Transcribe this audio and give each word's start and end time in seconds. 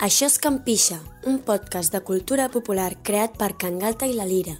Això 0.00 0.26
és 0.30 0.38
Campixa, 0.40 0.98
un 1.28 1.38
podcast 1.44 1.92
de 1.92 2.00
cultura 2.00 2.48
popular 2.48 2.94
creat 3.04 3.34
per 3.38 3.52
Can 3.60 3.78
Galta 3.82 4.08
i 4.08 4.14
la 4.16 4.24
Lira, 4.24 4.54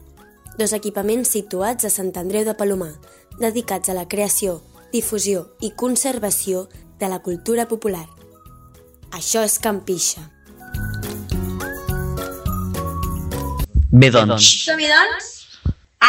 dos 0.59 0.75
equipaments 0.77 1.33
situats 1.33 1.87
a 1.89 1.91
Sant 1.93 2.13
Andreu 2.21 2.45
de 2.45 2.55
Palomar, 2.55 2.93
dedicats 3.41 3.88
a 3.88 3.97
la 3.97 4.06
creació, 4.09 4.59
difusió 4.92 5.47
i 5.65 5.73
conservació 5.73 6.67
de 7.01 7.09
la 7.09 7.21
cultura 7.24 7.67
popular. 7.71 8.05
Això 9.17 9.42
és 9.47 9.56
Campixa. 9.59 10.27
Bé, 13.91 14.11
doncs, 14.15 14.51
Som-hi, 14.69 14.87
doncs? 14.93 15.31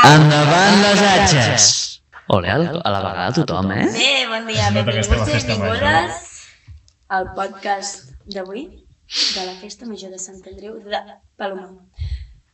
endavant 0.02 0.84
les 0.84 1.02
atxes! 1.08 1.70
Ole, 2.32 2.48
al- 2.52 2.82
a 2.84 2.92
la 2.94 3.00
vegada 3.04 3.32
tothom, 3.36 3.72
eh? 3.76 3.88
Bé, 3.96 4.12
bon 4.30 4.46
dia, 4.48 4.68
a 4.68 4.76
benvinguts 4.76 5.10
i 5.10 5.48
benvingudes 5.48 6.30
al 7.12 7.32
podcast 7.36 8.14
d'avui 8.32 8.68
de 9.12 9.46
la 9.46 9.56
Festa 9.60 9.86
Major 9.86 10.12
de 10.12 10.20
Sant 10.20 10.40
Andreu 10.48 10.78
de 10.80 11.00
Palomar. 11.38 11.72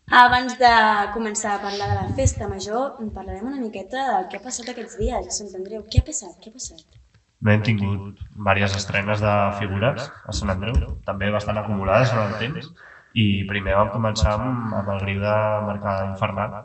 Abans 0.07 0.55
de 0.57 0.71
començar 1.13 1.57
a 1.57 1.61
parlar 1.61 1.89
de 1.91 1.97
la 1.99 2.15
Festa 2.15 2.47
Major, 2.47 2.95
parlarem 3.13 3.49
una 3.49 3.59
miqueta 3.59 4.05
del 4.13 4.29
que 4.31 4.39
ha 4.39 4.45
passat 4.45 4.71
aquests 4.71 4.95
dies 5.01 5.27
a 5.27 5.35
Sant 5.37 5.51
Andreu. 5.59 5.83
Què 5.91 6.01
ha 6.01 6.07
passat? 6.07 6.37
Què 6.41 6.49
ha 6.49 6.55
passat? 6.55 6.97
No 7.43 7.53
hem 7.53 7.65
tingut 7.67 8.23
diverses 8.33 8.79
estrenes 8.79 9.21
de 9.21 9.33
figures 9.59 10.07
a 10.07 10.35
Sant 10.39 10.53
Andreu, 10.55 10.79
també 11.05 11.29
bastant 11.35 11.59
acumulades 11.61 12.15
en 12.15 12.23
el 12.23 12.37
temps. 12.41 12.71
I 13.13 13.27
primer 13.49 13.75
vam 13.77 13.93
començar 13.93 14.33
amb, 14.39 14.73
amb 14.79 14.89
el 14.95 15.03
griu 15.03 15.21
de 15.21 15.37
Mercada 15.67 16.09
Infernal, 16.09 16.57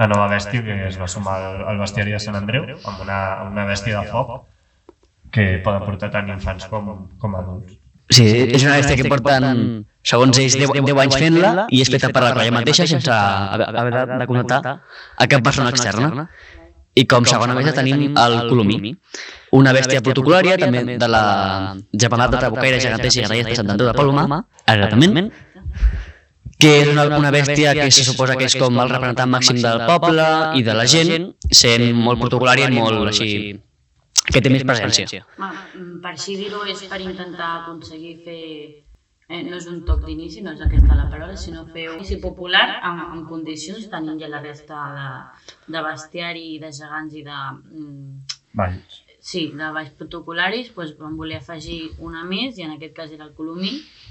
la 0.00 0.08
nova 0.10 0.28
bèstia 0.32 0.64
que 0.66 0.76
es 0.88 0.98
va 1.00 1.08
sumar 1.14 1.38
al, 1.46 1.62
al 1.72 1.80
bestiari 1.80 2.16
de 2.16 2.20
Sant 2.26 2.36
Andreu, 2.38 2.68
amb 2.76 3.04
una, 3.06 3.20
una 3.48 3.66
bèstia 3.70 4.02
de 4.02 4.12
foc 4.12 4.36
que 5.34 5.46
poden 5.64 5.86
portar 5.86 6.10
tant 6.14 6.28
infants 6.34 6.68
com, 6.72 6.92
com 7.22 7.38
adults. 7.40 7.79
Sí, 8.10 8.26
és 8.26 8.64
una 8.64 8.76
bèstia 8.80 8.98
que 8.98 9.10
porten, 9.10 9.60
segons 10.02 10.38
ells, 10.42 10.56
10, 10.58 10.72
10 10.82 11.02
anys 11.04 11.18
fent-la 11.22 11.66
i 11.70 11.82
és 11.84 11.90
feta 11.94 12.10
per 12.14 12.24
la 12.24 12.32
colla 12.34 12.54
mateixa 12.56 12.86
sense 12.90 13.10
haver 13.10 13.92
de, 13.94 14.02
de 14.22 14.26
connectar 14.26 14.60
a 14.66 15.28
cap 15.30 15.44
persona 15.46 15.70
externa. 15.70 16.26
I 16.98 17.04
com 17.06 17.22
segona 17.22 17.54
bèstia 17.54 17.76
tenim 17.76 18.16
el 18.18 18.36
Colomí, 18.48 18.90
una 19.54 19.70
bèstia 19.72 20.02
protocolària 20.02 20.56
també 20.58 20.96
de 20.98 21.08
la 21.08 21.22
Japanat 21.94 22.34
de 22.34 22.40
Trabucaire 22.42 22.80
Gegantesa 22.82 23.20
i 23.20 23.26
Grallers 23.28 23.52
de 23.52 23.58
Sant 23.60 23.70
Andreu 23.76 23.92
de 23.92 23.94
Palomar, 23.94 24.40
exactament, 24.66 25.30
que 26.60 26.72
és 26.82 26.90
una, 26.90 27.06
una 27.16 27.30
bèstia 27.30 27.76
que 27.78 27.86
se 27.94 28.04
suposa 28.04 28.34
que 28.36 28.50
és 28.50 28.58
com 28.58 28.74
el 28.82 28.90
representant 28.90 29.30
màxim 29.30 29.62
del 29.62 29.86
poble 29.86 30.26
i 30.58 30.66
de 30.66 30.74
la 30.76 30.86
gent, 30.90 31.30
sent 31.62 31.86
molt 31.94 32.20
protocolària 32.26 32.66
i 32.68 32.74
molt 32.74 33.14
així, 33.14 33.30
que 34.32 34.40
té 34.44 34.50
més 34.52 34.64
presència. 34.64 35.24
Ma- 35.38 35.52
mm, 35.74 36.00
Per 36.02 36.10
així 36.14 36.36
dir-ho 36.36 36.62
és 36.66 36.84
per 36.88 37.00
intentar 37.00 37.50
aconseguir 37.62 38.14
fer 38.24 38.84
eh, 39.28 39.42
no 39.46 39.56
és 39.56 39.66
un 39.70 39.84
toc 39.86 40.00
d'inici, 40.06 40.40
no 40.42 40.52
és 40.56 40.60
aquesta 40.64 40.96
la 40.98 41.08
paraula, 41.10 41.36
sinó 41.36 41.66
fer 41.72 41.88
un 41.90 42.00
inici 42.00 42.16
popular 42.22 42.64
amb, 42.82 43.04
amb 43.12 43.28
condicions 43.28 43.84
tenint 43.92 44.18
ja 44.20 44.28
la 44.28 44.40
resta 44.42 44.80
de, 44.96 45.74
de 45.76 45.82
bestiari 45.86 46.42
i 46.54 46.58
de 46.58 46.72
gegants 46.72 47.14
i 47.14 47.22
de, 47.22 47.36
mm, 47.70 48.40
Valls. 48.58 48.96
sí, 49.20 49.44
de 49.54 49.68
baix 49.76 49.90
protocolaris, 50.00 50.72
doncs 50.74 50.96
vam 50.98 51.14
voler 51.16 51.36
afegir 51.38 51.92
una 51.98 52.24
més 52.24 52.58
i 52.58 52.62
en 52.66 52.72
aquest 52.74 52.94
cas 52.96 53.12
era 53.12 53.24
el 53.28 53.34
Colomí, 53.34 53.70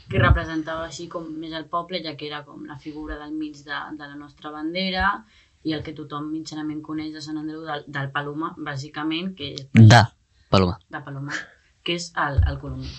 que 0.09 0.19
representava 0.23 0.85
així 0.85 1.09
com 1.09 1.27
més 1.41 1.51
el 1.53 1.65
poble, 1.65 1.99
ja 2.05 2.15
que 2.15 2.27
era 2.27 2.43
com 2.45 2.63
la 2.65 2.77
figura 2.79 3.17
del 3.19 3.31
mig 3.35 3.57
de, 3.65 3.79
de 3.97 4.07
la 4.07 4.15
nostra 4.15 4.51
bandera 4.51 5.25
i 5.63 5.73
el 5.75 5.83
que 5.83 5.93
tothom 5.93 6.29
mitjanament 6.31 6.81
coneix 6.85 7.13
de 7.13 7.21
Sant 7.21 7.37
Andreu 7.37 7.61
del, 7.67 7.85
del 7.87 8.11
Paloma, 8.15 8.53
bàsicament, 8.57 9.33
que 9.35 9.53
és 9.55 9.65
De 9.73 10.03
Palomar. 10.49 10.77
de 10.89 11.01
Palomar, 11.05 11.39
que 11.83 11.95
és 11.99 12.11
el, 12.15 12.39
el 12.47 12.59
Colomí. 12.61 12.89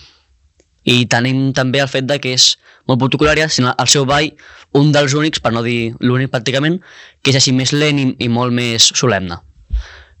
I 0.83 1.05
tenim 1.05 1.51
també 1.53 1.81
el 1.81 1.89
fet 1.89 2.07
de 2.09 2.17
que 2.21 2.31
és 2.33 2.55
molt 2.89 2.99
protocolària, 3.03 3.47
sinó 3.49 3.73
el 3.77 3.87
seu 3.87 4.05
ball, 4.09 4.31
un 4.73 4.91
dels 4.93 5.13
únics, 5.13 5.41
per 5.41 5.51
no 5.53 5.61
dir 5.61 5.93
l'únic 5.99 6.31
pràcticament, 6.33 6.79
que 7.21 7.29
és 7.33 7.37
així 7.37 7.53
més 7.53 7.73
lent 7.73 7.99
i, 8.01 8.07
i 8.25 8.29
molt 8.29 8.53
més 8.53 8.87
solemne, 8.97 9.37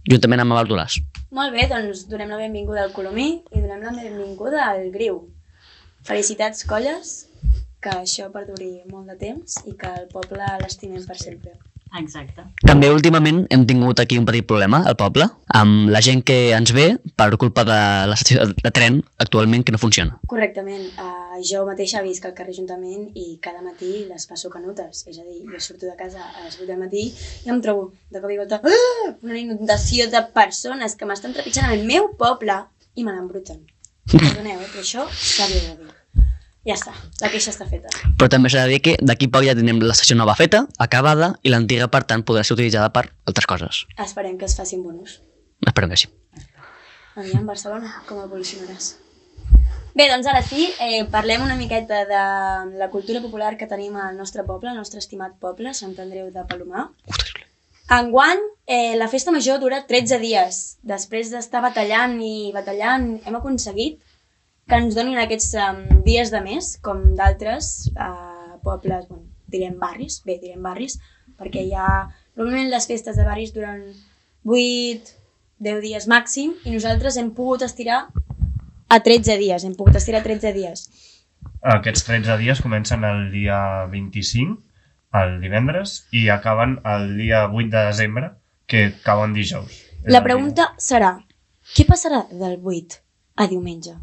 juntament 0.09 0.43
amb 0.43 0.53
el 0.59 0.69
Dolàs. 0.69 0.99
Molt 1.31 1.53
bé, 1.55 1.65
doncs 1.71 2.05
donem 2.11 2.29
la 2.29 2.37
benvinguda 2.37 2.83
al 2.83 2.93
Colomí 2.93 3.27
i 3.55 3.61
donem 3.61 3.81
la 3.87 3.95
benvinguda 3.95 4.67
al 4.67 4.89
Griu. 4.93 5.21
Felicitats, 6.05 6.65
colles, 6.69 7.15
que 7.81 7.89
això 8.03 8.29
perduri 8.33 8.83
molt 8.91 9.09
de 9.09 9.17
temps 9.17 9.57
i 9.65 9.73
que 9.77 9.89
el 10.01 10.07
poble 10.13 10.45
l'estimem 10.61 11.05
per 11.07 11.17
sempre. 11.17 11.53
Exacte. 11.99 12.45
També 12.63 12.87
últimament 12.91 13.41
hem 13.51 13.65
tingut 13.67 13.99
aquí 13.99 14.17
un 14.19 14.25
petit 14.27 14.45
problema 14.47 14.81
al 14.87 14.95
poble, 14.99 15.27
amb 15.59 15.89
la 15.91 16.01
gent 16.05 16.21
que 16.27 16.37
ens 16.55 16.71
ve 16.75 16.85
per 17.19 17.29
culpa 17.41 17.65
de 17.67 17.79
l'estació 18.11 18.45
de 18.51 18.71
tren 18.71 19.01
actualment 19.19 19.65
que 19.67 19.75
no 19.75 19.81
funciona. 19.81 20.15
Correctament. 20.31 20.87
Uh, 20.95 21.39
jo 21.47 21.65
mateixa 21.67 22.03
visc 22.05 22.25
al 22.27 22.35
carrer 22.37 22.51
Ajuntament 22.51 23.05
i 23.15 23.37
cada 23.43 23.61
matí 23.63 24.05
les 24.07 24.27
passo 24.27 24.51
canutes. 24.53 25.05
És 25.07 25.19
a 25.19 25.25
dir, 25.27 25.41
jo 25.47 25.59
surto 25.63 25.87
de 25.87 25.95
casa 25.99 26.23
a 26.23 26.45
les 26.45 26.57
8 26.59 26.67
del 26.69 26.81
matí 26.81 27.05
i 27.45 27.53
em 27.53 27.61
trobo 27.63 27.91
de 28.11 28.23
cop 28.23 28.31
i 28.31 28.39
volta 28.39 28.59
ah! 28.63 29.13
una 29.21 29.39
inundació 29.39 30.09
de 30.11 30.23
persones 30.35 30.95
que 30.95 31.07
m'estan 31.07 31.35
trepitjant 31.35 31.71
al 31.71 31.87
meu 31.87 32.11
poble 32.19 32.59
i 32.95 33.07
me 33.07 33.15
l'embruten. 33.15 33.63
Perdoneu, 34.11 34.59
eh, 34.59 34.69
però 34.73 34.83
això 34.83 35.07
s'havia 35.07 35.63
de 35.69 35.75
dir. 35.83 36.00
Ja 36.61 36.75
està, 36.77 36.91
la 37.17 37.29
queixa 37.33 37.49
està 37.49 37.65
feta. 37.65 37.89
Però 38.21 38.27
també 38.29 38.51
s'ha 38.53 38.67
de 38.67 38.75
dir 38.75 38.81
que 38.85 38.93
d'aquí 39.01 39.31
poc 39.33 39.47
ja 39.47 39.55
tenim 39.57 39.79
l'estació 39.81 40.13
nova 40.17 40.35
feta, 40.37 40.67
acabada, 40.85 41.31
i 41.41 41.49
l'antiga, 41.49 41.87
per 41.89 42.03
tant, 42.05 42.21
podrà 42.21 42.43
ser 42.45 42.53
utilitzada 42.53 42.91
per 42.93 43.07
altres 43.25 43.47
coses. 43.49 43.85
Esperem 43.97 44.37
que 44.37 44.45
es 44.45 44.53
facin 44.59 44.83
bonus. 44.85 45.17
Esperem 45.65 45.89
que 45.89 45.97
sí. 46.03 46.11
Aviam, 47.17 47.47
Barcelona, 47.49 47.95
com 48.05 48.21
evolucionaràs? 48.21 48.91
Bé, 49.97 50.05
doncs 50.07 50.29
ara 50.29 50.43
sí, 50.45 50.69
eh, 50.79 51.01
parlem 51.11 51.41
una 51.43 51.57
miqueta 51.59 52.05
de 52.07 52.21
la 52.79 52.91
cultura 52.93 53.19
popular 53.25 53.55
que 53.57 53.67
tenim 53.67 53.97
al 53.97 54.15
nostre 54.15 54.45
poble, 54.47 54.69
al 54.69 54.77
nostre 54.77 55.01
estimat 55.01 55.33
poble, 55.41 55.73
Sant 55.73 55.97
Andreu 55.99 56.29
de 56.31 56.45
Palomar. 56.47 56.91
Enguany, 57.91 58.39
eh, 58.67 58.93
la 58.95 59.09
festa 59.11 59.33
major 59.35 59.59
dura 59.59 59.81
13 59.89 60.21
dies. 60.21 60.61
Després 60.87 61.33
d'estar 61.33 61.65
batallant 61.65 62.15
i 62.23 62.53
batallant, 62.55 63.17
hem 63.25 63.41
aconseguit 63.41 63.99
que 64.71 64.79
ens 64.79 64.95
donin 64.95 65.19
aquests 65.19 65.49
um, 65.59 65.79
dies 66.05 66.29
de 66.31 66.39
més, 66.45 66.77
com 66.79 67.01
d'altres 67.19 67.89
uh, 67.91 68.55
pobles, 68.63 69.03
bueno, 69.09 69.25
direm 69.51 69.73
barris, 69.81 70.21
bé, 70.23 70.37
direm 70.39 70.63
barris, 70.63 70.95
perquè 71.35 71.65
hi 71.67 71.73
ha... 71.75 71.87
Normalment 72.39 72.69
les 72.71 72.85
festes 72.87 73.17
de 73.19 73.25
barris 73.27 73.51
duren 73.51 73.81
8, 74.47 75.11
10 75.67 75.81
dies 75.83 76.07
màxim, 76.07 76.53
i 76.63 76.71
nosaltres 76.71 77.17
hem 77.19 77.33
pogut 77.35 77.65
estirar 77.67 78.05
a 78.87 78.99
13 79.03 79.35
dies, 79.41 79.65
hem 79.67 79.73
pogut 79.75 79.99
estirar 79.99 80.21
a 80.21 80.25
13 80.29 80.53
dies. 80.55 80.85
Aquests 81.73 82.07
13 82.07 82.37
dies 82.39 82.61
comencen 82.63 83.03
el 83.03 83.25
dia 83.33 83.59
25, 83.91 84.55
el 85.19 85.35
divendres, 85.43 85.97
i 86.15 86.29
acaben 86.31 86.77
el 86.87 87.09
dia 87.17 87.43
8 87.49 87.67
de 87.75 87.83
desembre, 87.89 88.31
que 88.71 88.87
cauen 89.03 89.35
dijous. 89.35 89.83
La 90.07 90.23
pregunta 90.23 90.71
serà, 90.79 91.17
què 91.75 91.83
passarà 91.91 92.23
del 92.31 92.55
8 92.63 93.03
a 93.35 93.51
diumenge? 93.51 93.97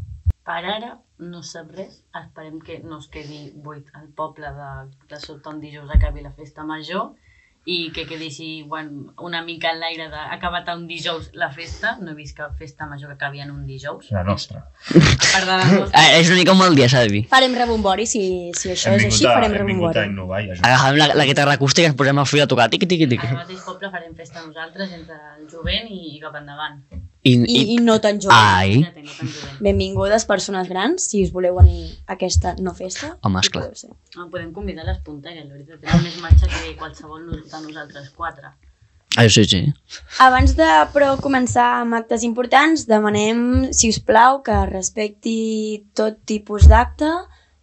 Per 0.49 0.63
ara 0.65 0.95
no 1.21 1.43
sap 1.45 1.67
res, 1.77 1.99
esperem 2.17 2.55
que 2.65 2.79
no 2.81 2.97
es 3.03 3.07
quedi 3.13 3.51
buit 3.53 3.89
el 3.99 4.07
poble 4.17 4.49
de, 4.55 4.69
de 5.11 5.19
sota 5.21 5.51
un 5.53 5.59
dijous 5.61 5.91
acabi 5.93 6.23
la 6.25 6.31
festa 6.33 6.63
major 6.65 7.11
i 7.69 7.91
que 7.93 8.07
quedi 8.09 8.29
així 8.31 8.47
bueno, 8.71 9.11
una 9.21 9.43
mica 9.45 9.75
en 9.75 9.83
l'aire 9.83 10.07
de 10.09 10.23
acabat 10.37 10.71
un 10.73 10.87
dijous 10.89 11.27
la 11.37 11.51
festa, 11.53 11.91
no 12.01 12.15
he 12.15 12.17
vist 12.17 12.33
cap 12.39 12.55
festa 12.57 12.87
major 12.89 13.11
que 13.11 13.17
acabi 13.19 13.43
en 13.43 13.51
un 13.51 13.67
dijous. 13.67 14.09
La 14.15 14.23
nostra. 14.23 14.63
A 14.63 15.03
part 15.03 15.45
de 15.45 15.51
la 15.51 15.67
nostra. 15.69 16.01
Eh, 16.01 16.17
és 16.23 16.31
una 16.31 16.39
mica 16.39 16.57
un 16.57 16.61
mal 16.63 16.79
dia, 16.79 16.89
s'ha 16.89 17.05
de 17.05 17.13
dir. 17.13 17.23
Farem 17.29 17.53
rebombori, 17.59 18.09
si, 18.09 18.23
si 18.57 18.73
això 18.73 18.95
és 18.97 19.05
així, 19.11 19.27
a, 19.29 19.35
farem 19.37 19.53
hem 19.53 19.69
vingut 19.69 19.91
a 19.91 20.07
rebombori. 20.07 20.49
innovar. 20.49 20.71
Agafem 20.71 20.97
la, 21.03 21.11
la 21.21 21.29
guitarra 21.29 21.59
acústica 21.59 21.85
i 21.85 21.91
ens 21.91 21.99
posem 22.01 22.25
el 22.25 22.31
fil 22.33 22.47
a 22.47 22.49
tocar, 22.49 22.71
tiqui, 22.73 22.89
tiqui, 22.89 23.11
tiqui. 23.13 23.29
Al 23.29 23.43
mateix 23.43 23.61
poble 23.69 23.93
farem 23.93 24.17
festa 24.17 24.41
nosaltres 24.47 24.97
entre 24.97 25.21
el 25.37 25.45
jovent 25.53 25.93
i, 25.93 26.15
i 26.15 26.25
cap 26.25 26.41
endavant. 26.41 26.81
I, 27.21 27.33
I, 27.35 27.63
i 27.73 27.77
no 27.83 27.97
tan 27.99 28.19
jove. 28.23 28.31
Ai, 28.31 28.79
tenim 28.95 29.11
tan. 29.11 29.57
Benvingudes 29.59 30.23
persones 30.27 30.69
grans, 30.71 31.03
si 31.11 31.25
us 31.25 31.33
voleu 31.35 31.57
venir 31.59 31.89
a 32.07 32.15
aquesta 32.15 32.53
no 32.63 32.71
festa. 32.77 33.17
Home, 33.27 33.41
esclar. 33.43 33.65
podeu 33.65 33.75
ser. 33.75 33.91
Ah, 34.15 34.27
podem 34.31 34.53
convidar 34.55 34.87
les 34.87 35.01
punteres, 35.03 35.43
la 35.43 35.57
veritat. 35.57 35.81
Tenen 35.83 36.05
més 36.07 36.17
marxa 36.23 36.47
que 36.47 36.75
qualsevol 36.79 37.27
de 37.27 37.61
nosaltres 37.65 38.09
quatre. 38.15 38.53
ah, 39.17 39.27
sí, 39.27 39.43
sí. 39.43 39.61
Abans 40.23 40.55
de 40.55 40.69
però 40.95 41.11
començar 41.19 41.67
amb 41.81 41.99
actes 41.99 42.23
importants, 42.23 42.87
demanem, 42.87 43.67
si 43.75 43.91
us 43.91 43.99
plau, 43.99 44.39
que 44.45 44.55
respecti 44.71 45.83
tot 45.93 46.23
tipus 46.23 46.71
d'acte 46.71 47.11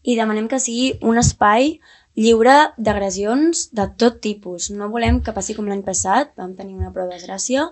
i 0.05 0.21
demanem 0.21 0.53
que 0.53 0.61
sigui 0.61 0.99
un 1.01 1.17
espai 1.17 1.79
lliure 2.17 2.75
d'agressions 2.77 3.71
de 3.73 3.89
tot 3.97 4.21
tipus. 4.21 4.69
No 4.69 4.93
volem 4.93 5.23
que 5.25 5.33
passi 5.33 5.57
com 5.57 5.69
l'any 5.69 5.85
passat, 5.85 6.37
vam 6.37 6.53
tenir 6.59 6.77
una 6.77 6.93
prou 6.93 7.09
desgràcia, 7.09 7.71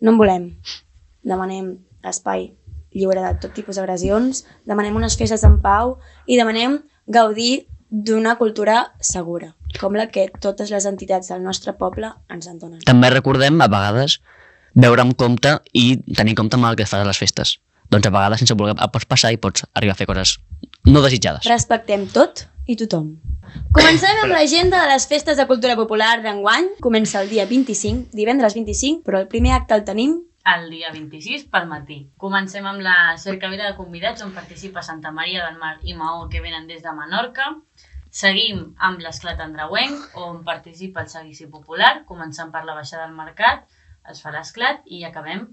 no 0.00 0.16
en 0.16 0.18
volem. 0.18 0.54
Demanem 1.26 1.74
espai 2.06 2.50
lliure 2.94 3.22
de 3.22 3.34
tot 3.42 3.52
tipus 3.54 3.78
d'agressions, 3.78 4.44
demanem 4.66 4.96
unes 4.98 5.16
festes 5.18 5.44
en 5.46 5.60
pau 5.62 5.98
i 6.26 6.38
demanem 6.40 6.80
gaudir 7.06 7.66
d'una 7.90 8.36
cultura 8.38 8.92
segura, 9.02 9.52
com 9.80 9.96
la 9.98 10.06
que 10.10 10.28
totes 10.42 10.70
les 10.70 10.86
entitats 10.86 11.30
del 11.30 11.42
nostre 11.42 11.74
poble 11.78 12.12
ens 12.30 12.46
en 12.50 12.58
donen. 12.58 12.82
També 12.86 13.10
recordem, 13.10 13.58
a 13.60 13.68
vegades, 13.70 14.20
veure 14.74 15.02
amb 15.02 15.16
compte 15.18 15.56
i 15.74 15.98
tenir 16.14 16.36
compte 16.38 16.58
amb 16.58 16.70
el 16.70 16.78
que 16.78 16.86
fas 16.86 17.02
a 17.02 17.08
les 17.08 17.18
festes. 17.18 17.58
Doncs 17.90 18.06
a 18.06 18.14
vegades, 18.14 18.42
sense 18.42 18.54
voler, 18.54 18.76
pots 18.78 19.08
passar 19.10 19.32
i 19.34 19.40
pots 19.42 19.66
arribar 19.74 19.96
a 19.96 19.98
fer 19.98 20.06
coses 20.06 20.36
no 20.86 21.02
desitjades. 21.02 21.46
Respectem 21.50 22.06
tot 22.14 22.46
i 22.70 22.78
tothom. 22.78 23.16
Comencem 23.74 24.22
amb 24.22 24.30
l'agenda 24.30 24.78
de 24.84 24.92
les 24.92 25.06
festes 25.10 25.36
de 25.36 25.46
cultura 25.50 25.74
popular 25.74 26.20
d'enguany. 26.22 26.76
Comença 26.84 27.18
el 27.18 27.30
dia 27.30 27.48
25, 27.50 28.14
divendres 28.14 28.54
25, 28.54 29.02
però 29.02 29.18
el 29.18 29.26
primer 29.26 29.56
acte 29.56 29.74
el 29.74 29.82
tenim 29.88 30.20
el 30.44 30.70
dia 30.70 30.90
26 30.92 31.46
pel 31.52 31.68
matí. 31.68 32.00
Comencem 32.16 32.66
amb 32.66 32.82
la 32.84 33.16
cercavila 33.20 33.68
de 33.68 33.76
convidats 33.76 34.24
on 34.24 34.32
participa 34.36 34.82
Santa 34.82 35.12
Maria 35.12 35.44
del 35.46 35.58
Mar 35.60 35.76
i 35.82 35.94
Maó 35.94 36.28
que 36.32 36.40
venen 36.40 36.66
des 36.66 36.82
de 36.82 36.92
Menorca. 36.96 37.52
Seguim 38.10 38.72
amb 38.78 39.02
l'esclat 39.04 39.40
andreuenc 39.40 40.16
on 40.18 40.42
participa 40.44 41.04
el 41.04 41.10
seguici 41.12 41.46
popular, 41.46 42.00
començant 42.08 42.50
per 42.50 42.64
la 42.64 42.74
baixada 42.74 43.06
del 43.06 43.14
mercat, 43.14 43.68
es 44.10 44.22
fa 44.24 44.32
l'esclat 44.34 44.80
i 44.86 45.04
acabem 45.06 45.44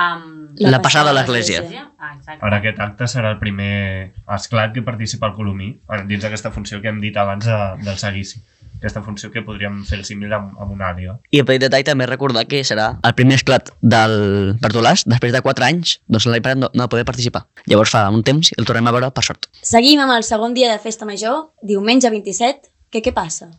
amb... 0.00 0.56
La 0.62 0.80
passada 0.80 1.10
a 1.10 1.16
l'església. 1.16 1.60
Ah, 1.98 2.14
exacte. 2.14 2.40
Ara 2.46 2.60
aquest 2.62 2.80
acte 2.80 3.08
serà 3.10 3.34
el 3.34 3.40
primer 3.42 4.14
esclat 4.38 4.72
que 4.72 4.86
participa 4.86 5.28
el 5.28 5.36
Colomí, 5.36 5.74
eh, 5.90 6.00
dins 6.08 6.24
d'aquesta 6.24 6.54
funció 6.54 6.80
que 6.80 6.88
hem 6.88 7.02
dit 7.02 7.16
abans 7.20 7.44
de, 7.44 7.58
del 7.84 8.00
seguici. 8.00 8.40
Aquesta 8.80 9.02
funció 9.04 9.28
que 9.28 9.42
podríem 9.44 9.82
fer 9.84 9.98
el 9.98 10.06
símil 10.08 10.32
amb, 10.32 10.54
amb 10.56 10.72
una 10.72 10.88
àliga. 10.94 11.18
I 11.28 11.42
el 11.42 11.46
petit 11.48 11.60
detall 11.66 11.84
també 11.84 12.06
recordar 12.08 12.46
que 12.48 12.62
serà 12.64 12.86
el 13.04 13.16
primer 13.18 13.36
esclat 13.36 13.68
del 13.84 14.14
Bertolàs 14.62 15.04
després 15.04 15.34
de 15.36 15.42
4 15.44 15.66
anys, 15.66 15.98
doncs 16.08 16.26
l'any 16.30 16.44
passat 16.46 16.62
no, 16.62 16.70
no 16.72 16.86
va 16.86 16.92
poder 16.94 17.04
participar. 17.08 17.44
Llavors 17.68 17.92
fa 17.92 18.06
un 18.08 18.24
temps 18.24 18.48
i 18.48 18.56
el 18.56 18.68
tornem 18.68 18.88
a 18.88 18.94
veure 18.96 19.10
per 19.12 19.26
sort. 19.26 19.50
Seguim 19.60 20.00
amb 20.00 20.16
el 20.16 20.24
segon 20.24 20.56
dia 20.56 20.72
de 20.72 20.80
festa 20.80 21.04
major, 21.04 21.50
diumenge 21.60 22.08
27. 22.08 22.72
Què, 22.90 23.04
què 23.04 23.12
passa? 23.12 23.50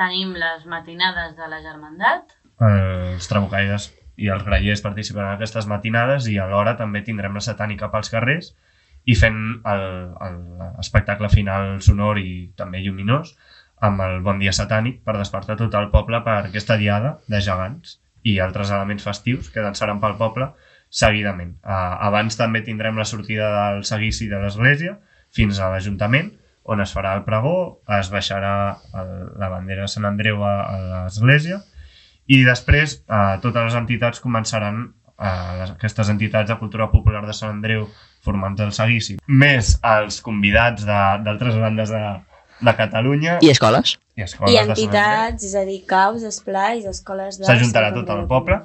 Tenim 0.00 0.32
les 0.40 0.64
matinades 0.66 1.36
de 1.36 1.50
la 1.50 1.60
germandat, 1.60 2.32
Els 2.64 3.26
trabucaires 3.28 3.90
i 4.16 4.28
els 4.30 4.44
grallers 4.46 4.82
participaran 4.82 5.32
en 5.32 5.36
aquestes 5.36 5.66
matinades 5.66 6.28
i 6.30 6.38
alhora 6.38 6.76
també 6.78 7.02
tindrem 7.02 7.34
la 7.34 7.42
satànica 7.42 7.90
pels 7.90 8.12
carrers 8.12 8.52
i 9.04 9.16
fent 9.18 9.40
l'espectacle 9.66 11.28
final 11.32 11.80
sonor 11.84 12.20
i 12.22 12.54
també 12.56 12.80
lluminós 12.84 13.34
amb 13.80 14.00
el 14.04 14.20
Bon 14.24 14.38
Dia 14.38 14.52
Satànic 14.54 15.02
per 15.04 15.16
despertar 15.18 15.56
tot 15.60 15.74
el 15.74 15.90
poble 15.92 16.20
per 16.24 16.38
aquesta 16.44 16.76
diada 16.80 17.18
de 17.28 17.40
gegants 17.42 17.98
i 18.24 18.38
altres 18.40 18.70
elements 18.72 19.04
festius 19.04 19.50
que 19.52 19.64
dansaran 19.64 20.00
pel 20.00 20.16
poble 20.20 20.52
seguidament. 20.94 21.56
Uh, 21.66 21.98
abans 22.08 22.38
també 22.38 22.62
tindrem 22.64 22.96
la 22.96 23.08
sortida 23.08 23.50
del 23.52 23.84
seguici 23.84 24.30
de 24.30 24.40
l'església 24.40 24.96
fins 25.34 25.58
a 25.58 25.68
l'Ajuntament, 25.72 26.30
on 26.64 26.80
es 26.80 26.94
farà 26.96 27.12
el 27.18 27.24
pregó, 27.26 27.82
es 27.98 28.08
baixarà 28.12 28.54
el, 28.96 29.14
la 29.40 29.50
bandera 29.52 29.84
de 29.84 29.92
Sant 29.92 30.06
Andreu 30.08 30.44
a, 30.46 30.54
a 30.64 30.76
l'església 31.04 31.60
i 32.26 32.40
després 32.46 33.00
eh, 33.04 33.34
totes 33.42 33.66
les 33.66 33.76
entitats 33.76 34.22
començaran, 34.24 34.86
eh, 35.18 35.50
les, 35.60 35.74
aquestes 35.74 36.08
entitats 36.14 36.48
de 36.48 36.56
cultura 36.62 36.88
popular 36.92 37.24
de 37.26 37.34
Sant 37.36 37.58
Andreu 37.58 37.84
formant 38.24 38.56
el 38.64 38.72
seguici, 38.72 39.18
més 39.26 39.74
els 39.84 40.22
convidats 40.24 40.86
d'altres 40.88 41.58
bandes 41.60 41.92
de, 41.92 42.04
de 42.60 42.74
Catalunya 42.76 43.38
I 43.42 43.50
escoles? 43.50 43.96
i 44.16 44.22
escoles 44.22 44.54
I 44.54 44.60
entitats, 44.62 45.44
és 45.44 45.54
a 45.58 45.64
dir, 45.66 45.80
caus, 45.86 46.22
esplais, 46.22 46.84
escoles 46.86 47.40
de... 47.40 47.48
S'ajuntarà 47.48 47.90
tot 47.94 48.10
el 48.14 48.26
poble 48.30 48.60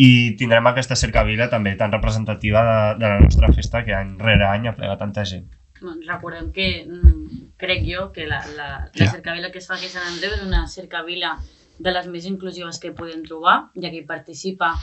i 0.00 0.36
tindrem 0.38 0.66
aquesta 0.70 0.96
cercavila 0.96 1.48
també 1.50 1.74
tan 1.76 1.92
representativa 1.92 2.60
de, 2.66 2.76
de 3.00 3.08
la 3.08 3.18
nostra 3.20 3.50
festa 3.52 3.82
que 3.84 3.94
any 3.96 4.14
rere 4.20 4.46
any 4.46 4.68
aplega 4.70 4.96
tanta 5.00 5.24
gent. 5.24 5.48
Doncs 5.80 6.06
recordem 6.06 6.50
que, 6.52 6.68
mm, 6.84 7.56
crec 7.60 7.84
jo, 7.88 8.10
que 8.12 8.26
la, 8.28 8.42
la, 8.56 8.68
la 8.92 9.06
Ja. 9.06 9.10
cercavila 9.10 9.50
que 9.50 9.58
es 9.58 9.66
fa 9.66 9.74
aquí 9.74 9.86
a 9.88 9.94
Sant 9.94 10.06
Andreu 10.06 10.34
és 10.36 10.42
una 10.44 10.66
cercavila 10.68 11.38
de 11.80 11.92
les 11.92 12.06
més 12.12 12.26
inclusives 12.28 12.78
que 12.78 12.92
podem 12.92 13.22
trobar, 13.24 13.70
ja 13.74 13.88
que 13.88 14.02
hi 14.02 14.06
participa 14.06 14.74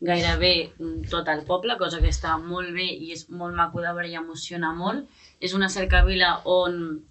gairebé 0.00 0.72
mm, 0.78 1.08
tot 1.12 1.28
el 1.28 1.44
poble, 1.44 1.76
cosa 1.78 2.00
que 2.00 2.08
està 2.12 2.36
molt 2.40 2.72
bé 2.72 2.88
i 2.88 3.12
és 3.12 3.28
molt 3.30 3.54
maco 3.56 3.80
de 3.84 3.92
veure 3.92 4.08
i 4.08 4.16
emociona 4.16 4.72
molt. 4.76 5.06
És 5.40 5.54
una 5.54 5.68
cercavila 5.68 6.40
on 6.44 7.02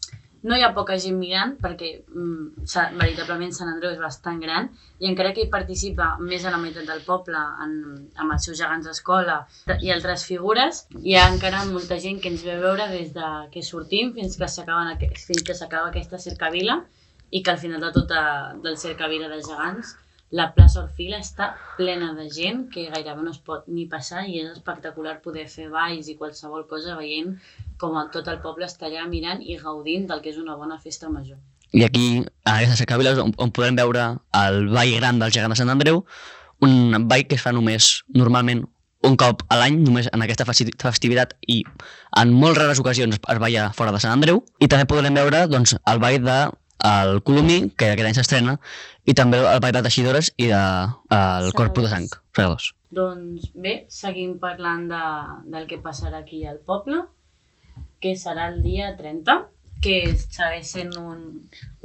no 0.46 0.58
hi 0.58 0.64
ha 0.66 0.72
poca 0.78 0.98
gent 1.02 1.18
mirant, 1.18 1.56
perquè 1.62 1.92
mm, 2.02 2.66
veritablement 3.00 3.54
Sant 3.56 3.72
Andreu 3.72 3.96
és 3.96 4.02
bastant 4.02 4.38
gran, 4.44 4.70
i 5.02 5.10
encara 5.10 5.34
que 5.34 5.46
hi 5.46 5.52
participa 5.54 6.12
més 6.22 6.46
de 6.46 6.54
la 6.54 6.60
meitat 6.62 6.86
del 6.90 7.02
poble 7.08 7.42
en, 7.66 7.74
amb 8.22 8.36
els 8.36 8.46
seus 8.48 8.60
gegants 8.62 8.86
d'escola 8.86 9.40
i 9.82 9.94
altres 9.96 10.28
figures, 10.30 10.86
hi 11.02 11.18
ha 11.18 11.26
encara 11.34 11.66
molta 11.72 11.98
gent 12.06 12.22
que 12.22 12.32
ens 12.34 12.46
ve 12.46 12.60
veure 12.62 12.88
des 12.94 13.14
de 13.18 13.32
que 13.54 13.66
sortim 13.66 14.14
fins 14.18 14.38
que 14.38 14.48
s'acaba 14.48 15.90
aquesta 15.90 16.22
cercavila 16.30 16.84
i 17.32 17.42
que 17.42 17.52
al 17.52 17.62
final 17.62 17.82
de 17.82 17.92
tota 17.96 18.20
del 18.64 18.78
cercavila 18.78 19.32
dels 19.32 19.50
gegants 19.50 19.96
la 20.36 20.50
plaça 20.56 20.82
Orfila 20.82 21.22
està 21.24 21.54
plena 21.78 22.12
de 22.18 22.26
gent 22.34 22.66
que 22.74 22.90
gairebé 22.92 23.24
no 23.24 23.32
es 23.32 23.40
pot 23.40 23.68
ni 23.72 23.86
passar 23.92 24.26
i 24.28 24.42
és 24.42 24.50
espectacular 24.52 25.22
poder 25.24 25.46
fer 25.52 25.70
balls 25.72 26.10
i 26.12 26.18
qualsevol 26.20 26.66
cosa 26.68 26.98
veient 27.00 27.38
com 27.80 27.96
tot 28.12 28.28
el 28.28 28.42
poble 28.44 28.68
està 28.68 28.90
allà 28.90 29.06
mirant 29.08 29.40
i 29.42 29.56
gaudint 29.62 30.10
del 30.10 30.24
que 30.24 30.34
és 30.34 30.40
una 30.42 30.58
bona 30.60 30.80
festa 30.84 31.08
major. 31.10 31.40
I 31.72 31.84
aquí, 31.88 32.24
a 32.44 32.58
aquestes 32.58 32.84
cercaviles, 32.84 33.20
on, 33.20 33.34
on 33.42 33.52
podem 33.56 33.76
veure 33.80 34.06
el 34.42 34.68
ball 34.72 34.94
gran 35.00 35.20
del 35.20 35.32
gegant 35.32 35.56
de 35.56 35.60
Sant 35.60 35.72
Andreu, 35.72 36.04
un 36.64 37.08
ball 37.08 37.26
que 37.28 37.36
es 37.40 37.44
fa 37.44 37.52
només, 37.56 38.04
normalment, 38.16 38.66
un 39.06 39.16
cop 39.22 39.44
a 39.54 39.60
l'any, 39.60 39.80
només 39.86 40.08
en 40.12 40.24
aquesta 40.26 40.48
festi- 40.48 40.74
festivitat 40.82 41.36
i 41.52 41.62
en 42.20 42.32
molt 42.34 42.58
rares 42.58 42.80
ocasions 42.82 43.20
es 43.20 43.40
balla 43.44 43.70
fora 43.78 43.92
de 43.96 44.00
Sant 44.04 44.16
Andreu. 44.16 44.44
I 44.60 44.68
també 44.72 44.88
podrem 44.90 45.16
veure 45.16 45.46
doncs, 45.52 45.76
el 45.86 46.00
ball 46.04 46.20
de 46.24 46.40
el 46.86 47.22
Colomí, 47.28 47.58
que 47.78 47.92
aquest 47.94 48.08
any 48.10 48.18
s'estrena, 48.18 48.58
i 49.06 49.14
també 49.18 49.40
el 49.42 49.60
ball 49.64 49.74
de 49.76 49.82
teixidores 49.86 50.32
i 50.38 50.48
de, 50.52 50.62
el 51.18 51.52
Corpus 51.58 51.86
de 51.88 51.92
Sang, 51.94 52.08
fregadors. 52.36 52.72
Doncs 52.96 53.50
bé, 53.54 53.74
seguim 53.92 54.38
parlant 54.40 54.88
de, 54.92 55.02
del 55.52 55.68
que 55.70 55.82
passarà 55.84 56.22
aquí 56.24 56.46
al 56.48 56.58
poble, 56.66 57.04
que 58.02 58.16
serà 58.20 58.48
el 58.54 58.62
dia 58.64 58.94
30, 58.98 59.36
que 59.84 59.98
segueix 60.18 60.70
sent 60.72 60.94
un, 60.98 61.18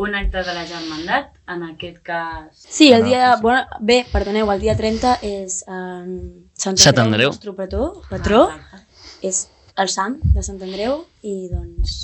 un 0.01 0.15
acte 0.17 0.43
de 0.47 0.53
la 0.57 0.63
germandat, 0.69 1.33
en 1.53 1.65
aquest 1.73 1.99
cas... 2.07 2.47
Sí, 2.55 2.93
el 2.93 3.03
Ah, 3.03 3.07
dia... 3.09 3.25
Bueno, 3.43 3.81
bé, 3.81 4.05
perdoneu, 4.13 4.49
el 4.55 4.61
dia 4.63 4.77
30 4.79 5.17
és 5.27 5.59
en 5.69 6.15
Sant 6.55 6.77
Andreu, 6.77 6.85
Sant 6.87 7.03
Andreu. 7.05 7.29
el 7.29 7.35
nostre 7.35 7.53
patró, 7.59 7.91
patró 8.09 8.43
Exacte. 8.55 8.87
és 9.29 9.43
el 9.81 9.89
sant 9.93 10.17
de 10.37 10.43
Sant 10.47 10.63
Andreu 10.63 11.03
i 11.27 11.35
doncs... 11.53 11.99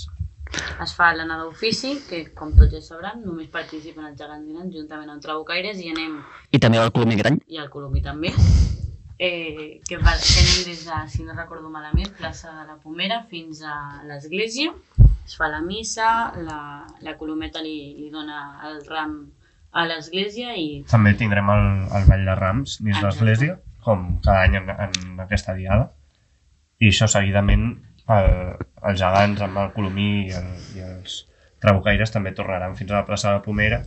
Es 0.82 0.93
fa 0.94 1.10
l'anada 1.16 1.44
d'ofici, 1.46 1.96
que 2.08 2.22
com 2.37 2.52
tots 2.56 2.72
ja 2.75 2.82
sabran, 2.84 3.22
només 3.25 3.48
participen 3.52 4.06
els 4.10 4.19
gegants 4.20 4.46
dinants 4.46 4.75
juntament 4.76 5.10
amb 5.12 5.22
Trabucaires 5.25 5.81
i 5.82 5.90
anem, 5.93 6.19
I 6.52 6.60
també 6.62 6.78
el 6.78 6.93
Colomí 6.93 7.19
any. 7.25 7.40
i 7.48 7.58
el 7.62 7.70
Colomí 7.72 8.02
també, 8.04 8.32
eh, 9.19 9.81
que, 9.88 9.96
va, 9.96 10.12
que 10.20 10.36
anem 10.43 10.69
des 10.69 10.84
de, 10.86 11.00
si 11.08 11.24
no 11.24 11.34
recordo 11.34 11.70
malament, 11.72 12.12
plaça 12.19 12.53
de 12.53 12.67
la 12.69 12.76
Pomera 12.82 13.22
fins 13.31 13.62
a 13.65 14.03
l'església. 14.06 14.74
Es 15.26 15.34
fa 15.36 15.48
la 15.50 15.60
missa, 15.60 16.32
la, 16.38 16.60
la 17.03 17.17
colometa 17.19 17.62
li, 17.65 17.96
li 17.98 18.10
dona 18.12 18.60
el 18.69 18.84
ram 18.86 19.17
a 19.74 19.82
l'església 19.88 20.55
i 20.55 20.84
També 20.88 21.17
tindrem 21.19 21.50
el, 21.50 21.65
el 21.98 22.06
ball 22.06 22.22
de 22.29 22.36
rams 22.38 22.76
dins 22.79 23.03
l'església, 23.03 23.58
com 23.82 24.06
cada 24.22 24.44
any 24.46 24.60
en, 24.60 24.70
en 24.70 25.24
aquesta 25.24 25.56
diada. 25.56 25.91
I 26.79 26.93
això 26.93 27.08
seguidament 27.10 27.72
el, 28.12 28.31
els 28.88 29.00
gegants 29.00 29.43
amb 29.44 29.62
el 29.62 29.72
Colomí 29.74 30.10
i, 30.26 30.32
el, 30.36 30.50
i 30.76 30.84
els 30.86 31.22
trabucaires 31.62 32.12
també 32.14 32.32
tornaran 32.36 32.76
fins 32.78 32.93
a 32.93 33.00
la 33.00 33.06
plaça 33.08 33.31
de 33.31 33.38
la 33.38 33.44
Pomera 33.44 33.82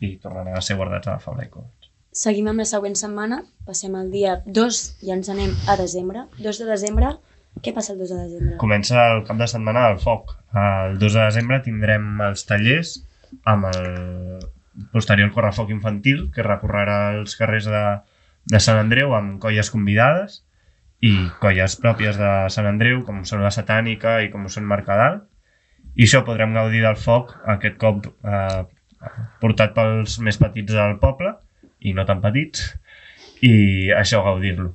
i 0.00 0.14
tornaran 0.22 0.56
a 0.56 0.64
ser 0.64 0.78
guardats 0.78 1.08
a 1.08 1.16
la 1.16 1.22
Fabra 1.22 1.46
i 1.46 1.52
Coats. 1.52 1.90
Seguim 2.18 2.48
amb 2.50 2.62
la 2.62 2.66
següent 2.66 2.96
setmana, 2.98 3.42
passem 3.66 3.94
el 3.98 4.10
dia 4.10 4.38
2 4.46 4.78
i 5.06 5.12
ens 5.14 5.28
anem 5.30 5.52
a 5.68 5.76
desembre. 5.78 6.24
2 6.42 6.62
de 6.62 6.68
desembre, 6.70 7.12
què 7.62 7.74
passa 7.74 7.92
el 7.94 8.00
2 8.00 8.12
de 8.14 8.20
desembre? 8.22 8.56
Comença 8.62 9.04
el 9.12 9.24
cap 9.28 9.38
de 9.38 9.48
setmana 9.50 9.88
del 9.88 10.00
foc. 10.02 10.32
El 10.56 10.98
2 11.02 11.18
de 11.18 11.26
desembre 11.26 11.60
tindrem 11.66 12.08
els 12.26 12.46
tallers 12.48 12.96
amb 13.52 13.68
el 13.68 14.48
posterior 14.94 15.30
correfoc 15.34 15.70
infantil 15.74 16.28
que 16.34 16.46
recorrerà 16.46 16.98
els 17.18 17.34
carrers 17.38 17.66
de, 17.68 17.82
de 18.48 18.60
Sant 18.62 18.78
Andreu 18.80 19.14
amb 19.18 19.40
colles 19.42 19.72
convidades 19.74 20.42
i 21.04 21.12
colles 21.42 21.76
pròpies 21.78 22.18
de 22.18 22.30
Sant 22.50 22.66
Andreu 22.66 23.04
com 23.06 23.22
són 23.28 23.44
la 23.44 23.52
Satànica 23.54 24.18
i 24.24 24.32
com 24.32 24.48
són 24.50 24.66
Mercadal 24.66 25.20
i 25.94 26.06
això 26.06 26.24
podrem 26.26 26.56
gaudir 26.56 26.82
del 26.82 26.98
foc 26.98 27.36
aquest 27.54 27.78
cop 27.78 28.08
eh, 28.08 28.64
portat 29.42 29.74
pels 29.76 30.18
més 30.26 30.38
petits 30.42 30.74
del 30.74 30.98
poble 31.02 31.34
i 31.86 31.94
no 31.94 32.04
tan 32.06 32.20
petits 32.22 32.66
i 33.46 33.90
això 33.94 34.24
gaudir-lo. 34.26 34.72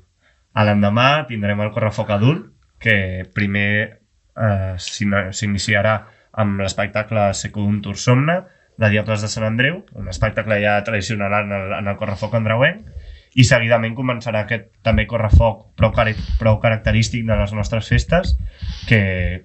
A 0.56 0.64
l'endemà 0.64 1.26
tindrem 1.28 1.60
el 1.66 1.72
correfoc 1.76 2.14
adult 2.16 2.48
que 2.84 2.96
primer 3.36 3.70
eh, 3.84 4.74
s'iniciarà 4.80 5.96
amb 6.44 6.64
l'espectacle 6.64 7.30
Secundum 7.38 7.82
Tour 7.84 8.00
Somna 8.00 8.38
de 8.80 8.90
Diables 8.90 9.22
de 9.22 9.30
Sant 9.30 9.46
Andreu, 9.46 9.84
un 10.00 10.08
espectacle 10.10 10.58
ja 10.64 10.80
tradicional 10.86 11.36
en 11.44 11.52
el, 11.54 11.74
en 11.78 11.90
el 11.92 11.98
correfoc 12.00 12.34
andreuenc, 12.40 12.88
i 13.34 13.46
seguidament 13.48 13.96
començarà 13.98 14.44
aquest 14.44 14.68
també 14.86 15.08
correfoc 15.10 15.64
prou, 15.80 15.92
cari 15.96 16.14
prou 16.40 16.60
característic 16.62 17.26
de 17.26 17.38
les 17.40 17.54
nostres 17.58 17.90
festes, 17.90 18.36
que 18.90 19.02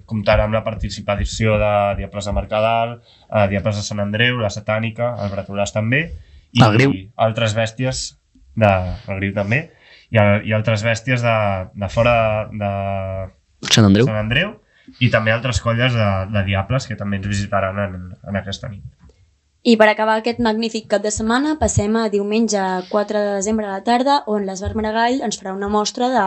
comptarà 0.09 0.45
amb 0.45 0.57
la 0.57 0.65
participació 0.67 1.57
de 1.61 1.73
Diables 2.03 2.29
de 2.29 2.37
Mercadal, 2.37 2.99
eh, 3.31 3.47
Diables 3.55 3.81
de 3.81 3.87
Sant 3.87 4.05
Andreu, 4.05 4.39
la 4.43 4.53
Satànica, 4.53 5.15
el 5.25 5.33
Bretolàs 5.33 5.73
també, 5.73 6.05
i 6.53 6.63
El 6.65 6.77
Griu. 6.77 6.95
altres 7.17 7.57
bèsties 7.57 8.05
de, 8.57 8.73
el 9.09 9.21
Griu 9.23 9.35
també, 9.37 9.65
i, 10.11 10.21
el, 10.21 10.47
i 10.49 10.55
altres 10.57 10.85
bèsties 10.85 11.25
de, 11.25 11.37
de 11.75 11.93
fora 11.93 12.15
de, 12.53 12.73
Sant 13.73 13.89
Andreu. 13.89 14.09
Sant 14.09 14.21
Andreu 14.21 14.57
i 15.05 15.11
també 15.13 15.33
altres 15.33 15.61
colles 15.61 15.93
de, 15.93 16.09
de 16.33 16.45
diables 16.47 16.87
que 16.89 16.97
també 16.97 17.19
ens 17.21 17.29
visitaran 17.29 17.77
en, 17.83 17.99
en 18.25 18.41
aquesta 18.41 18.71
nit. 18.73 18.85
I 19.69 19.75
per 19.77 19.89
acabar 19.91 20.15
aquest 20.19 20.39
magnífic 20.41 20.87
cap 20.89 21.03
de 21.05 21.11
setmana, 21.13 21.51
passem 21.61 21.97
a 22.01 22.07
diumenge 22.09 22.61
4 22.89 23.21
de 23.21 23.33
desembre 23.37 23.67
a 23.67 23.73
la 23.75 23.83
tarda, 23.85 24.15
on 24.35 24.47
l'Esbar 24.49 24.71
Maragall 24.79 25.19
ens 25.27 25.37
farà 25.41 25.53
una 25.53 25.69
mostra 25.69 26.07
de, 26.15 26.23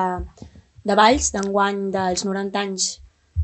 de 0.86 0.98
balls 1.00 1.32
d'enguany 1.34 1.80
dels 1.96 2.22
90 2.28 2.62
anys 2.62 2.86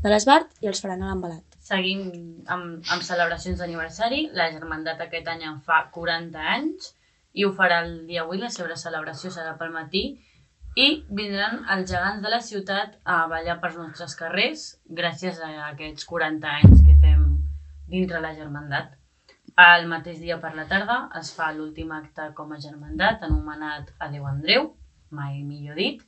de 0.04 0.12
l'Esbart 0.12 0.52
i 0.62 0.70
els 0.70 0.82
faran 0.84 1.02
a 1.02 1.08
l'embalat. 1.08 1.42
Seguim 1.70 2.04
amb, 2.46 2.84
amb 2.94 3.02
celebracions 3.08 3.58
d'aniversari. 3.58 4.28
La 4.38 4.46
Germandat 4.52 5.02
aquest 5.02 5.32
any 5.32 5.42
en 5.48 5.58
fa 5.66 5.80
40 5.96 6.46
anys 6.52 6.92
i 7.34 7.48
ho 7.48 7.50
farà 7.58 7.80
el 7.88 8.06
dia 8.06 8.22
avui. 8.22 8.38
La 8.44 8.52
seva 8.54 8.78
celebració 8.78 9.32
serà 9.34 9.56
pel 9.58 9.74
matí 9.74 10.04
i 10.78 10.88
vindran 11.10 11.64
els 11.74 11.90
gegants 11.90 12.22
de 12.22 12.32
la 12.36 12.40
ciutat 12.52 12.94
a 13.02 13.18
ballar 13.34 13.58
pels 13.64 13.82
nostres 13.82 14.14
carrers 14.22 14.68
gràcies 15.02 15.42
a 15.42 15.50
aquests 15.72 16.06
40 16.14 16.56
anys 16.60 16.86
que 16.86 16.96
fem 17.02 17.26
dintre 17.90 18.22
la 18.22 18.36
Germandat. 18.38 18.97
El 19.62 19.88
mateix 19.90 20.18
dia 20.22 20.36
per 20.42 20.52
la 20.56 20.64
tarda 20.70 20.96
es 21.20 21.32
fa 21.36 21.48
l'últim 21.54 21.88
acte 21.94 22.28
com 22.40 22.52
a 22.54 22.58
Germandat 22.64 23.24
anomenat 23.28 23.88
a 23.98 24.06
Déu 24.12 24.28
Andreu, 24.30 24.68
mai 25.20 25.40
millor 25.42 25.80
dit, 25.80 26.04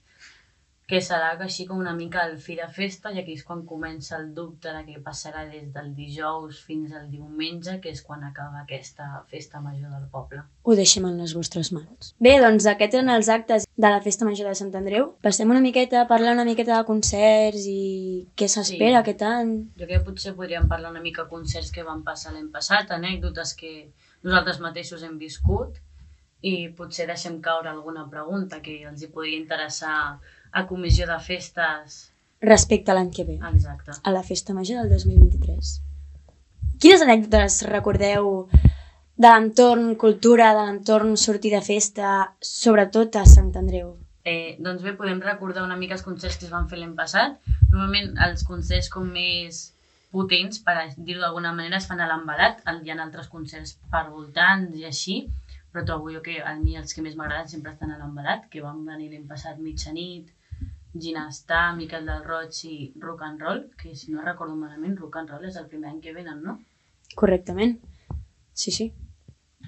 que 0.91 0.99
serà 1.07 1.29
així 1.39 1.69
com 1.69 1.79
una 1.79 1.93
mica 1.95 2.25
el 2.27 2.37
fi 2.43 2.57
de 2.59 2.67
festa, 2.75 3.13
i 3.15 3.21
aquí 3.21 3.37
és 3.39 3.45
quan 3.47 3.61
comença 3.67 4.17
el 4.19 4.33
dubte 4.35 4.73
de 4.75 4.81
què 4.89 4.97
passarà 5.05 5.45
des 5.47 5.69
del 5.71 5.93
dijous 5.95 6.59
fins 6.67 6.91
al 6.99 7.05
diumenge, 7.13 7.77
que 7.81 7.93
és 7.95 8.03
quan 8.03 8.25
acaba 8.27 8.65
aquesta 8.65 9.07
festa 9.31 9.61
major 9.63 9.93
del 9.95 10.09
poble. 10.11 10.43
Ho 10.67 10.75
deixem 10.75 11.07
en 11.07 11.21
les 11.23 11.35
vostres 11.39 11.71
mans. 11.77 12.11
Bé, 12.19 12.33
doncs 12.43 12.67
aquests 12.67 12.99
eren 12.99 13.13
els 13.15 13.31
actes 13.31 13.69
de 13.71 13.91
la 13.95 14.01
Festa 14.03 14.27
Major 14.27 14.51
de 14.51 14.55
Sant 14.59 14.75
Andreu. 14.81 15.13
Passem 15.23 15.51
una 15.55 15.63
miqueta 15.63 16.03
a 16.03 16.09
parlar 16.11 16.35
una 16.35 16.45
miqueta 16.49 16.77
de 16.77 16.89
concerts 16.89 17.69
i 17.71 18.27
què 18.37 18.49
s'espera 18.51 18.99
Sí. 18.99 19.03
aquest 19.05 19.23
any. 19.23 19.55
Jo 19.79 19.87
crec 19.87 20.01
que 20.01 20.09
potser 20.11 20.35
podríem 20.35 20.67
parlar 20.69 20.91
una 20.91 21.01
mica 21.07 21.23
de 21.23 21.29
concerts 21.31 21.71
que 21.71 21.87
van 21.87 22.03
passar 22.03 22.33
l'any 22.35 22.51
passat, 22.51 22.91
anècdotes 22.91 23.55
que 23.55 23.93
nosaltres 24.23 24.59
mateixos 24.61 25.03
hem 25.07 25.17
viscut 25.19 25.79
i 26.43 26.69
potser 26.77 27.07
deixem 27.07 27.41
caure 27.41 27.69
alguna 27.71 28.09
pregunta 28.11 28.61
que 28.65 28.83
els 28.89 29.03
hi 29.03 29.09
podria 29.13 29.39
interessar 29.39 30.19
a 30.53 30.67
comissió 30.67 31.07
de 31.07 31.19
festes. 31.21 32.01
Respecte 32.41 32.91
a 32.91 32.97
l'any 32.97 33.11
que 33.13 33.25
ve, 33.29 33.39
Exacte. 33.53 33.93
a 34.03 34.11
la 34.11 34.23
Festa 34.23 34.55
Major 34.57 34.83
del 34.83 34.91
2023. 34.97 35.81
Quines 36.81 37.03
anècdotes 37.05 37.63
recordeu 37.69 38.49
de 39.21 39.29
l'entorn 39.29 39.97
cultura, 40.01 40.55
de 40.57 40.63
l'entorn 40.65 41.19
sortir 41.21 41.53
de 41.53 41.61
festa, 41.61 42.13
sobretot 42.41 43.19
a 43.21 43.27
Sant 43.29 43.53
Andreu? 43.61 43.99
Eh, 44.25 44.57
doncs 44.65 44.81
bé, 44.85 44.95
podem 44.97 45.21
recordar 45.21 45.67
una 45.67 45.77
mica 45.77 45.97
els 45.99 46.05
concerts 46.07 46.39
que 46.41 46.49
es 46.49 46.55
van 46.55 46.69
fer 46.71 46.81
l'any 46.81 46.97
passat. 46.97 47.37
Normalment 47.69 48.17
els 48.25 48.47
concerts 48.49 48.89
com 48.93 49.13
més 49.13 49.61
potents, 50.11 50.63
per 50.65 50.89
dir-ho 50.97 51.21
d'alguna 51.21 51.53
manera, 51.53 51.77
es 51.77 51.87
fan 51.91 52.01
a 52.01 52.09
l'embalat. 52.09 52.65
Hi 52.65 52.91
ha 52.91 52.99
altres 53.05 53.29
concerts 53.29 53.77
per 53.93 54.07
voltants 54.09 54.77
i 54.81 54.89
així, 54.89 55.21
però 55.73 55.85
trobo 55.87 56.11
jo 56.17 56.25
que 56.25 56.41
a 56.41 56.57
mi 56.59 56.77
els 56.81 56.97
que 56.97 57.05
més 57.05 57.17
m'agraden 57.17 57.49
sempre 57.53 57.73
estan 57.77 57.93
a 57.93 58.01
l'embalat, 58.01 58.49
que 58.51 58.65
van 58.65 58.85
venir 58.89 59.13
l'any 59.13 59.29
passat 59.29 59.61
mitjanit, 59.61 60.33
Ginestar, 60.93 61.77
Miquel 61.77 62.07
del 62.07 62.25
Roig 62.25 62.57
i 62.67 62.93
Rock 63.01 63.23
and 63.23 63.41
Roll, 63.41 63.63
que 63.79 63.95
si 63.97 64.11
no 64.13 64.25
recordo 64.25 64.57
malament, 64.57 64.97
Rock 64.99 65.21
and 65.21 65.31
Roll 65.31 65.47
és 65.49 65.59
el 65.61 65.69
primer 65.71 65.93
any 65.93 66.01
que 66.03 66.15
venen, 66.17 66.43
no? 66.43 66.59
Correctament. 67.15 67.77
Sí, 68.55 68.75
sí. 68.75 68.91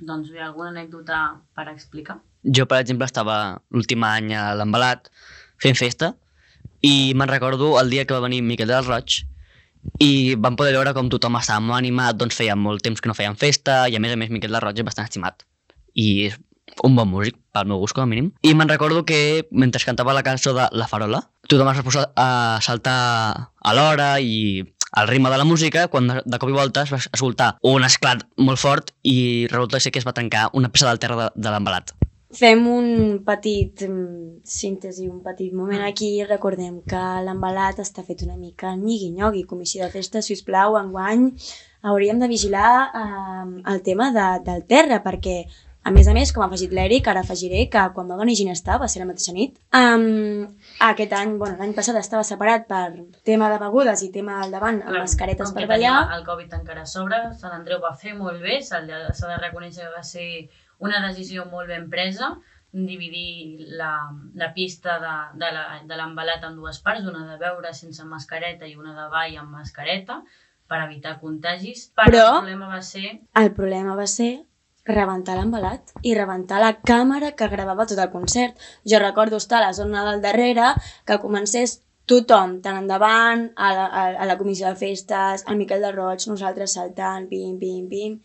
Doncs 0.00 0.32
bé, 0.32 0.40
alguna 0.42 0.72
anècdota 0.72 1.20
per 1.54 1.68
explicar? 1.70 2.18
Jo, 2.42 2.66
per 2.66 2.80
exemple, 2.82 3.06
estava 3.06 3.36
l'últim 3.70 4.02
any 4.06 4.32
a 4.34 4.50
l'embalat 4.58 5.12
fent 5.62 5.78
festa 5.78 6.12
i 6.82 7.12
me'n 7.14 7.30
recordo 7.30 7.76
el 7.78 7.92
dia 7.92 8.04
que 8.04 8.16
va 8.16 8.24
venir 8.24 8.42
Miquel 8.42 8.72
del 8.72 8.88
Roig 8.88 9.20
i 10.02 10.34
vam 10.38 10.56
poder 10.58 10.74
veure 10.74 10.94
com 10.94 11.10
tothom 11.10 11.38
estava 11.38 11.62
molt 11.62 11.78
animat, 11.78 12.18
doncs 12.18 12.38
feia 12.38 12.56
molt 12.58 12.82
temps 12.82 13.02
que 13.02 13.10
no 13.10 13.14
feien 13.18 13.38
festa 13.38 13.84
i 13.90 13.98
a 13.98 14.02
més 14.02 14.14
a 14.14 14.18
més 14.18 14.30
Miquel 14.34 14.54
del 14.54 14.64
Roig 14.64 14.82
és 14.82 14.86
bastant 14.86 15.06
estimat 15.06 15.46
i 15.94 16.08
és 16.26 16.38
un 16.84 16.96
bon 16.96 17.08
músic, 17.08 17.36
pel 17.52 17.68
meu 17.68 17.80
gust 17.82 17.94
com 17.96 18.04
a 18.04 18.10
mínim. 18.10 18.32
I 18.42 18.54
me'n 18.56 18.70
recordo 18.70 19.04
que 19.04 19.48
mentre 19.50 19.82
cantava 19.84 20.14
la 20.16 20.24
cançó 20.26 20.54
de 20.56 20.68
La 20.72 20.88
Farola, 20.88 21.22
tothom 21.48 21.72
es 21.72 21.80
va 21.80 21.86
posar 21.86 22.06
a 22.16 22.60
saltar 22.64 22.98
a 23.60 23.74
l'hora 23.76 24.14
i 24.20 24.62
al 24.92 25.08
ritme 25.08 25.30
de 25.30 25.38
la 25.38 25.48
música, 25.48 25.88
quan 25.88 26.08
de, 26.08 26.38
cop 26.38 26.50
i 26.52 26.56
volta 26.56 26.84
es 26.84 26.92
va 26.92 27.00
escoltar 27.00 27.54
un 27.64 27.84
esclat 27.84 28.26
molt 28.36 28.60
fort 28.60 28.92
i 29.02 29.48
resulta 29.50 29.80
ser 29.80 29.92
que 29.92 30.02
es 30.02 30.06
va 30.08 30.16
tancar 30.16 30.50
una 30.52 30.68
peça 30.72 30.88
del 30.88 31.00
terra 31.00 31.18
de, 31.18 31.28
de 31.34 31.52
l'embalat. 31.52 31.94
Fem 32.32 32.62
un 32.64 32.86
petit 33.24 33.82
mm, 33.84 34.40
síntesi, 34.48 35.08
un 35.08 35.20
petit 35.24 35.52
moment 35.52 35.82
aquí 35.84 36.14
i 36.16 36.28
recordem 36.28 36.78
que 36.88 37.02
l'embalat 37.26 37.82
està 37.84 38.04
fet 38.06 38.24
una 38.24 38.38
mica 38.38 38.72
nyigui-nyogui. 38.76 39.44
Comissió 39.48 39.84
de 39.84 39.92
festa, 39.92 40.22
si 40.24 40.36
us 40.36 40.44
plau, 40.44 40.78
enguany 40.80 41.28
hauríem 41.82 42.22
de 42.22 42.30
vigilar 42.30 42.70
eh, 42.88 43.44
el 43.74 43.82
tema 43.84 44.12
de, 44.16 44.28
del 44.48 44.64
terra, 44.68 45.02
perquè 45.04 45.42
a 45.84 45.90
més 45.90 46.06
a 46.08 46.12
més, 46.14 46.30
com 46.32 46.42
ha 46.44 46.46
afegit 46.46 46.70
l'Eric, 46.72 47.08
ara 47.10 47.20
afegiré 47.24 47.64
que 47.70 47.80
quan 47.94 48.08
va 48.10 48.16
venir 48.20 48.36
Ginestar, 48.38 48.78
va 48.80 48.86
ser 48.88 49.00
la 49.02 49.08
mateixa 49.08 49.32
nit, 49.34 49.56
um, 49.74 50.46
aquest 50.88 51.12
any, 51.18 51.32
bueno, 51.40 51.56
l'any 51.58 51.72
passat 51.74 51.96
estava 51.98 52.22
separat 52.24 52.68
per 52.68 52.84
tema 53.24 53.48
de 53.50 53.58
begudes 53.58 54.02
i 54.06 54.12
tema 54.14 54.40
al 54.44 54.50
davant, 54.54 54.82
amb 54.82 54.98
mascaretes 55.02 55.50
Com 55.50 55.58
per 55.58 55.66
ballar. 55.70 55.96
El 56.16 56.24
Covid 56.28 56.54
encara 56.60 56.82
a 56.82 56.86
sobre, 56.86 57.18
Sant 57.40 57.52
Andreu 57.56 57.80
va 57.82 57.94
fer 57.98 58.14
molt 58.14 58.40
bé, 58.42 58.60
s'ha 58.62 58.80
de, 58.86 59.02
de 59.10 59.36
reconèixer 59.42 59.82
que 59.88 59.94
va 59.96 60.02
ser 60.06 60.28
una 60.78 61.02
decisió 61.08 61.44
molt 61.50 61.68
ben 61.68 61.88
presa, 61.90 62.32
dividir 62.72 63.66
la, 63.76 63.90
la 64.34 64.52
pista 64.54 64.98
de, 65.00 65.16
de 65.44 65.50
la- 65.52 65.82
de 65.84 65.96
l'embalat 65.98 66.44
en 66.48 66.56
dues 66.56 66.78
parts, 66.80 67.04
una 67.06 67.26
de 67.30 67.36
beure 67.38 67.74
sense 67.74 68.04
mascareta 68.04 68.66
i 68.66 68.76
una 68.76 68.94
de 68.96 69.08
ball 69.12 69.36
amb 69.36 69.50
mascareta, 69.58 70.22
per 70.68 70.78
evitar 70.86 71.18
contagis. 71.20 71.90
Però, 71.94 72.08
Però- 72.08 72.30
el 72.30 72.38
problema 72.46 72.68
va 72.72 72.80
ser 72.82 73.20
El 73.34 73.50
problema 73.52 73.94
va 73.98 74.06
ser 74.06 74.30
rebentar 74.84 75.36
l'embalat 75.38 75.92
i 76.02 76.14
rebentar 76.18 76.58
la 76.60 76.72
càmera 76.82 77.32
que 77.38 77.48
gravava 77.48 77.86
tot 77.86 77.98
el 78.02 78.10
concert. 78.10 78.56
Jo 78.84 78.98
recordo 78.98 79.36
estar 79.38 79.60
a 79.62 79.66
la 79.68 79.72
zona 79.74 80.04
del 80.10 80.20
darrere, 80.22 80.72
que 81.06 81.18
comencés 81.22 81.80
tothom, 82.06 82.56
tant 82.60 82.76
endavant, 82.80 83.50
a 83.56 83.68
la, 83.74 83.84
a, 83.86 84.02
a 84.24 84.26
la 84.26 84.36
comissió 84.38 84.66
de 84.68 84.74
festes, 84.76 85.44
el 85.46 85.56
Miquel 85.56 85.80
de 85.86 85.92
Roig, 85.94 86.24
nosaltres 86.26 86.74
saltant, 86.74 87.28
pim, 87.30 87.58
pim, 87.60 87.86
pim, 87.88 88.18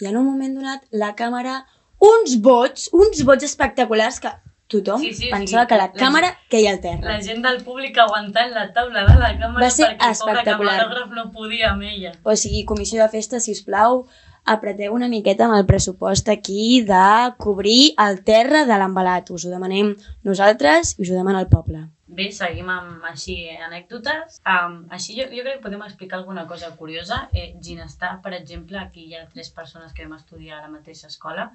i 0.00 0.06
en 0.06 0.16
un 0.16 0.26
moment 0.28 0.54
donat 0.54 0.84
la 0.92 1.14
càmera, 1.18 1.64
uns 1.98 2.36
bots, 2.44 2.90
uns 2.94 3.24
bots 3.26 3.42
espectaculars 3.44 4.20
que 4.22 4.30
tothom 4.68 5.00
Sí, 5.00 5.12
sí, 5.14 5.28
pensava 5.30 5.62
sí. 5.64 5.68
que 5.70 5.76
la 5.78 5.86
La 5.86 5.92
càmera 5.94 6.30
queia 6.50 6.72
al 6.74 6.80
terra. 6.80 7.02
la 7.16 7.20
gent 7.22 7.42
del 7.42 7.60
públic 7.64 7.98
aguantant 7.98 8.50
la 8.54 8.72
taula 8.74 9.04
de 9.06 9.14
la 9.18 9.32
càmera 9.38 9.62
Va 9.64 9.70
ser 9.70 9.90
perquè 9.96 10.08
el 10.10 10.16
pobre 10.22 10.42
camarògraf 10.44 11.10
no 11.14 11.30
podia 11.32 11.70
amb 11.72 11.82
ella. 11.86 12.12
O 12.24 12.34
sigui, 12.36 12.64
comissió 12.64 13.02
de 13.02 13.08
festes, 13.08 13.44
si 13.44 13.52
us 13.52 13.62
plau, 13.62 14.06
apreteu 14.46 14.94
una 14.94 15.08
miqueta 15.12 15.46
amb 15.46 15.56
el 15.58 15.66
pressupost 15.66 16.28
aquí 16.32 16.82
de 16.86 17.08
cobrir 17.42 17.94
el 18.06 18.22
terra 18.24 18.64
de 18.68 18.78
l'embalat. 18.78 19.32
Us 19.34 19.46
ho 19.46 19.52
demanem 19.52 19.92
nosaltres 20.24 20.94
i 20.96 21.02
us 21.04 21.10
ho 21.10 21.18
demana 21.18 21.42
el 21.42 21.50
poble. 21.52 21.82
Bé, 22.06 22.28
seguim 22.32 22.68
amb 22.70 23.02
així 23.08 23.34
anècdotes. 23.50 24.38
Um, 24.46 24.76
així 24.94 25.16
jo, 25.18 25.26
jo 25.32 25.42
crec 25.42 25.58
que 25.58 25.64
podem 25.66 25.82
explicar 25.84 26.20
alguna 26.20 26.46
cosa 26.46 26.70
curiosa. 26.78 27.24
Eh, 27.34 27.56
Ginestar, 27.62 28.12
per 28.22 28.32
exemple, 28.38 28.78
aquí 28.78 29.08
hi 29.08 29.18
ha 29.18 29.26
tres 29.32 29.50
persones 29.50 29.92
que 29.92 30.06
vam 30.06 30.14
estudiar 30.16 30.60
a 30.60 30.62
la 30.68 30.72
mateixa 30.72 31.10
escola. 31.10 31.50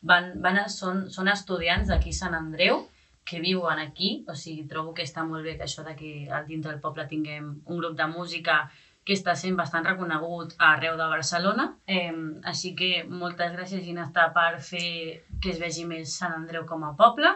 Van, 0.00 0.32
van 0.42 0.64
són, 0.72 1.06
són 1.12 1.28
estudiants 1.30 1.92
d'aquí 1.92 2.16
Sant 2.16 2.34
Andreu 2.34 2.86
que 3.24 3.38
viuen 3.40 3.78
aquí, 3.78 4.24
o 4.26 4.34
sigui, 4.34 4.64
trobo 4.66 4.94
que 4.96 5.04
està 5.06 5.22
molt 5.22 5.44
bé 5.46 5.54
que 5.58 5.68
això 5.68 5.84
de 5.86 5.94
que 5.94 6.12
al 6.26 6.48
dintre 6.48 6.72
del 6.72 6.80
poble 6.82 7.06
tinguem 7.06 7.52
un 7.62 7.78
grup 7.78 7.94
de 7.98 8.08
música 8.10 8.64
que 9.04 9.16
està 9.16 9.34
sent 9.38 9.56
bastant 9.58 9.86
reconegut 9.86 10.54
arreu 10.62 10.96
de 10.98 11.08
Barcelona. 11.10 11.68
Eh, 11.86 12.12
així 12.52 12.74
que 12.78 12.90
moltes 13.08 13.52
gràcies, 13.56 13.82
Ginestar, 13.84 14.28
per 14.36 14.60
fer 14.62 15.22
que 15.42 15.52
es 15.54 15.60
vegi 15.62 15.86
més 15.88 16.14
Sant 16.20 16.36
Andreu 16.38 16.66
com 16.68 16.84
a 16.86 16.94
poble 16.98 17.32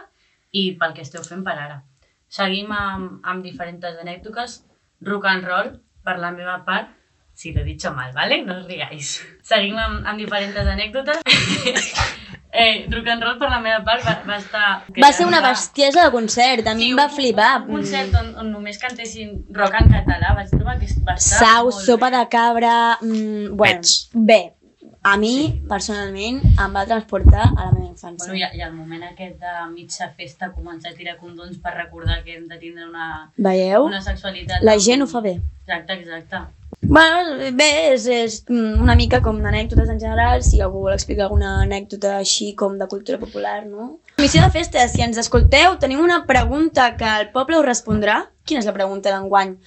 i 0.55 0.69
pel 0.79 0.95
que 0.95 1.03
esteu 1.03 1.25
fent 1.27 1.43
per 1.47 1.57
ara. 1.57 1.81
Seguim 2.39 2.71
amb, 2.75 3.19
amb 3.23 3.43
diferents 3.43 3.83
anècdotes. 3.89 4.61
Rock 5.07 5.27
and 5.29 5.45
roll, 5.45 5.73
per 6.03 6.17
la 6.19 6.31
meva 6.35 6.61
part, 6.65 6.89
si 7.37 7.51
lo 7.53 7.61
he 7.61 7.67
dicho 7.67 7.93
mal, 7.93 8.13
¿vale? 8.13 8.41
No 8.43 8.57
os 8.57 8.65
riáis. 8.65 9.19
Seguim 9.45 9.77
amb, 9.77 10.07
amb 10.07 10.23
diferents 10.23 10.57
anècdotes. 10.57 11.21
eh, 12.51 12.87
rock 12.91 13.07
and 13.07 13.23
roll, 13.23 13.37
per 13.39 13.49
la 13.49 13.59
meva 13.63 13.83
part, 13.85 14.03
va, 14.05 14.17
va 14.27 14.37
estar... 14.41 14.65
Va 15.01 15.11
ser 15.13 15.27
una 15.27 15.41
bestiesa 15.45 16.05
de 16.05 16.11
concert, 16.11 16.67
a 16.67 16.75
mi 16.75 16.91
em 16.91 16.99
va 16.99 17.07
flipar. 17.13 17.53
Un 17.67 17.79
concert 17.79 18.13
on, 18.19 18.33
on 18.43 18.51
només 18.55 18.79
cantessin 18.81 19.33
rock 19.55 19.79
en 19.81 19.89
català, 19.93 20.33
vaig 20.37 20.51
trobar 20.53 20.77
que 20.81 20.91
va 21.07 21.17
estar 21.17 21.41
Sau, 21.41 21.71
molt 21.71 21.81
sopa 21.85 22.11
bé. 22.11 22.17
de 22.17 22.29
cabra... 22.33 22.75
Mm, 23.01 23.55
bueno, 23.57 23.81
Pets. 23.81 24.09
bé, 24.13 24.39
a 25.07 25.15
mi, 25.17 25.61
personalment, 25.69 26.41
em 26.59 26.73
va 26.75 26.85
transportar 26.89 27.45
a 27.47 27.67
la 27.67 27.71
meva 27.71 27.87
infància. 27.91 28.27
Bueno, 28.27 28.39
i, 28.41 28.59
i 28.59 28.63
el 28.65 28.73
moment 28.73 29.03
aquest 29.07 29.37
de 29.39 29.53
mitja 29.71 30.09
festa 30.17 30.49
començar 30.51 30.91
a 30.91 30.97
tirar 30.97 31.17
condons 31.21 31.59
per 31.63 31.75
recordar 31.77 32.23
que 32.25 32.35
hem 32.35 32.47
de 32.49 32.57
tindre 32.59 32.87
una, 32.89 33.31
Veieu? 33.37 33.85
una 33.87 34.01
sexualitat... 34.01 34.63
La 34.67 34.77
gent 34.79 35.05
ho 35.05 35.07
fa 35.07 35.21
bé. 35.23 35.37
Exacte, 35.67 35.99
exacte. 36.01 36.41
Bueno, 36.81 37.37
bé, 37.57 37.69
és, 37.93 38.05
és 38.05 38.35
una 38.49 38.95
mica 38.95 39.21
com 39.25 39.39
d'anècdotes 39.41 39.89
en 39.89 39.99
general, 39.99 40.43
si 40.45 40.61
algú 40.61 40.83
vol 40.85 40.93
explicar 40.93 41.25
alguna 41.25 41.55
anècdota 41.63 42.17
així 42.19 42.51
com 42.55 42.77
de 42.77 42.87
cultura 42.87 43.17
popular, 43.17 43.63
no? 43.65 43.97
Comissió 44.17 44.43
de 44.43 44.51
festes, 44.53 44.93
si 44.93 45.01
ens 45.05 45.17
escolteu, 45.17 45.79
tenim 45.81 46.03
una 46.03 46.23
pregunta 46.29 46.91
que 46.99 47.09
el 47.23 47.31
poble 47.33 47.57
us 47.59 47.65
respondrà. 47.65 48.21
Quina 48.45 48.61
és 48.61 48.69
la 48.69 48.77
pregunta 48.77 49.11
d'enguany 49.11 49.57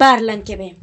per 0.00 0.16
l'any 0.24 0.42
que 0.44 0.58
ve? 0.60 0.74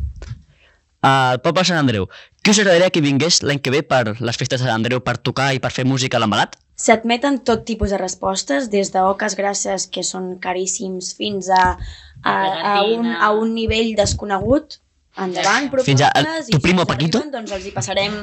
al 1.02 1.42
poble 1.42 1.62
de 1.62 1.70
Sant 1.72 1.80
Andreu. 1.82 2.08
Què 2.42 2.54
us 2.54 2.60
agradaria 2.62 2.92
que 2.94 3.02
vingués 3.02 3.42
l'any 3.46 3.60
que 3.62 3.74
ve 3.74 3.82
per 3.82 4.16
les 4.20 4.38
festes 4.38 4.62
de 4.62 4.68
Sant 4.68 4.76
Andreu 4.76 5.02
per 5.02 5.18
tocar 5.18 5.52
i 5.54 5.60
per 5.62 5.74
fer 5.74 5.86
música 5.86 6.18
a 6.18 6.22
l'embalat? 6.22 6.56
S'admeten 6.82 7.42
tot 7.46 7.66
tipus 7.66 7.92
de 7.94 8.00
respostes, 8.02 8.70
des 8.74 8.94
d'oques 8.94 9.36
grasses, 9.38 9.88
que 9.90 10.06
són 10.06 10.36
caríssims, 10.42 11.12
fins 11.18 11.50
a, 11.54 11.76
a, 12.24 12.34
a, 12.34 12.76
un, 12.86 13.12
a 13.14 13.32
un 13.38 13.54
nivell 13.58 13.94
desconegut. 13.98 14.80
Endavant, 15.18 15.70
propostes. 15.70 15.86
Fins 15.86 16.02
a- 16.02 16.12
a 16.16 16.44
tu 16.50 16.60
primo 16.62 16.86
Paquito? 16.86 17.18
arriben, 17.20 17.32
Doncs 17.34 17.52
els 17.52 17.66
hi 17.66 17.72
passarem 17.72 18.14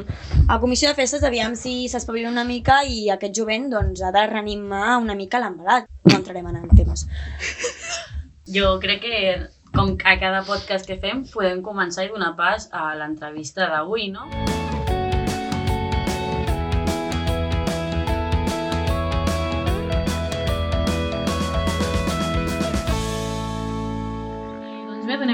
a 0.48 0.58
comissió 0.58 0.88
de 0.88 0.94
festes, 0.94 1.22
aviam 1.22 1.54
si 1.56 1.88
s'espavila 1.88 2.28
una 2.30 2.44
mica 2.44 2.82
i 2.84 3.10
aquest 3.10 3.34
jovent 3.36 3.68
doncs, 3.70 4.00
ha 4.02 4.10
de 4.12 4.26
reanimar 4.26 4.96
una 4.98 5.14
mica 5.14 5.38
l'embalat. 5.38 5.86
No 6.04 6.16
entrarem 6.16 6.46
en 6.46 6.68
temes. 6.76 7.06
Jo 8.48 8.78
crec 8.80 9.02
que, 9.02 9.48
com 9.74 9.96
a 10.04 10.18
cada 10.18 10.42
podcast 10.42 10.86
que 10.86 10.96
fem, 10.96 11.26
podem 11.28 11.60
començar 11.62 12.06
i 12.06 12.08
donar 12.08 12.34
pas 12.34 12.70
a 12.72 12.94
l'entrevista 12.96 13.68
d'avui, 13.68 14.08
no? 14.10 14.24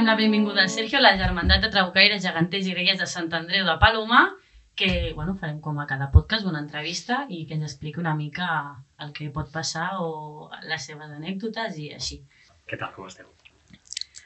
Donem 0.05 0.17
la 0.17 0.17
benvinguda 0.21 0.61
al 0.63 0.69
Sergio, 0.69 1.01
la 1.01 1.17
germandat 1.17 1.63
de 1.63 1.71
Trabucaires, 1.73 2.23
Geganters 2.23 2.67
i 2.67 2.73
Greies 2.75 2.99
de 3.01 3.07
Sant 3.07 3.33
Andreu 3.33 3.65
de 3.65 3.77
Palomar, 3.81 4.35
que 4.77 5.13
bueno, 5.15 5.35
farem 5.41 5.61
com 5.65 5.79
a 5.81 5.87
cada 5.87 6.11
podcast 6.13 6.45
una 6.47 6.61
entrevista 6.61 7.25
i 7.31 7.47
que 7.47 7.55
ens 7.55 7.65
expliqui 7.71 8.01
una 8.03 8.15
mica 8.15 8.49
el 9.01 9.13
que 9.17 9.31
pot 9.31 9.51
passar 9.53 9.95
o 10.03 10.51
les 10.69 10.85
seves 10.85 11.09
anècdotes 11.11 11.79
i 11.79 11.89
així. 11.95 12.21
Què 12.69 12.77
tal, 12.79 12.93
com 12.93 13.07
esteu? 13.09 13.31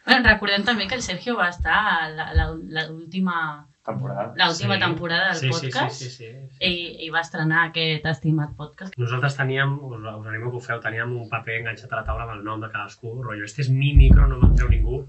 Bueno, 0.06 0.24
recordem 0.26 0.64
també 0.64 0.88
que 0.88 0.96
el 0.96 1.02
Sergio 1.02 1.36
va 1.36 1.48
estar 1.52 1.78
a 1.78 2.08
la- 2.08 2.32
la- 2.34 2.48
la- 2.56 2.86
l'última 2.88 3.68
Temporada. 3.88 4.24
l'última 4.36 4.74
Sí. 4.76 4.80
temporada 4.84 5.26
del 5.32 5.36
sí, 5.40 5.48
podcast 5.48 5.94
Sí, 5.98 6.04
sí, 6.04 6.10
sí, 6.10 6.26
sí, 6.28 6.48
sí. 6.58 6.64
I, 6.68 7.06
i 7.06 7.08
va 7.14 7.20
estrenar 7.24 7.62
aquest 7.70 8.04
estimat 8.10 8.50
podcast. 8.56 8.94
Nosaltres 9.00 9.36
teníem, 9.38 9.72
us, 9.80 9.98
us 10.04 10.26
animo 10.28 10.50
que 10.52 10.56
ho 10.58 10.60
feu, 10.60 10.80
teníem 10.84 11.14
un 11.16 11.28
paper 11.30 11.56
enganxat 11.62 11.92
a 11.92 12.00
la 12.00 12.04
taula 12.04 12.26
amb 12.26 12.34
el 12.36 12.44
nom 12.44 12.60
de 12.60 12.68
cadascú, 12.70 13.14
rotllo, 13.24 13.44
este 13.48 13.62
és 13.64 13.70
mi 13.72 13.94
micro, 13.96 14.26
no 14.28 14.38
me'n 14.42 14.54
treu 14.58 14.68
ningú, 14.68 15.00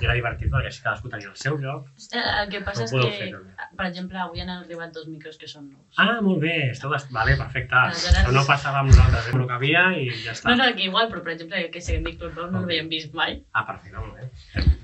i 0.00 0.04
era 0.04 0.14
divertit 0.18 0.50
perquè 0.52 0.68
així 0.72 0.82
cadascú 0.84 1.08
tenia 1.12 1.30
el 1.32 1.36
seu 1.40 1.56
lloc. 1.58 1.88
Eh, 2.12 2.24
El 2.42 2.50
que 2.52 2.60
passa 2.60 2.84
Ho 2.84 2.86
és 2.86 2.92
que, 2.92 3.10
fer, 3.18 3.30
per 3.76 3.86
exemple, 3.86 4.18
avui 4.18 4.40
han 4.44 4.50
arribat 4.50 4.92
dos 4.92 5.06
micros 5.08 5.38
que 5.40 5.48
són 5.48 5.70
nous. 5.70 5.96
Ah, 5.96 6.20
molt 6.20 6.40
bé, 6.44 6.70
esteu 6.72 6.90
des... 6.92 7.08
Vale, 7.10 7.36
perfecte. 7.40 7.74
Aleshores- 7.74 8.20
Això 8.26 8.32
no 8.36 8.44
passava 8.46 8.80
amb 8.84 8.90
nosaltres, 8.92 9.30
eh, 9.32 9.36
no 9.38 9.46
cabia 9.48 9.86
i 9.96 10.10
ja 10.24 10.32
està. 10.36 10.50
No, 10.52 10.56
no, 10.62 10.74
que 10.76 10.84
igual, 10.90 11.08
però 11.10 11.22
per 11.24 11.32
exemple, 11.32 11.70
que 11.70 11.80
Nick 11.96 12.18
Club 12.20 12.36
no 12.52 12.60
l'havíem 12.60 12.88
vist 12.92 13.14
mai. 13.14 13.42
Ah, 13.54 13.64
perfecte, 13.66 13.96
molt 13.96 14.14
bé. 14.14 14.30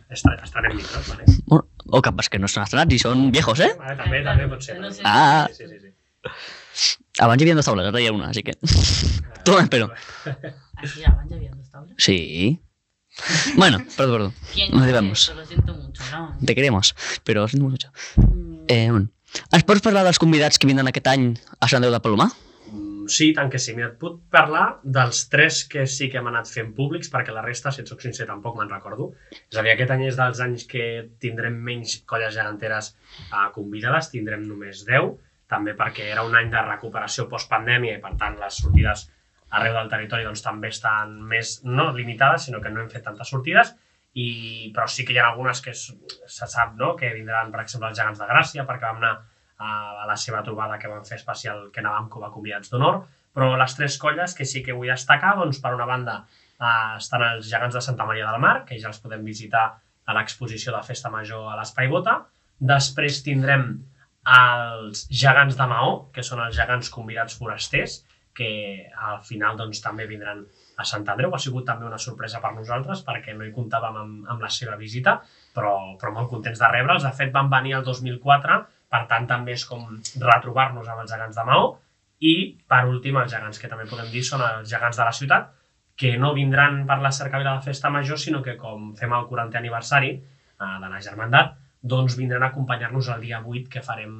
Estrenem 0.08 0.76
micros, 0.76 1.08
vale. 1.08 1.24
Bueno, 1.46 1.66
o 1.88 2.02
capes 2.04 2.28
que 2.32 2.38
no 2.38 2.48
són 2.50 2.64
estrenats 2.64 2.94
i 2.94 2.98
són 3.02 3.30
viejos, 3.34 3.60
eh? 3.64 3.72
Vale, 3.78 3.96
també, 4.00 4.22
també 4.26 4.48
pot 4.50 4.62
ser. 4.64 4.78
No 4.80 4.90
sé. 4.92 5.02
Ah. 5.04 5.48
Sí, 5.52 5.66
sí, 5.68 5.78
sí. 5.80 5.94
Abans 7.20 7.42
hi 7.42 7.46
havia 7.46 7.56
dos 7.58 7.66
taules, 7.68 7.86
ara 7.88 8.00
hi 8.00 8.08
ha 8.08 8.12
una, 8.16 8.28
així 8.30 8.44
que... 8.46 8.54
Tu 9.44 9.56
espero. 9.58 9.90
Així, 10.78 11.02
abans 11.04 11.28
ja 11.30 11.36
havien 11.36 11.56
dos 11.56 11.70
taules. 11.70 11.96
Sí. 11.98 12.60
Bueno, 13.56 13.82
perdó, 13.96 14.12
perdó. 14.12 14.32
¿Quién 14.54 14.70
Nos 14.72 14.86
eso? 14.86 15.34
Lo 15.34 15.44
siento 15.44 15.74
mucho, 15.74 16.02
¿no? 16.12 16.36
Te 16.44 16.54
queremos, 16.54 16.94
però 17.24 17.46
siento 17.48 17.68
mucho. 17.68 17.92
Mm, 18.16 18.64
Eh, 18.68 18.88
bueno. 18.90 19.08
Ens 19.50 19.64
pots 19.64 19.80
parlar 19.80 20.04
dels 20.04 20.20
convidats 20.20 20.58
que 20.60 20.68
vindran 20.68 20.88
aquest 20.88 21.08
any 21.08 21.32
a 21.58 21.68
Sant 21.68 21.80
Andreu 21.80 21.92
de 21.94 22.00
Palomar? 22.04 22.28
Sí, 23.12 23.32
tant 23.36 23.50
que 23.52 23.60
sí. 23.62 23.74
Mira, 23.76 23.90
et 23.90 23.98
puc 24.00 24.20
parlar 24.32 24.64
dels 24.96 25.24
tres 25.32 25.62
que 25.72 25.86
sí 25.90 26.08
que 26.10 26.20
hem 26.20 26.28
anat 26.30 26.50
fent 26.50 26.70
públics, 26.76 27.10
perquè 27.12 27.34
la 27.34 27.42
resta, 27.44 27.72
si 27.74 27.82
et 27.82 27.90
soc 27.90 28.04
sincer, 28.04 28.28
tampoc 28.28 28.56
me'n 28.58 28.70
recordo. 28.72 29.10
És 29.34 29.58
a 29.58 29.64
dir, 29.64 29.72
aquest 29.74 29.92
any 29.94 30.06
és 30.06 30.18
dels 30.20 30.40
anys 30.44 30.64
que 30.70 30.86
tindrem 31.24 31.58
menys 31.68 31.98
colles 32.08 32.34
geganteres 32.36 32.92
eh, 32.94 33.48
convidades, 33.56 34.12
tindrem 34.14 34.46
només 34.48 34.84
10, 34.88 35.12
també 35.52 35.74
perquè 35.76 36.08
era 36.12 36.24
un 36.24 36.36
any 36.38 36.48
de 36.52 36.62
recuperació 36.68 37.26
postpandèmia 37.28 37.98
i, 37.98 38.02
per 38.04 38.14
tant, 38.20 38.38
les 38.40 38.60
sortides 38.62 39.08
arreu 39.52 39.74
del 39.76 39.90
territori 39.92 40.24
doncs, 40.24 40.40
també 40.44 40.70
estan 40.72 41.18
més, 41.28 41.58
no 41.68 41.90
limitades, 41.92 42.46
sinó 42.48 42.62
que 42.64 42.72
no 42.72 42.80
hem 42.80 42.92
fet 42.92 43.04
tantes 43.04 43.28
sortides, 43.34 43.74
i, 44.16 44.70
però 44.76 44.86
sí 44.88 45.04
que 45.08 45.14
hi 45.14 45.20
ha 45.20 45.28
algunes 45.30 45.60
que 45.64 45.72
es, 45.72 45.84
se 46.28 46.48
sap 46.48 46.74
no? 46.80 46.94
que 46.96 47.12
vindran, 47.12 47.52
per 47.52 47.62
exemple, 47.64 47.90
els 47.90 48.00
gegants 48.00 48.20
de 48.20 48.28
Gràcia, 48.28 48.64
perquè 48.68 48.88
vam 48.88 49.02
anar 49.02 49.12
a, 49.62 50.06
la 50.08 50.16
seva 50.18 50.42
trobada 50.46 50.78
que 50.82 50.90
vam 50.90 51.04
fer 51.08 51.18
especial 51.20 51.68
que 51.74 51.82
anàvem 51.82 52.08
com 52.12 52.26
a 52.26 52.32
convidats 52.34 52.72
d'honor, 52.72 53.02
però 53.32 53.52
les 53.56 53.76
tres 53.78 53.96
colles 54.00 54.34
que 54.38 54.46
sí 54.48 54.62
que 54.64 54.76
vull 54.76 54.92
destacar, 54.92 55.36
doncs, 55.38 55.60
per 55.62 55.74
una 55.76 55.88
banda, 55.88 56.18
eh, 56.58 56.96
estan 56.98 57.24
els 57.30 57.48
gegants 57.50 57.78
de 57.78 57.84
Santa 57.84 58.06
Maria 58.08 58.28
del 58.30 58.42
Mar, 58.42 58.56
que 58.68 58.78
ja 58.80 58.90
els 58.92 59.00
podem 59.04 59.24
visitar 59.24 59.66
a 60.04 60.16
l'exposició 60.16 60.74
de 60.74 60.82
Festa 60.86 61.10
Major 61.10 61.48
a 61.52 61.56
l'Espai 61.58 61.88
Bota. 61.92 62.18
Després 62.72 63.22
tindrem 63.26 63.70
els 64.32 65.06
gegants 65.10 65.56
de 65.58 65.68
Maó, 65.70 65.94
que 66.14 66.22
són 66.26 66.42
els 66.44 66.56
gegants 66.58 66.90
convidats 66.94 67.38
forasters, 67.38 68.02
que 68.34 68.50
al 68.96 69.20
final 69.26 69.58
doncs, 69.58 69.82
també 69.84 70.06
vindran 70.08 70.44
a 70.80 70.84
Sant 70.88 71.04
Andreu. 71.12 71.32
Ha 71.34 71.40
sigut 71.42 71.66
també 71.68 71.86
una 71.86 72.00
sorpresa 72.00 72.40
per 72.40 72.52
nosaltres 72.56 73.02
perquè 73.06 73.34
no 73.36 73.44
hi 73.44 73.52
comptàvem 73.54 73.98
amb, 74.02 74.28
amb 74.34 74.44
la 74.44 74.50
seva 74.50 74.76
visita, 74.80 75.18
però, 75.54 75.74
però 76.00 76.14
molt 76.14 76.30
contents 76.30 76.62
de 76.62 76.70
rebre'ls. 76.72 77.04
De 77.04 77.12
fet, 77.18 77.32
van 77.34 77.50
venir 77.52 77.76
el 77.78 77.84
2004, 77.88 78.60
per 78.92 79.06
tant 79.10 79.26
també 79.30 79.56
és 79.56 79.64
com 79.68 79.86
retrobar-nos 80.20 80.90
amb 80.92 81.04
els 81.04 81.14
gegants 81.14 81.38
de 81.38 81.46
Maó. 81.48 81.72
I, 82.22 82.34
per 82.70 82.84
últim, 82.86 83.16
els 83.18 83.32
gegants 83.32 83.58
que 83.58 83.70
també 83.70 83.88
podem 83.90 84.10
dir 84.12 84.22
són 84.26 84.44
els 84.46 84.68
gegants 84.70 85.00
de 85.00 85.06
la 85.08 85.14
ciutat, 85.16 85.48
que 85.98 86.12
no 86.18 86.32
vindran 86.36 86.84
per 86.88 86.98
la 87.02 87.10
cercavila 87.12 87.56
de 87.56 87.66
festa 87.66 87.90
major, 87.90 88.20
sinó 88.20 88.42
que 88.44 88.56
com 88.60 88.92
fem 88.98 89.12
el 89.16 89.26
40è 89.30 89.58
aniversari 89.58 90.12
eh, 90.14 90.76
de 90.84 90.92
la 90.92 91.00
germandat, 91.08 91.56
doncs 91.94 92.16
vindran 92.20 92.46
a 92.46 92.52
acompanyar-nos 92.52 93.10
el 93.16 93.26
dia 93.26 93.42
8, 93.42 93.68
que 93.72 93.82
farem 93.82 94.14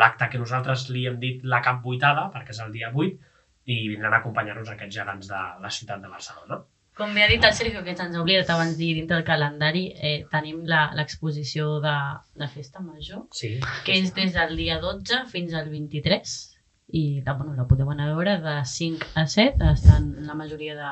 l'acte 0.00 0.28
que 0.32 0.40
nosaltres 0.42 0.88
li 0.90 1.06
hem 1.06 1.20
dit 1.22 1.44
la 1.44 1.62
cap 1.62 1.78
vuitada, 1.84 2.26
perquè 2.34 2.56
és 2.56 2.62
el 2.64 2.74
dia 2.74 2.90
8, 2.90 3.30
i 3.68 3.78
vindran 3.92 4.16
a 4.16 4.20
acompanyar-nos 4.22 4.72
aquests 4.72 4.98
gegants 4.98 5.30
de 5.30 5.44
la 5.62 5.70
ciutat 5.78 6.02
de 6.02 6.10
Barcelona. 6.10 6.62
Com 6.98 7.12
bé 7.14 7.22
ha 7.22 7.28
dit 7.30 7.44
el 7.46 7.52
Sergio, 7.54 7.84
que 7.86 7.92
ens 7.94 8.00
ha 8.16 8.20
oblidat 8.22 8.48
abans 8.50 8.76
dir 8.78 8.88
dintre 8.96 9.16
del 9.20 9.24
calendari, 9.26 9.84
eh, 10.02 10.24
tenim 10.32 10.64
la- 10.66 10.88
l'exposició 10.98 11.76
de, 11.84 11.92
de 12.34 12.48
Festa 12.50 12.80
Major, 12.82 13.26
Sí. 13.32 13.60
que 13.86 13.92
és 14.00 14.12
des 14.16 14.32
del 14.34 14.56
dia 14.58 14.80
12 14.82 15.20
fins 15.30 15.54
al 15.54 15.68
23, 15.70 16.32
i 16.90 17.22
la, 17.24 17.34
bueno, 17.38 17.54
la 17.54 17.66
podeu 17.70 17.90
anar 17.92 18.08
a 18.08 18.14
veure 18.16 18.38
de 18.42 18.56
5 18.64 19.06
a 19.14 19.26
7, 19.28 19.70
estan 19.74 20.08
la 20.26 20.34
majoria 20.34 20.74
de, 20.74 20.88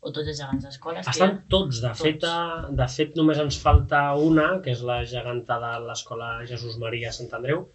o 0.00 0.12
tots 0.12 0.28
els 0.28 0.38
gegants 0.38 0.64
d'escoles. 0.68 1.04
que. 1.06 1.10
Estan 1.10 1.42
tots, 1.48 1.80
de 1.82 1.90
fet, 2.04 2.22
eh, 2.22 2.70
de 2.78 2.88
fet 2.94 3.16
només 3.18 3.38
ens 3.42 3.58
falta 3.58 4.04
una, 4.14 4.60
que 4.62 4.70
és 4.76 4.82
la 4.86 5.00
geganta 5.04 5.58
de 5.58 5.72
l'escola 5.88 6.30
Jesús 6.46 6.78
Maria 6.78 7.10
Sant 7.10 7.32
Andreu, 7.34 7.66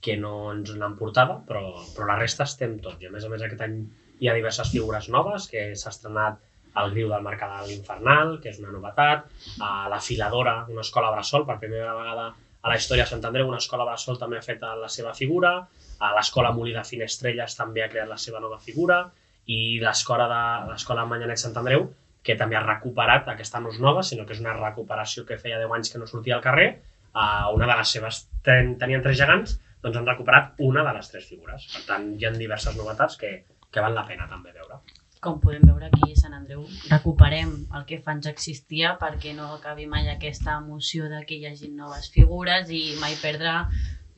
que 0.00 0.16
no 0.16 0.52
ens 0.52 0.70
l'han 0.76 0.94
portada, 0.96 1.40
però, 1.46 1.74
però 1.96 2.06
la 2.06 2.18
resta 2.18 2.44
estem 2.44 2.78
tots. 2.78 3.02
I 3.02 3.06
a 3.06 3.10
més 3.10 3.24
a 3.24 3.28
més 3.28 3.42
aquest 3.42 3.60
any 3.66 3.80
hi 4.20 4.28
ha 4.28 4.34
diverses 4.34 4.70
figures 4.70 5.08
noves, 5.08 5.48
que 5.50 5.72
s'ha 5.74 5.90
estrenat 5.90 6.38
el 6.80 6.90
Griu 6.94 7.10
del 7.10 7.24
Mercadal 7.24 7.70
Infernal, 7.72 8.38
que 8.42 8.52
és 8.52 8.60
una 8.62 8.72
novetat, 8.72 9.26
a 9.60 9.88
la 9.92 10.00
Filadora, 10.00 10.62
una 10.72 10.84
escola 10.86 11.12
bressol, 11.12 11.46
per 11.48 11.58
primera 11.60 11.94
vegada 11.98 12.28
a 12.62 12.70
la 12.70 12.76
història 12.78 13.04
de 13.04 13.10
Sant 13.10 13.24
Andreu, 13.28 13.48
una 13.50 13.60
escola 13.60 13.86
bressol 13.88 14.20
també 14.20 14.38
ha 14.38 14.44
fet 14.44 14.62
la 14.62 14.90
seva 14.92 15.12
figura, 15.18 15.56
a 16.02 16.12
l'escola 16.16 16.52
Molí 16.54 16.72
de 16.74 16.84
Finestrelles 16.86 17.56
també 17.58 17.82
ha 17.82 17.90
creat 17.90 18.08
la 18.10 18.18
seva 18.18 18.40
nova 18.40 18.60
figura, 18.62 19.02
i 19.50 19.80
l'escola 19.82 20.28
de 20.30 20.44
l'escola 20.70 21.04
Manyanet 21.10 21.42
Sant 21.42 21.58
Andreu, 21.58 21.88
que 22.22 22.38
també 22.38 22.56
ha 22.56 22.62
recuperat, 22.64 23.28
aquesta 23.28 23.60
no 23.60 23.72
és 23.74 23.80
nova, 23.82 24.04
sinó 24.06 24.24
que 24.26 24.36
és 24.36 24.40
una 24.40 24.54
recuperació 24.54 25.26
que 25.26 25.40
feia 25.42 25.58
10 25.58 25.76
anys 25.78 25.90
que 25.90 25.98
no 25.98 26.06
sortia 26.06 26.38
al 26.38 26.44
carrer, 26.44 26.68
a 27.12 27.50
una 27.52 27.66
de 27.66 27.76
les 27.76 27.94
seves, 27.98 28.22
ten, 28.46 28.76
tenien 28.80 29.02
tres 29.04 29.18
gegants, 29.18 29.58
doncs 29.82 29.98
han 29.98 30.06
recuperat 30.06 30.54
una 30.62 30.86
de 30.86 30.94
les 30.96 31.10
tres 31.10 31.26
figures. 31.28 31.66
Per 31.74 31.84
tant, 31.88 32.12
hi 32.14 32.26
ha 32.26 32.32
diverses 32.38 32.78
novetats 32.78 33.18
que, 33.18 33.32
que 33.70 33.84
val 33.84 33.98
la 33.98 34.06
pena 34.06 34.30
també 34.30 34.54
veure. 34.54 34.78
Com 35.22 35.36
podem 35.38 35.62
veure 35.62 35.86
aquí 35.86 36.08
a 36.10 36.18
Sant 36.18 36.32
Andreu, 36.34 36.64
recuperem 36.90 37.52
el 37.78 37.84
que 37.86 38.00
fa 38.02 38.10
anys 38.16 38.26
existia 38.26 38.96
perquè 38.98 39.36
no 39.36 39.52
acabi 39.54 39.84
mai 39.86 40.08
aquesta 40.10 40.56
emoció 40.58 41.06
de 41.12 41.20
que 41.28 41.36
hi 41.38 41.46
hagi 41.46 41.68
noves 41.70 42.08
figures 42.10 42.72
i 42.74 42.80
mai 42.98 43.14
perdre 43.20 43.52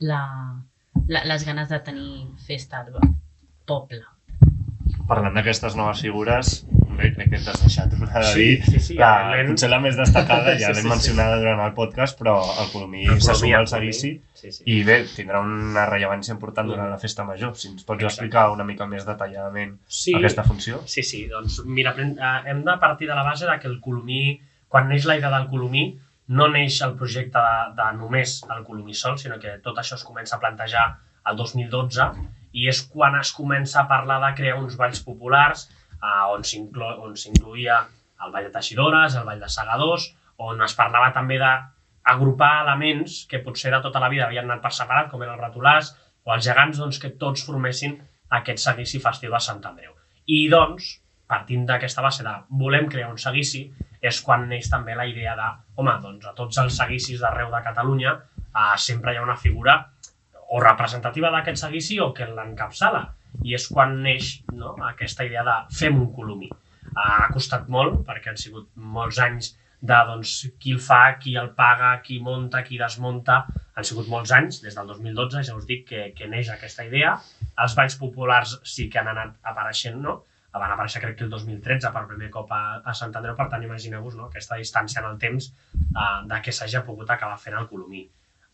la, 0.09 0.21
la, 1.05 1.21
les 1.29 1.45
ganes 1.45 1.69
de 1.69 1.79
tenir 1.85 2.25
festa 2.47 2.81
al 2.81 2.97
poble. 3.69 4.01
Parlant 5.05 5.37
d'aquestes 5.37 5.77
noves 5.77 6.01
figures, 6.01 6.55
crec 6.97 7.29
que 7.29 7.39
t'has 7.43 7.59
deixat 7.61 7.93
una 7.97 8.07
de 8.19 8.23
Sí, 8.31 8.39
dir. 8.45 8.63
sí, 8.65 8.79
sí, 8.79 8.93
la, 8.99 9.09
realment. 9.29 9.49
potser 9.53 9.69
la 9.69 9.79
més 9.83 9.97
destacada, 9.97 10.53
ja 10.61 10.67
Sí, 10.69 10.73
l'hem 10.73 10.75
sí, 10.75 10.81
sí. 10.83 10.89
mencionada 10.89 11.37
durant 11.41 11.61
el 11.65 11.73
podcast, 11.77 12.17
però 12.19 12.35
el 12.63 12.71
Colomí 12.71 13.05
se 13.19 13.35
suma 13.35 13.57
al 13.59 13.67
seguici 13.67 14.13
Sí, 14.33 14.51
sí. 14.51 14.63
i 14.69 14.83
bé, 14.83 14.99
tindrà 15.15 15.39
una 15.41 15.85
rellevància 15.89 16.33
important 16.35 16.67
durant 16.69 16.89
la 16.91 16.97
festa 17.01 17.23
major. 17.23 17.55
Si 17.55 17.67
ens 17.69 17.83
pots 17.83 18.03
Exacte. 18.03 18.25
explicar 18.25 18.49
una 18.51 18.63
mica 18.63 18.85
més 18.87 19.05
detalladament 19.05 19.77
Sí, 19.87 20.13
aquesta 20.15 20.43
funció. 20.43 20.81
Sí, 20.85 21.03
sí, 21.03 21.25
doncs 21.27 21.61
mira, 21.65 21.95
eh, 21.97 22.49
hem 22.51 22.63
de 22.63 22.77
partir 22.79 23.07
de 23.07 23.15
la 23.15 23.23
base 23.23 23.45
de 23.45 23.59
que 23.59 23.67
el 23.67 23.79
Colomí, 23.81 24.39
quan 24.67 24.87
neix 24.89 25.05
la 25.05 25.17
idea 25.17 25.31
del 25.31 25.47
Colomí, 25.47 25.97
no 26.27 26.47
neix 26.49 26.81
el 26.81 26.95
projecte 26.97 27.37
de, 27.37 27.73
de 27.77 27.91
només 27.97 28.39
el 28.49 28.63
Colomí 28.63 28.93
sol, 28.93 29.17
sinó 29.17 29.37
que 29.39 29.57
tot 29.63 29.77
això 29.77 29.95
es 29.95 30.03
comença 30.03 30.35
a 30.37 30.39
plantejar 30.39 30.85
el 31.29 31.37
2012 31.37 32.07
i 32.53 32.67
és 32.69 32.81
quan 32.87 33.15
es 33.19 33.31
comença 33.33 33.81
a 33.81 33.87
parlar 33.87 34.19
de 34.23 34.35
crear 34.37 34.57
uns 34.57 34.75
balls 34.77 35.01
populars 35.03 35.67
on 36.33 36.43
s'incluïa 36.45 37.79
el 38.25 38.31
Ball 38.31 38.47
de 38.47 38.53
Teixidores, 38.53 39.15
el 39.15 39.25
Ball 39.27 39.41
de 39.41 39.49
Segadors, 39.51 40.09
on 40.45 40.61
es 40.65 40.75
parlava 40.77 41.13
també 41.15 41.37
de 41.41 41.51
agrupar 42.15 42.63
elements 42.63 43.23
que 43.29 43.41
potser 43.45 43.71
de 43.73 43.81
tota 43.81 44.01
la 44.03 44.09
vida 44.13 44.27
havien 44.27 44.45
anat 44.45 44.61
per 44.63 44.73
separat, 44.77 45.09
com 45.11 45.23
eren 45.23 45.35
els 45.35 45.45
ratolars 45.47 45.93
o 46.25 46.33
els 46.35 46.45
gegants, 46.45 46.77
doncs, 46.81 46.99
que 47.01 47.15
tots 47.21 47.45
formessin 47.47 47.97
aquest 48.39 48.61
seguici 48.61 49.01
festiu 49.01 49.33
de 49.33 49.41
Sant 49.41 49.63
Andreu. 49.65 49.95
I 50.25 50.45
doncs, 50.49 50.95
partint 51.29 51.65
d'aquesta 51.65 52.03
base 52.05 52.23
de 52.25 52.33
volem 52.61 52.87
crear 52.89 53.09
un 53.11 53.19
seguici, 53.21 53.65
és 54.01 54.21
quan 54.21 54.45
neix 54.49 54.69
també 54.69 54.95
la 54.97 55.07
idea 55.09 55.33
de, 55.37 55.49
home, 55.81 55.97
doncs 56.03 56.29
a 56.29 56.33
tots 56.37 56.61
els 56.61 56.77
seguicis 56.77 57.21
d'arreu 57.21 57.49
de 57.53 57.61
Catalunya 57.65 58.13
eh, 58.13 58.77
sempre 58.77 59.13
hi 59.13 59.17
ha 59.17 59.25
una 59.25 59.37
figura 59.37 59.79
o 60.53 60.61
representativa 60.61 61.31
d'aquest 61.33 61.63
seguici 61.63 61.99
o 61.99 62.11
que 62.13 62.27
l'encapçala. 62.29 63.07
I 63.43 63.55
és 63.57 63.67
quan 63.71 63.99
neix 64.05 64.39
no, 64.53 64.75
aquesta 64.91 65.25
idea 65.27 65.43
de 65.47 65.57
fem 65.75 65.99
un 65.99 66.11
colomí. 66.15 66.49
Ha 66.95 67.27
costat 67.33 67.69
molt, 67.71 68.03
perquè 68.07 68.31
han 68.31 68.39
sigut 68.39 68.69
molts 68.75 69.19
anys 69.19 69.55
de 69.85 69.97
doncs, 70.07 70.35
qui 70.61 70.75
el 70.75 70.81
fa, 70.81 71.17
qui 71.21 71.35
el 71.37 71.51
paga, 71.57 71.91
qui 72.05 72.19
monta, 72.23 72.63
qui 72.63 72.79
desmunta. 72.81 73.41
Han 73.75 73.87
sigut 73.87 74.07
molts 74.11 74.31
anys, 74.31 74.61
des 74.63 74.77
del 74.77 74.87
2012, 74.87 75.43
ja 75.49 75.57
us 75.57 75.67
dic 75.67 75.83
que, 75.89 76.05
que 76.17 76.29
neix 76.31 76.49
aquesta 76.53 76.85
idea. 76.87 77.17
Els 77.63 77.75
balls 77.77 77.97
populars 77.99 78.55
sí 78.63 78.87
que 78.89 79.01
han 79.01 79.11
anat 79.11 79.35
apareixent, 79.51 79.99
no? 80.01 80.21
van 80.55 80.71
aparèixer 80.71 81.01
crec 81.03 81.17
que 81.19 81.25
el 81.25 81.31
2013 81.31 81.89
per 81.91 82.05
primer 82.07 82.29
cop 82.31 82.51
a, 82.55 82.61
a 82.79 82.93
Sant 82.95 83.13
Andreu, 83.19 83.35
per 83.35 83.49
tant 83.51 83.63
imagineu-vos 83.65 84.15
no? 84.15 84.29
aquesta 84.29 84.55
distància 84.61 85.01
en 85.01 85.09
el 85.09 85.17
temps 85.19 85.49
uh, 85.51 86.21
de 86.29 86.41
que 86.43 86.53
s'hagi 86.55 86.79
pogut 86.87 87.11
acabar 87.11 87.35
fent 87.41 87.57
el 87.59 87.67
Colomí. 87.71 88.05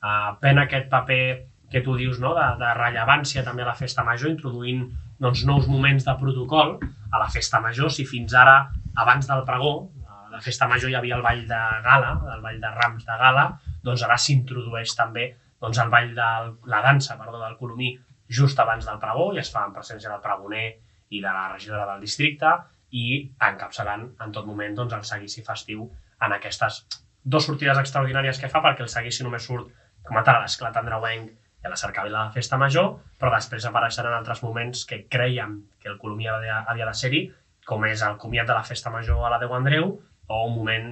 Uh, 0.02 0.34
pen 0.41 0.58
aquest 0.58 0.89
paper 0.89 1.22
que 1.71 1.81
tu 1.81 1.95
dius 1.97 2.19
no? 2.19 2.34
de, 2.38 2.47
de 2.60 2.73
rellevància 2.77 3.45
també 3.47 3.63
a 3.63 3.71
la 3.71 3.77
festa 3.79 4.03
major, 4.07 4.29
introduint 4.29 4.86
doncs, 5.21 5.45
nous 5.47 5.67
moments 5.71 6.05
de 6.05 6.15
protocol 6.19 6.77
a 7.12 7.19
la 7.21 7.29
festa 7.31 7.62
major, 7.63 7.91
si 7.93 8.05
fins 8.10 8.34
ara, 8.38 8.57
abans 8.99 9.27
del 9.29 9.45
pregó, 9.47 9.73
a 10.07 10.31
la 10.34 10.41
festa 10.43 10.67
major 10.67 10.91
hi 10.91 10.97
havia 10.99 11.17
el 11.19 11.25
ball 11.25 11.45
de 11.47 11.62
gala, 11.86 12.15
el 12.36 12.43
ball 12.43 12.60
de 12.62 12.71
rams 12.75 13.05
de 13.07 13.17
gala, 13.23 13.45
doncs 13.84 14.03
ara 14.07 14.17
s'introdueix 14.19 14.95
també 14.97 15.31
doncs, 15.62 15.77
el 15.77 15.91
ball 15.93 16.15
de 16.17 16.29
la 16.73 16.81
dansa 16.81 17.17
perdó, 17.19 17.39
del 17.39 17.57
Colomí 17.57 17.93
just 18.27 18.60
abans 18.60 18.88
del 18.88 18.99
pregó 18.99 19.29
i 19.36 19.41
es 19.41 19.51
fa 19.53 19.65
en 19.67 19.75
presència 19.75 20.10
del 20.10 20.23
pregoner 20.23 20.67
i 21.12 21.19
de 21.19 21.27
la 21.27 21.49
regidora 21.51 21.86
del 21.91 22.01
districte 22.03 22.51
i 22.97 23.05
encapçalant 23.47 24.07
en 24.23 24.34
tot 24.36 24.47
moment 24.47 24.75
doncs, 24.79 24.95
el 24.97 25.05
seguici 25.07 25.45
festiu 25.45 25.86
en 26.21 26.36
aquestes 26.38 26.81
dues 27.23 27.45
sortides 27.45 27.77
extraordinàries 27.77 28.39
que 28.41 28.49
fa 28.49 28.63
perquè 28.63 28.86
el 28.88 28.91
seguici 28.91 29.23
només 29.23 29.45
surt 29.45 29.69
com 30.07 30.17
a 30.17 30.25
tal 30.25 30.39
a 30.39 30.45
l'esclat 30.45 30.77
andreuenc 30.81 31.29
i 31.62 31.67
a 31.67 31.69
la 31.69 31.78
cercavila 31.78 32.26
de 32.26 32.36
festa 32.39 32.58
major, 32.58 32.95
però 33.19 33.32
després 33.36 33.65
apareixeran 33.69 34.15
altres 34.17 34.41
moments 34.43 34.86
que 34.89 35.04
creiem 35.10 35.60
que 35.80 35.91
el 35.91 36.00
Colomí 36.02 36.28
havia, 36.28 36.63
havia 36.67 36.88
de 36.89 36.95
ser-hi, 36.97 37.21
com 37.67 37.86
és 37.86 38.02
el 38.02 38.17
comiat 38.21 38.50
de 38.50 38.58
la 38.58 38.65
festa 38.65 38.89
major 38.93 39.21
a 39.21 39.30
la 39.30 39.39
Déu 39.41 39.54
Andreu 39.54 39.91
o 40.28 40.41
un 40.47 40.56
moment 40.56 40.89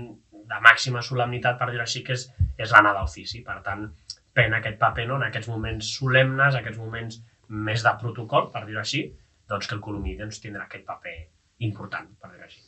de 0.50 0.62
màxima 0.66 1.02
solemnitat, 1.06 1.58
per 1.60 1.70
dir-ho 1.72 1.86
així, 1.86 2.04
que 2.06 2.14
és, 2.18 2.28
és 2.58 2.72
l'anar 2.74 2.94
d'ofici. 2.98 3.42
Per 3.46 3.60
tant, 3.66 3.88
pren 4.34 4.56
aquest 4.58 4.80
paper 4.82 5.08
no? 5.10 5.18
en 5.18 5.28
aquests 5.30 5.50
moments 5.50 5.92
solemnes, 6.00 6.58
aquests 6.58 6.80
moments 6.82 7.20
més 7.50 7.84
de 7.86 7.94
protocol, 8.02 8.50
per 8.54 8.66
dir-ho 8.66 8.82
així, 8.82 9.06
doncs 9.50 9.70
que 9.70 9.78
el 9.78 9.84
Colomí 9.86 10.16
doncs, 10.18 10.42
tindrà 10.44 10.68
aquest 10.68 10.86
paper 10.86 11.16
important, 11.66 12.10
per 12.22 12.34
dir-ho 12.34 12.46
així. 12.46 12.62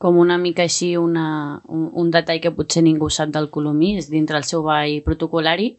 Com 0.00 0.16
una 0.20 0.36
mica 0.40 0.64
així 0.64 0.94
una, 0.96 1.60
un, 1.68 1.88
un 2.00 2.10
detall 2.12 2.40
que 2.40 2.52
potser 2.56 2.82
ningú 2.84 3.10
sap 3.12 3.32
del 3.32 3.50
Colomí 3.52 3.94
és 4.00 4.08
dintre 4.12 4.40
el 4.40 4.46
seu 4.48 4.64
ball 4.64 5.00
protocolari 5.04 5.74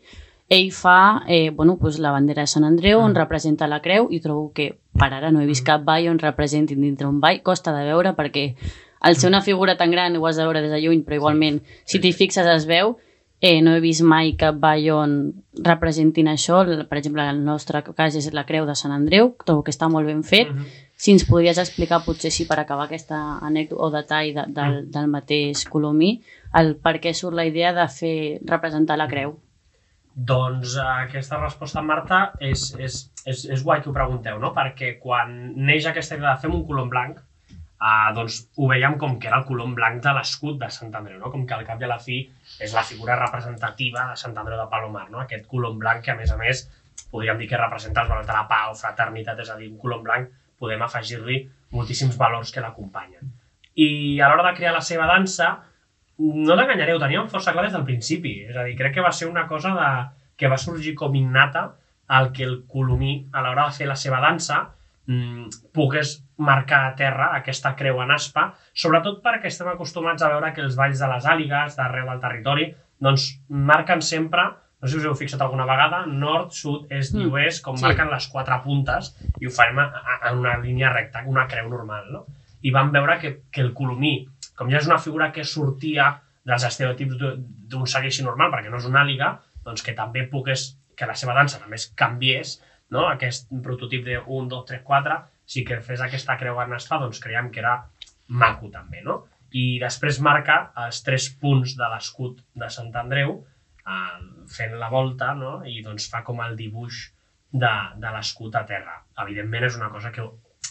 ell 0.51 0.71
fa 0.75 1.23
eh, 1.27 1.49
bueno, 1.49 1.77
pues 1.79 1.97
la 1.99 2.11
bandera 2.11 2.43
de 2.43 2.51
Sant 2.51 2.67
Andreu 2.67 2.99
mm. 2.99 3.03
on 3.05 3.15
representa 3.15 3.69
la 3.71 3.81
creu 3.81 4.09
i 4.11 4.19
trobo 4.19 4.51
que 4.53 4.73
per 4.99 5.13
ara 5.13 5.31
no 5.31 5.39
he 5.39 5.47
vist 5.47 5.63
mm. 5.63 5.69
cap 5.69 5.85
ball 5.87 6.09
on 6.11 6.19
representin 6.19 6.81
dintre 6.81 7.07
un 7.07 7.21
ball, 7.23 7.39
costa 7.41 7.71
de 7.71 7.85
veure 7.87 8.11
perquè 8.17 8.49
al 8.99 9.15
ser 9.15 9.31
una 9.31 9.41
figura 9.41 9.77
tan 9.77 9.91
gran 9.95 10.17
ho 10.17 10.27
has 10.27 10.35
de 10.37 10.43
veure 10.43 10.61
des 10.61 10.73
de 10.73 10.81
lluny, 10.83 11.05
però 11.05 11.21
igualment 11.21 11.61
si 11.85 12.03
t'hi 12.03 12.11
fixes 12.13 12.47
es 12.47 12.67
veu 12.67 12.97
Eh, 13.43 13.59
no 13.65 13.71
he 13.73 13.79
vist 13.81 14.03
mai 14.05 14.35
cap 14.37 14.59
ball 14.61 14.83
on 14.93 15.13
representin 15.65 16.27
això. 16.29 16.59
Per 16.61 16.97
exemple, 16.99 17.23
el 17.25 17.39
nostre 17.41 17.81
cas 17.87 18.13
és 18.19 18.27
la 18.37 18.43
Creu 18.45 18.67
de 18.69 18.75
Sant 18.77 18.93
Andreu, 18.93 19.31
trobo 19.41 19.63
que 19.65 19.73
està 19.73 19.89
molt 19.89 20.05
ben 20.05 20.21
fet. 20.21 20.51
Mm 20.51 20.59
-hmm. 20.59 20.67
Si 20.95 21.11
ens 21.11 21.25
podries 21.25 21.57
explicar, 21.57 22.05
potser 22.05 22.29
sí, 22.31 22.45
per 22.45 22.59
acabar 22.59 22.85
aquesta 22.85 23.39
anècdota 23.41 23.81
o 23.81 23.89
detall 23.89 24.33
de, 24.35 24.43
del, 24.47 24.73
mm. 24.83 24.91
del 24.91 25.07
mateix 25.07 25.65
Colomí, 25.65 26.21
el 26.53 26.75
per 26.75 27.01
què 27.01 27.13
surt 27.13 27.35
la 27.35 27.45
idea 27.45 27.73
de 27.73 27.87
fer 27.87 28.39
representar 28.45 28.97
la 28.97 29.07
Creu. 29.07 29.39
Doncs 30.15 30.75
aquesta 30.83 31.39
resposta, 31.39 31.81
Marta, 31.81 32.21
és, 32.43 32.71
és, 32.77 32.97
és, 33.25 33.45
és 33.55 33.63
guai 33.63 33.81
que 33.81 33.89
ho 33.89 33.95
pregunteu, 33.95 34.39
no? 34.43 34.51
Perquè 34.55 34.97
quan 34.99 35.31
neix 35.55 35.87
aquesta 35.87 36.17
idea 36.17 36.33
de 36.33 36.41
fer 36.41 36.51
un 36.51 36.65
colom 36.67 36.89
blanc, 36.91 37.21
uh, 37.81 38.11
doncs 38.15 38.41
ho 38.57 38.67
veiem 38.69 38.97
com 39.01 39.17
que 39.19 39.29
era 39.31 39.39
el 39.41 39.47
colom 39.47 39.73
blanc 39.77 40.03
de 40.03 40.13
l'escut 40.17 40.59
de 40.61 40.69
Sant 40.73 40.93
Andreu, 40.99 41.17
no? 41.21 41.31
com 41.33 41.47
que 41.47 41.55
al 41.55 41.65
cap 41.67 41.81
i 41.81 41.87
a 41.87 41.91
la 41.93 41.99
fi 42.03 42.21
és 42.59 42.75
la 42.77 42.83
figura 42.85 43.17
representativa 43.19 44.09
de 44.11 44.19
Sant 44.19 44.37
Andreu 44.37 44.59
de 44.59 44.67
Palomar, 44.73 45.07
no? 45.13 45.23
aquest 45.23 45.47
colom 45.51 45.79
blanc 45.81 46.05
que 46.05 46.13
a 46.13 46.19
més 46.19 46.31
a 46.31 46.37
més 46.39 46.67
podríem 47.11 47.41
dir 47.41 47.49
que 47.49 47.59
representa 47.59 48.03
els 48.03 48.11
valors 48.11 48.27
de 48.27 48.35
la 48.35 48.45
pau, 48.51 48.75
fraternitat, 48.77 49.41
és 49.43 49.49
a 49.51 49.57
dir, 49.59 49.71
un 49.71 49.79
colom 49.81 50.03
blanc 50.05 50.29
podem 50.61 50.83
afegir-li 50.85 51.41
moltíssims 51.73 52.19
valors 52.19 52.51
que 52.53 52.61
l'acompanyen. 52.63 53.31
I 53.79 54.19
a 54.21 54.29
l'hora 54.29 54.45
de 54.49 54.55
crear 54.59 54.75
la 54.75 54.83
seva 54.85 55.07
dansa, 55.09 55.55
no 56.21 56.57
t'enganyareu, 56.57 56.99
teníem 57.01 57.29
força 57.31 57.53
clar 57.55 57.65
des 57.65 57.75
del 57.75 57.87
principi, 57.87 58.35
és 58.49 58.57
a 58.57 58.65
dir, 58.67 58.75
crec 58.77 58.97
que 58.97 59.05
va 59.05 59.13
ser 59.15 59.29
una 59.29 59.47
cosa 59.49 59.73
de, 59.77 59.91
que 60.37 60.49
va 60.51 60.59
sorgir 60.61 60.93
com 60.97 61.15
innata 61.15 61.71
el 62.19 62.31
que 62.35 62.43
el 62.43 62.63
Colomí, 62.67 63.13
a 63.31 63.43
l'hora 63.45 63.67
de 63.69 63.77
fer 63.77 63.87
la 63.87 63.95
seva 63.95 64.19
dansa, 64.23 64.61
mm, 65.07 65.71
pogués 65.73 66.17
marcar 66.37 66.81
a 66.87 66.95
terra 66.97 67.29
aquesta 67.37 67.75
creu 67.79 68.01
en 68.03 68.11
aspa, 68.11 68.49
sobretot 68.73 69.21
perquè 69.23 69.47
estem 69.47 69.69
acostumats 69.71 70.23
a 70.23 70.31
veure 70.33 70.51
que 70.53 70.63
els 70.65 70.75
valls 70.75 70.99
de 70.99 71.07
les 71.13 71.29
àligues, 71.35 71.77
d'arreu 71.77 72.09
del 72.09 72.19
territori, 72.25 72.67
doncs 72.99 73.29
marquen 73.47 74.01
sempre, 74.01 74.49
no 74.81 74.87
sé 74.87 74.97
si 74.97 74.99
us 74.99 75.07
heu 75.07 75.15
fixat 75.15 75.41
alguna 75.41 75.65
vegada, 75.69 76.03
nord, 76.05 76.51
sud, 76.57 76.87
est 76.89 77.13
i 77.13 77.23
mm. 77.23 77.31
oest, 77.31 77.63
com 77.63 77.77
sí. 77.77 77.85
marquen 77.85 78.09
les 78.11 78.27
quatre 78.27 78.57
puntes, 78.65 79.13
i 79.39 79.47
ho 79.47 79.53
farem 79.53 79.79
en 79.79 80.37
una 80.37 80.57
línia 80.57 80.91
recta, 80.93 81.23
una 81.27 81.47
creu 81.47 81.69
normal, 81.69 82.09
no? 82.11 82.25
I 82.61 82.73
vam 82.73 82.91
veure 82.93 83.17
que, 83.21 83.31
que 83.53 83.61
el 83.61 83.73
colomí, 83.77 84.27
com 84.57 84.69
ja 84.71 84.81
és 84.81 84.89
una 84.89 84.99
figura 85.01 85.31
que 85.35 85.45
sortia 85.47 86.11
dels 86.47 86.65
estereotips 86.67 87.17
d'un 87.71 87.87
seguici 87.87 88.25
normal, 88.25 88.51
perquè 88.53 88.71
no 88.71 88.81
és 88.81 88.89
una 88.89 89.03
àliga, 89.05 89.35
doncs 89.65 89.85
que 89.85 89.95
també 89.97 90.25
pogués, 90.29 90.71
que 90.97 91.09
la 91.09 91.17
seva 91.17 91.35
dansa 91.37 91.61
també 91.61 91.77
es 91.77 91.87
canviés, 91.97 92.57
no? 92.91 93.07
aquest 93.07 93.49
prototip 93.63 94.05
de 94.05 94.17
1, 94.21 94.47
2, 94.51 94.65
3, 94.69 94.81
4, 94.87 95.19
si 95.45 95.63
que 95.67 95.79
fes 95.85 96.01
aquesta 96.01 96.37
creu 96.39 96.59
arnasta, 96.59 96.99
doncs 97.01 97.21
creiem 97.23 97.51
que 97.51 97.61
era 97.63 97.77
maco 98.27 98.69
també, 98.73 99.01
no? 99.05 99.23
I 99.51 99.79
després 99.81 100.21
marca 100.23 100.71
els 100.85 101.01
tres 101.03 101.27
punts 101.41 101.73
de 101.79 101.87
l'escut 101.91 102.37
de 102.55 102.69
Sant 102.71 102.93
Andreu, 102.95 103.41
fent 104.51 104.77
la 104.79 104.89
volta, 104.93 105.33
no? 105.35 105.57
I 105.67 105.81
doncs 105.83 106.07
fa 106.11 106.21
com 106.23 106.39
el 106.45 106.55
dibuix 106.55 107.01
de, 107.51 107.73
de 107.99 108.13
l'escut 108.15 108.55
a 108.55 108.63
terra. 108.67 109.01
Evidentment 109.25 109.67
és 109.67 109.75
una 109.79 109.89
cosa 109.91 110.13
que 110.15 110.23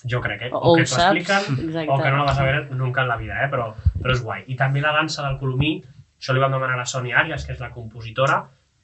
jo 0.09 0.21
crec, 0.25 0.47
eh? 0.49 0.51
O, 0.53 0.61
o 0.61 0.77
que 0.77 0.87
t'ho 0.89 0.97
expliquen 0.97 1.89
o 1.89 1.99
que 2.01 2.11
no 2.11 2.23
la 2.23 2.29
vas 2.31 2.39
a 2.39 2.47
veure 2.47 2.63
nunca 2.77 3.03
en 3.03 3.09
la 3.09 3.19
vida, 3.21 3.41
eh? 3.45 3.51
Però, 3.53 3.71
però 3.99 4.15
és 4.15 4.23
guai. 4.25 4.47
I 4.49 4.57
també 4.57 4.81
la 4.85 4.95
dansa 4.97 5.27
del 5.27 5.39
Colomí, 5.43 5.75
això 6.21 6.37
li 6.37 6.43
vam 6.43 6.57
demanar 6.57 6.79
a 6.79 6.83
la 6.83 6.89
Sònia 6.89 7.21
Arias, 7.21 7.45
que 7.47 7.57
és 7.57 7.61
la 7.61 7.73
compositora, 7.75 8.41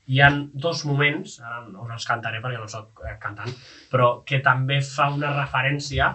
hi 0.07 0.21
han 0.23 0.39
dos 0.55 0.85
moments, 0.87 1.41
ara 1.43 1.65
no 1.67 1.83
us 1.87 1.97
els 1.97 2.07
cantaré 2.07 2.41
perquè 2.43 2.61
no 2.61 2.69
soc 2.71 3.03
eh, 3.03 3.17
cantant, 3.23 3.51
però 3.91 4.13
que 4.29 4.39
també 4.45 4.79
fa 4.85 5.09
una 5.15 5.33
referència 5.35 6.13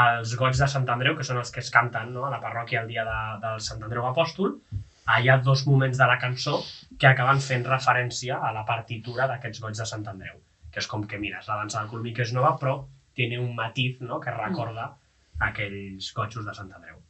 als 0.00 0.36
goig 0.38 0.54
de 0.58 0.68
Sant 0.70 0.86
Andreu, 0.92 1.16
que 1.18 1.26
són 1.26 1.40
els 1.40 1.50
que 1.50 1.62
es 1.64 1.70
canten 1.74 2.12
no? 2.14 2.26
a 2.26 2.30
la 2.30 2.42
parròquia 2.42 2.84
el 2.84 2.92
dia 2.92 3.06
de, 3.06 3.18
del 3.42 3.62
Sant 3.64 3.82
Andreu 3.82 4.06
Apòstol. 4.10 4.54
Ah, 5.06 5.18
hi 5.18 5.30
ha 5.32 5.40
dos 5.42 5.64
moments 5.66 5.98
de 5.98 6.06
la 6.06 6.18
cançó 6.22 6.60
que 7.00 7.08
acaben 7.08 7.40
fent 7.42 7.64
referència 7.66 8.38
a 8.38 8.52
la 8.54 8.62
partitura 8.68 9.26
d'aquests 9.26 9.64
goig 9.64 9.78
de 9.78 9.88
Sant 9.88 10.06
Andreu, 10.12 10.36
que 10.70 10.78
és 10.84 10.86
com 10.86 11.02
que, 11.08 11.18
mira, 11.18 11.40
és 11.40 11.48
la 11.50 11.58
dansa 11.62 11.80
del 11.80 11.90
Colmí, 11.90 12.12
que 12.14 12.22
és 12.22 12.34
nova, 12.36 12.52
però 12.60 12.76
té 13.28 13.38
un 13.40 13.52
matiz 13.56 14.00
no? 14.00 14.20
que 14.22 14.32
recorda 14.34 14.88
aquells 15.40 16.12
gotxos 16.16 16.46
de 16.46 16.54
Sant 16.56 16.72
Andreu. 16.76 17.00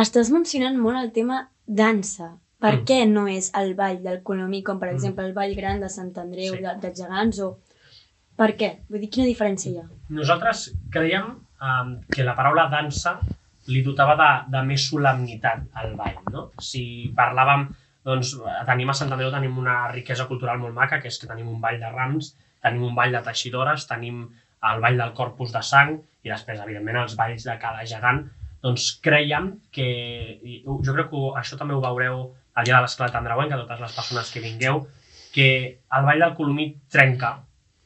Estàs 0.00 0.30
mencionant 0.34 0.78
molt 0.80 1.00
el 1.00 1.12
tema 1.14 1.44
dansa. 1.66 2.34
Per 2.64 2.72
mm. 2.78 2.84
què 2.88 3.04
no 3.10 3.26
és 3.28 3.50
el 3.58 3.74
ball 3.76 4.00
del 4.04 4.22
Colomí, 4.26 4.62
com 4.64 4.80
per 4.80 4.90
mm. 4.90 4.96
exemple 4.96 5.26
el 5.28 5.36
ball 5.36 5.54
gran 5.58 5.82
de 5.82 5.90
Sant 5.92 6.12
Andreu, 6.20 6.56
sí. 6.56 6.62
de, 6.64 6.74
de 6.80 6.92
Gegants, 6.96 7.40
o... 7.44 7.54
Per 8.34 8.50
què? 8.58 8.70
Vull 8.90 9.04
dir, 9.04 9.10
quina 9.14 9.28
diferència 9.28 9.70
hi 9.70 9.78
ha? 9.78 9.84
Nosaltres 10.16 10.66
creiem 10.94 11.28
um, 11.34 11.92
que 12.10 12.26
la 12.26 12.34
paraula 12.34 12.66
dansa 12.72 13.18
li 13.70 13.82
dotava 13.84 14.16
de, 14.18 14.30
de 14.52 14.62
més 14.66 14.88
solemnitat 14.90 15.68
al 15.80 15.94
ball, 15.98 16.18
no? 16.32 16.48
Si 16.60 17.12
parlàvem, 17.16 17.68
doncs, 18.04 18.34
tenim 18.68 18.90
a 18.90 18.96
Sant 18.98 19.12
Andreu 19.14 19.30
tenim 19.32 19.60
una 19.60 19.76
riquesa 19.92 20.26
cultural 20.30 20.58
molt 20.60 20.74
maca, 20.76 20.98
que 21.00 21.12
és 21.12 21.20
que 21.20 21.30
tenim 21.30 21.48
un 21.52 21.60
ball 21.62 21.78
de 21.80 21.92
rams, 21.92 22.34
tenim 22.64 22.84
un 22.88 22.96
ball 22.96 23.14
de 23.14 23.22
teixidores, 23.24 23.86
tenim 23.88 24.26
el 24.70 24.82
ball 24.84 24.98
del 25.00 25.12
corpus 25.18 25.52
de 25.54 25.62
sang 25.62 25.94
i 26.24 26.32
després, 26.32 26.60
evidentment, 26.60 27.02
els 27.02 27.16
balls 27.18 27.44
de 27.46 27.56
cada 27.60 27.84
gegant, 27.88 28.22
doncs 28.64 28.88
creiem 29.04 29.50
que, 29.74 29.88
jo 30.64 30.94
crec 30.94 31.10
que 31.10 31.24
això 31.40 31.58
també 31.60 31.76
ho 31.76 31.82
veureu 31.84 32.22
el 32.56 32.68
dia 32.68 32.78
de 32.78 32.84
l'esclat 32.86 33.16
andreuenca, 33.18 33.60
totes 33.60 33.82
les 33.82 33.96
persones 33.98 34.30
que 34.32 34.44
vingueu, 34.44 34.84
que 35.34 35.48
el 35.98 36.06
ball 36.06 36.22
del 36.22 36.36
Colomí 36.38 36.70
trenca 36.90 37.34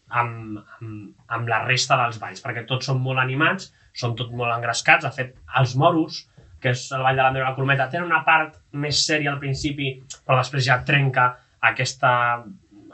amb, 0.08 0.60
amb, 0.78 1.10
amb 1.34 1.50
la 1.50 1.62
resta 1.64 1.98
dels 2.02 2.20
balls, 2.22 2.42
perquè 2.44 2.64
tots 2.68 2.90
són 2.90 3.00
molt 3.02 3.20
animats, 3.22 3.72
són 3.96 4.14
tots 4.16 4.34
molt 4.36 4.54
engrescats. 4.54 5.06
De 5.08 5.12
fet, 5.14 5.34
els 5.58 5.74
moros 5.80 6.26
que 6.60 6.72
és 6.74 6.88
el 6.94 7.04
Ball 7.06 7.18
de 7.18 7.42
la 7.42 7.54
Colometa, 7.54 7.88
tenen 7.90 8.08
una 8.10 8.24
part 8.26 8.56
més 8.82 9.00
sèria 9.06 9.32
al 9.32 9.40
principi, 9.42 9.92
però 10.26 10.40
després 10.40 10.66
ja 10.66 10.80
trenca 10.86 11.28
aquesta, 11.70 12.10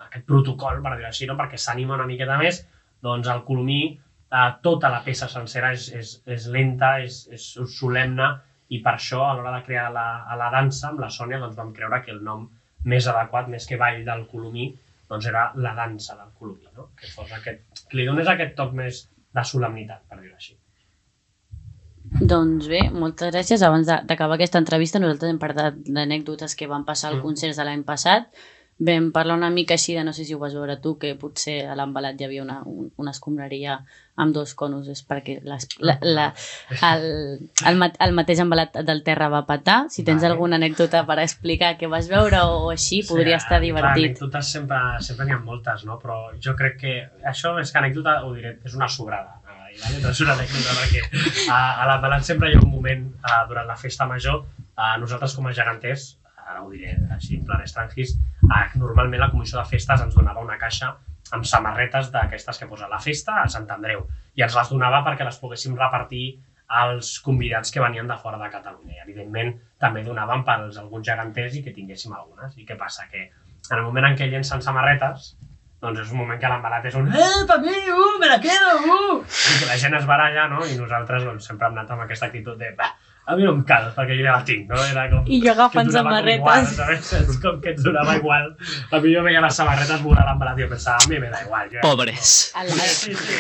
aquest 0.07 0.27
protocol, 0.29 0.83
per 0.85 0.97
dir-ho 0.97 1.09
així, 1.09 1.29
no? 1.29 1.37
perquè 1.39 1.61
s'anima 1.61 1.97
una 1.97 2.09
miqueta 2.09 2.37
més, 2.41 2.61
doncs 3.05 3.29
el 3.33 3.45
Colomí, 3.47 3.83
eh, 4.33 4.49
tota 4.65 4.91
la 4.93 5.03
peça 5.05 5.29
sencera 5.33 5.73
és, 5.77 5.91
és, 6.01 6.17
és 6.37 6.49
lenta, 6.55 6.97
és, 7.05 7.25
és 7.33 7.47
solemne, 7.77 8.33
i 8.75 8.81
per 8.83 8.97
això, 8.97 9.21
a 9.29 9.35
l'hora 9.37 9.53
de 9.59 9.65
crear 9.67 9.91
la, 9.93 10.07
a 10.25 10.39
la 10.41 10.51
dansa, 10.55 10.89
amb 10.91 11.03
la 11.05 11.11
Sònia, 11.13 11.39
doncs 11.43 11.59
vam 11.59 11.73
creure 11.77 12.01
que 12.03 12.15
el 12.15 12.23
nom 12.25 12.49
més 12.91 13.07
adequat, 13.09 13.49
més 13.53 13.69
que 13.69 13.79
ball 13.81 14.03
del 14.07 14.27
Colomí, 14.31 14.71
doncs 15.09 15.29
era 15.31 15.51
la 15.61 15.75
dansa 15.77 16.17
del 16.17 16.33
Colomí, 16.39 16.67
no? 16.77 16.89
que, 16.99 17.09
fos 17.13 17.31
aquest, 17.37 17.85
que 17.91 18.01
li 18.01 18.07
donés 18.09 18.29
aquest 18.33 18.57
toc 18.59 18.73
més 18.77 19.05
de 19.35 19.45
solemnitat, 19.45 20.03
per 20.09 20.21
dir-ho 20.23 20.35
així. 20.35 20.57
Doncs 22.21 22.69
bé, 22.71 22.83
moltes 22.93 23.33
gràcies. 23.33 23.63
Abans 23.65 23.89
d'acabar 23.89 24.37
aquesta 24.37 24.61
entrevista, 24.61 25.01
nosaltres 25.03 25.33
hem 25.33 25.41
parlat 25.43 25.79
d'anècdotes 25.87 26.55
que 26.59 26.69
van 26.71 26.85
passar 26.85 27.11
al 27.11 27.19
Mm. 27.19 27.25
concerts 27.27 27.57
de 27.59 27.65
l'any 27.65 27.83
passat. 27.85 28.29
Vam 28.79 29.13
parlar 29.15 29.37
una 29.39 29.51
mica 29.55 29.77
així 29.77 29.95
de, 29.95 30.03
no 30.03 30.13
sé 30.13 30.25
si 30.27 30.35
ho 30.35 30.41
vas 30.41 30.55
veure 30.57 30.75
tu, 30.83 30.97
que 30.99 31.13
potser 31.19 31.61
a 31.71 31.77
l'embalat 31.79 32.19
hi 32.19 32.27
havia 32.27 32.43
una, 32.43 32.57
un, 32.67 32.89
una 32.99 33.13
escombraria 33.15 33.77
amb 34.19 34.35
dos 34.35 34.55
conos, 34.59 34.89
és 34.91 35.03
perquè 35.07 35.37
les, 35.47 35.67
la, 35.79 35.95
la, 36.03 36.25
el, 36.91 37.07
el, 37.71 37.85
el 38.07 38.17
mateix 38.19 38.43
embalat 38.43 38.81
del 38.87 39.05
terra 39.07 39.29
va 39.31 39.45
petar. 39.47 39.85
Si 39.95 40.03
tens 40.07 40.23
Vale. 40.23 40.35
alguna 40.35 40.59
anècdota 40.59 41.05
per 41.07 41.21
explicar 41.23 41.75
què 41.79 41.91
vas 41.91 42.11
veure 42.11 42.43
o 42.51 42.73
així, 42.73 43.05
podria 43.07 43.39
estar 43.39 43.61
clar, 43.61 43.65
divertit. 43.67 44.11
anècdotes 44.11 44.51
sempre 44.59 44.83
sempre 45.07 45.29
n'hi 45.29 45.37
ha 45.37 45.41
moltes, 45.43 45.87
no? 45.87 46.01
però 46.03 46.19
jo 46.43 46.57
crec 46.59 46.79
que 46.83 46.97
això 47.31 47.55
és 47.63 47.71
que 47.71 47.83
anècdota, 47.83 48.21
ho 48.27 48.35
diré, 48.35 48.57
és 48.65 48.75
una 48.75 48.91
sobrada. 48.91 49.39
Vale? 49.45 50.03
No 50.03 50.11
és 50.11 50.21
una 50.23 50.35
anècdota 50.35 50.75
perquè 50.81 51.07
a, 51.51 51.61
a 51.83 51.89
l'embalat 51.91 52.27
sempre 52.27 52.51
hi 52.51 52.59
ha 52.59 52.63
un 52.63 52.75
moment 52.75 53.09
a, 53.23 53.45
durant 53.51 53.71
la 53.71 53.79
festa 53.79 54.07
major, 54.11 54.45
a 54.75 54.95
nosaltres 54.99 55.35
com 55.39 55.47
a 55.47 55.55
geganters, 55.55 56.15
ara 56.51 56.63
ho 56.63 56.71
diré 56.71 56.95
així 57.15 57.39
en 57.39 57.45
plan 57.49 57.63
estrangis, 57.65 58.17
normalment 58.77 59.21
la 59.21 59.31
comissió 59.33 59.59
de 59.59 59.67
festes 59.69 60.01
ens 60.05 60.15
donava 60.15 60.45
una 60.45 60.59
caixa 60.59 60.95
amb 61.33 61.47
samarretes 61.49 62.11
d'aquestes 62.13 62.59
que 62.61 62.69
posa 62.69 62.89
la 62.89 63.01
festa 63.01 63.41
a 63.43 63.47
Sant 63.49 63.71
Andreu 63.71 64.05
i 64.35 64.43
ens 64.45 64.57
les 64.59 64.73
donava 64.73 65.03
perquè 65.07 65.25
les 65.25 65.39
poguéssim 65.41 65.77
repartir 65.79 66.27
als 66.69 67.19
convidats 67.21 67.71
que 67.73 67.81
venien 67.81 68.09
de 68.09 68.17
fora 68.17 68.39
de 68.41 68.51
Catalunya. 68.51 68.95
I, 68.97 69.03
evidentment, 69.05 69.55
també 69.81 70.03
donaven 70.05 70.45
pels 70.45 70.79
alguns 70.81 71.07
geganters 71.07 71.57
i 71.59 71.63
que 71.65 71.75
tinguéssim 71.77 72.13
algunes. 72.17 72.57
I 72.57 72.65
què 72.67 72.77
passa? 72.81 73.05
Que 73.11 73.27
en 73.29 73.79
el 73.79 73.85
moment 73.85 74.09
en 74.09 74.17
què 74.19 74.29
llencen 74.31 74.63
samarretes, 74.65 75.35
doncs 75.85 76.01
és 76.01 76.13
un 76.15 76.23
moment 76.23 76.41
que 76.41 76.49
l'embalat 76.49 76.87
és 76.89 76.97
un 76.97 77.11
eh, 77.13 77.45
per 77.49 77.59
mi, 77.61 77.75
uh, 77.93 78.15
me 78.21 78.31
la 78.31 78.39
quedo, 78.41 78.73
uh! 78.89 79.19
I 79.21 79.59
que 79.61 79.69
la 79.69 79.77
gent 79.81 79.97
es 79.99 80.07
baralla, 80.09 80.47
no? 80.49 80.65
I 80.65 80.79
nosaltres 80.81 81.27
doncs, 81.29 81.49
sempre 81.51 81.69
hem 81.69 81.77
anat 81.77 81.93
amb 81.93 82.07
aquesta 82.07 82.31
actitud 82.31 82.57
de 82.61 82.73
"Va, 82.79 82.89
a 83.27 83.35
mi 83.37 83.43
no 83.47 83.53
em 83.55 83.63
cal, 83.65 83.87
perquè 83.97 84.17
jo 84.19 84.25
ja 84.27 84.33
la 84.37 84.45
tinc, 84.45 84.67
no? 84.69 84.77
Era 84.85 85.07
com... 85.09 85.23
I 85.33 85.39
jo 85.41 85.53
agafant 85.55 85.89
samarretes. 85.91 86.75
Igual. 86.75 87.23
És 87.23 87.39
com 87.41 87.61
que 87.65 87.71
ens 87.73 87.83
donava 87.87 88.17
igual. 88.19 88.51
A 88.93 89.01
mi 89.01 89.15
jo 89.15 89.23
veia 89.25 89.41
les 89.41 89.57
samarretes 89.57 90.03
volar 90.05 90.27
l'embalat 90.29 90.59
i 90.61 90.65
jo 90.67 90.69
pensava, 90.69 90.99
a 91.01 91.09
mi 91.09 91.19
me 91.23 91.31
da 91.33 91.41
igual. 91.47 91.71
Jo 91.73 91.79
ja- 91.79 91.85
Pobres. 91.87 92.53
El, 92.61 92.69
el, 92.69 92.81
Sí, 92.95 93.15
sí, 93.15 93.37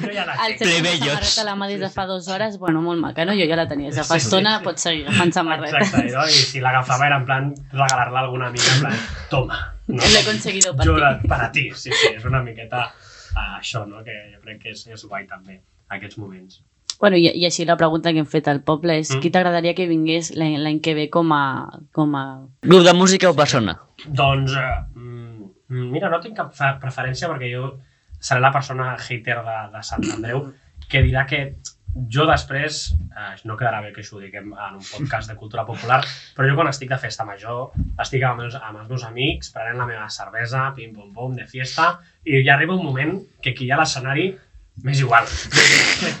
jo 0.00 0.12
ja 0.14 0.24
la 0.24 0.38
el 0.46 0.56
tinc. 0.56 0.70
samarreta 0.70 1.42
a 1.42 1.44
la 1.50 1.54
mà 1.60 1.68
des 1.68 1.80
de 1.80 1.90
fa 1.92 2.06
dues 2.08 2.28
hores, 2.32 2.56
bueno, 2.58 2.80
molt 2.82 3.00
maca, 3.00 3.24
no? 3.28 3.32
Jo 3.36 3.44
ja 3.50 3.56
la 3.60 3.66
tenia 3.68 3.90
des 3.92 3.96
de 4.00 4.04
fa 4.04 4.14
Sí, 4.14 4.20
sí, 4.20 4.26
estona, 4.30 4.58
sí. 4.58 4.64
pots 4.64 4.82
seguir 4.88 5.04
agafant 5.08 5.32
samarretes. 5.36 5.74
Exacte, 5.82 6.12
no? 6.16 6.24
i 6.28 6.32
si 6.52 6.60
l'agafava 6.64 7.06
era 7.10 7.16
en 7.20 7.26
plan 7.28 7.50
regalar-la 7.72 8.20
a 8.20 8.22
alguna 8.24 8.46
amiga, 8.48 8.72
en 8.76 8.80
plan, 8.86 8.96
toma. 9.28 9.60
No? 9.86 10.02
Lo 10.02 10.18
he 10.18 10.24
conseguido 10.24 10.74
per 10.76 10.86
jo 10.86 10.94
ti. 10.96 11.00
la- 11.00 11.18
per 11.20 11.40
a 11.44 11.50
ti, 11.52 11.70
sí, 11.74 11.90
sí, 11.92 12.14
és 12.16 12.24
una 12.24 12.40
miqueta 12.42 12.86
uh, 13.36 13.58
això, 13.60 13.84
no? 13.86 14.00
que 14.02 14.16
jo 14.32 14.40
crec 14.40 14.62
que 14.62 14.70
és, 14.72 14.86
és 14.88 15.04
guai 15.04 15.26
també, 15.28 15.60
aquests 15.92 16.16
moments. 16.18 16.62
Bueno, 17.00 17.18
i, 17.20 17.28
i 17.28 17.44
així 17.44 17.66
la 17.68 17.76
pregunta 17.76 18.12
que 18.12 18.22
hem 18.22 18.28
fet 18.30 18.48
al 18.48 18.62
poble 18.64 18.98
és 19.02 19.10
Mm. 19.12 19.20
qui 19.20 19.30
t'agradaria 19.30 19.74
que 19.74 19.86
vingués 19.86 20.32
l'any 20.36 20.80
que 20.80 20.94
ve 20.94 21.08
com 21.10 21.32
a, 21.32 21.68
com 21.92 22.14
a... 22.16 22.24
Grup 22.62 22.84
de 22.84 22.94
música 22.94 23.30
o 23.30 23.36
persona? 23.36 23.76
Doncs, 24.06 24.52
uh, 24.56 25.48
mira, 25.68 26.10
no 26.10 26.20
tinc 26.20 26.36
cap 26.36 26.54
preferència 26.80 27.28
perquè 27.28 27.52
jo 27.52 27.74
seré 28.18 28.40
la 28.40 28.52
persona 28.52 28.94
hater 28.96 29.42
de, 29.44 29.56
de 29.74 29.82
Sant 29.82 30.04
Andreu 30.14 30.46
que 30.88 31.02
dirà 31.02 31.26
que 31.26 31.56
jo 32.12 32.26
després, 32.28 32.92
eh, 33.16 33.34
no 33.48 33.56
quedarà 33.56 33.80
bé 33.80 33.92
que 33.92 34.02
això 34.02 34.18
ho 34.18 34.20
diguem 34.20 34.50
en 34.52 34.74
un 34.76 34.84
podcast 34.84 35.30
de 35.30 35.36
cultura 35.36 35.64
popular, 35.64 36.02
però 36.36 36.48
jo 36.48 36.54
quan 36.58 36.68
estic 36.68 36.90
de 36.90 36.98
festa 37.00 37.24
major, 37.24 37.70
estic 38.04 38.22
amb 38.28 38.42
els, 38.44 38.54
amb 38.54 38.82
els 38.82 38.90
meus 38.90 39.04
amics, 39.08 39.48
prenent 39.54 39.80
la 39.80 39.86
meva 39.88 40.08
cervesa, 40.12 40.66
pim-pom-pom, 40.76 41.34
de 41.38 41.46
fiesta, 41.48 41.94
i 42.24 42.42
ja 42.44 42.54
arriba 42.54 42.76
un 42.76 42.84
moment 42.84 43.16
que 43.40 43.54
aquí 43.54 43.64
hi 43.64 43.70
ha 43.72 43.80
l'escenari 43.80 44.26
m'és 44.84 45.00
igual. 45.00 45.24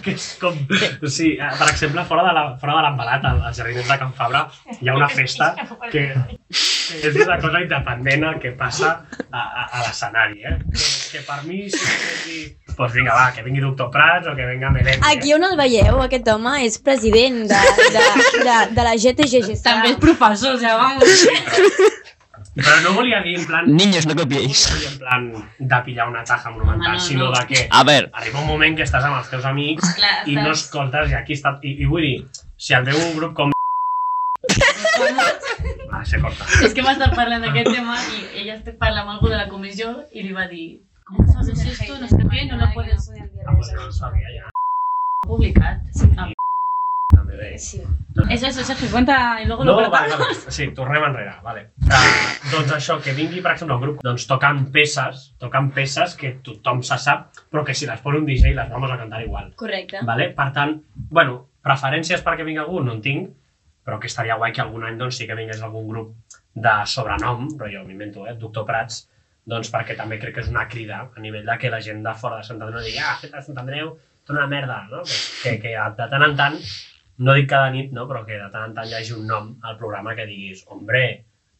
Que 0.02 0.14
és 0.16 0.26
com... 0.40 0.56
O 0.56 1.10
sigui, 1.12 1.36
eh, 1.36 1.50
per 1.58 1.68
exemple, 1.70 2.04
fora 2.08 2.24
de 2.28 2.32
la- 2.36 2.56
fora 2.60 2.76
de 2.78 2.84
l'embalat, 2.86 3.24
al- 3.28 3.42
als 3.50 3.58
jardins 3.60 3.88
de 3.88 3.98
Can 4.00 4.12
Fabra, 4.16 4.46
hi 4.80 4.88
ha 4.88 4.94
una 4.96 5.08
festa 5.12 5.52
que, 5.90 6.06
que 6.50 7.10
és 7.10 7.16
una 7.20 7.38
cosa 7.42 7.60
independent 7.62 8.24
el 8.30 8.38
que 8.42 8.52
passa 8.58 8.92
a, 9.30 9.40
a, 9.42 9.66
a 9.80 9.82
l'escenari, 9.86 10.40
eh? 10.48 10.56
Que, 10.72 10.86
que 11.12 11.24
per 11.28 11.42
mi, 11.46 11.66
si 11.70 11.82
dir, 12.24 12.40
doncs 12.76 12.96
vinga, 12.96 13.14
va, 13.16 13.28
que 13.36 13.44
vingui 13.46 13.60
Doctor 13.64 13.90
Prats 13.94 14.26
o 14.32 14.34
que 14.38 14.46
venga 14.48 14.70
Melendi. 14.74 15.04
Aquí 15.12 15.34
on 15.36 15.44
el 15.46 15.56
veieu, 15.60 16.00
aquest 16.04 16.28
home 16.32 16.56
és 16.66 16.80
president 16.84 17.42
de, 17.52 17.62
de, 17.94 18.06
de, 18.40 18.56
de 18.76 18.88
la 18.88 18.96
GTGG. 18.96 19.60
També 19.64 19.92
és 19.94 20.00
professor, 20.02 20.58
ja 20.62 20.76
vamos. 20.80 21.04
Però 21.46 22.05
no 22.84 22.94
volia 22.94 23.20
dir 23.22 23.38
en 23.38 23.46
plan... 23.46 23.64
Niños, 23.76 24.06
no 24.06 24.14
No 24.14 24.22
copiéis. 24.22 24.62
volia 24.72 24.88
en 24.90 24.98
plan 24.98 25.50
de 25.58 25.76
pillar 25.84 26.08
una 26.08 26.24
taja 26.24 26.50
monumental, 26.50 26.92
no, 26.94 27.00
sinó 27.00 27.30
no. 27.30 27.38
de 27.38 27.46
que 27.46 27.68
A 27.70 27.84
ver, 27.84 28.10
arriba 28.14 28.40
un 28.40 28.46
moment 28.46 28.76
que 28.76 28.82
estàs 28.84 29.04
amb 29.04 29.18
els 29.18 29.28
teus 29.30 29.44
amics 29.44 29.94
Clar, 29.96 30.22
i 30.28 30.34
no 30.34 30.40
estàs- 30.50 30.64
escoltes 30.64 31.10
i 31.10 31.14
aquí 31.14 31.32
està... 31.36 31.58
I, 31.62 31.76
i 31.82 31.86
vull 31.86 32.02
dir, 32.02 32.26
si 32.56 32.72
el 32.74 32.84
veu 32.88 32.96
un 32.96 33.16
grup 33.16 33.34
com... 33.34 33.52
Ah, 35.92 36.04
se 36.04 36.18
corta. 36.20 36.44
És 36.66 36.74
que 36.76 36.82
m'ha 36.84 36.92
estat 36.92 37.14
parlant 37.16 37.40
d'aquest 37.46 37.70
tema 37.72 37.94
i 38.12 38.42
ella 38.42 38.56
està 38.58 38.74
parlant 38.78 39.06
amb 39.06 39.14
algú 39.16 39.30
de 39.32 39.38
la 39.38 39.46
comissió 39.48 39.94
i 40.12 40.22
li 40.26 40.32
va 40.36 40.44
dir 40.50 40.82
¿Cómo 41.06 41.24
sabes 41.32 41.60
esto? 41.64 41.98
No 42.00 42.08
sé 42.08 42.18
qué, 42.30 42.44
no 42.50 42.56
lo 42.58 42.66
puedes 42.74 43.08
Ah, 43.46 43.52
pues 43.54 43.72
no 43.74 43.90
sabia 43.92 44.28
ja. 44.36 44.50
publicar. 45.26 45.80
Ah, 46.18 46.28
Bé. 47.36 47.58
Sí. 47.58 47.82
Eso, 48.30 48.46
eso, 48.46 48.64
Sergio, 48.64 48.90
cuenta 48.90 49.40
y 49.42 49.46
luego 49.46 49.64
No, 49.64 49.80
lo 49.80 49.90
vale, 49.90 50.16
vale. 50.16 50.34
Sí, 50.48 50.68
tornem 50.74 51.04
enrere, 51.04 51.34
vale. 51.44 51.66
Uh, 51.84 52.50
doncs 52.52 52.72
això, 52.78 52.96
que 53.04 53.12
vingui, 53.16 53.42
per 53.44 53.52
exemple, 53.52 53.76
un 53.76 53.82
grup 53.82 54.04
doncs, 54.04 54.24
tocant 54.30 54.62
peces, 54.72 55.26
tocant 55.42 55.68
peces 55.76 56.16
que 56.16 56.36
tothom 56.46 56.80
se 56.86 56.98
sap, 57.02 57.28
però 57.52 57.64
que 57.64 57.74
si 57.76 57.88
les 57.88 58.00
pon 58.00 58.16
un 58.22 58.26
DJ 58.28 58.54
les 58.56 58.70
vamos 58.72 58.90
a 58.90 58.96
cantar 59.00 59.20
igual. 59.24 59.52
Correcte. 59.60 60.00
Vale? 60.08 60.30
Per 60.36 60.48
tant, 60.56 60.78
bueno, 61.10 61.42
preferències 61.66 62.24
perquè 62.24 62.46
vingui 62.46 62.64
algú 62.64 62.80
no 62.84 62.96
en 62.96 63.02
tinc, 63.04 63.28
però 63.86 64.00
que 64.00 64.08
estaria 64.10 64.38
guai 64.40 64.54
que 64.54 64.64
algun 64.64 64.86
any 64.86 64.96
doncs, 64.98 65.20
sí 65.20 65.28
que 65.28 65.36
vingués 65.38 65.62
algun 65.62 65.86
grup 65.90 66.40
de 66.56 66.74
sobrenom, 66.88 67.52
però 67.58 67.68
jo 67.70 67.84
m'invento, 67.86 68.24
eh, 68.26 68.34
Doctor 68.40 68.66
Prats, 68.66 69.04
doncs 69.46 69.70
perquè 69.70 69.94
també 69.98 70.18
crec 70.18 70.34
que 70.34 70.42
és 70.42 70.50
una 70.50 70.66
crida 70.70 71.04
a 71.06 71.22
nivell 71.22 71.46
de 71.46 71.56
que 71.60 71.70
la 71.70 71.82
gent 71.84 72.02
de 72.02 72.14
fora 72.18 72.40
de 72.40 72.48
Sant 72.48 72.58
Andreu 72.58 72.82
digui 72.82 72.98
ah, 72.98 73.14
feta 73.20 73.38
de 73.38 73.46
Sant 73.46 73.60
Andreu, 73.62 73.92
tot 74.26 74.34
una 74.34 74.48
merda, 74.50 74.80
no? 74.90 75.04
Pues 75.04 75.20
que, 75.42 75.58
que 75.62 75.76
de 75.76 76.08
tant 76.10 76.24
en 76.26 76.34
tant, 76.38 76.56
no 77.18 77.34
dic 77.36 77.48
cada 77.50 77.70
nit, 77.72 77.92
no? 77.92 78.06
però 78.08 78.24
que 78.26 78.36
de 78.36 78.48
tant 78.52 78.68
en 78.70 78.74
tant 78.76 78.88
hi 78.88 78.94
hagi 78.98 79.14
un 79.16 79.26
nom 79.26 79.54
al 79.62 79.78
programa 79.80 80.14
que 80.14 80.26
diguis, 80.28 80.64
hombre, 80.68 81.02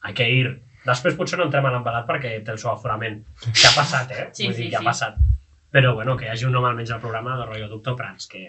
hay 0.02 0.14
que 0.14 0.28
ir. 0.30 0.50
Després 0.86 1.16
potser 1.18 1.38
no 1.40 1.48
entrem 1.48 1.66
a 1.66 1.72
l'embalat 1.74 2.06
perquè 2.06 2.36
té 2.44 2.52
el 2.52 2.60
seu 2.62 2.70
aforament, 2.70 3.22
que 3.48 3.66
ha 3.66 3.74
passat, 3.74 4.12
eh? 4.12 4.28
Sí, 4.32 4.46
Vull 4.46 4.54
dir 4.54 4.66
sí, 4.66 4.70
que 4.70 4.78
ha 4.78 4.84
sí. 4.84 4.90
passat. 4.92 5.18
Però 5.74 5.94
bueno, 5.96 6.14
que 6.16 6.28
hi 6.28 6.30
hagi 6.30 6.46
un 6.46 6.54
nom 6.54 6.64
almenys 6.64 6.92
al 6.94 7.02
programa 7.02 7.34
de 7.40 7.48
rotllo 7.48 7.68
Doctor 7.72 7.96
Prats, 7.98 8.28
que 8.30 8.44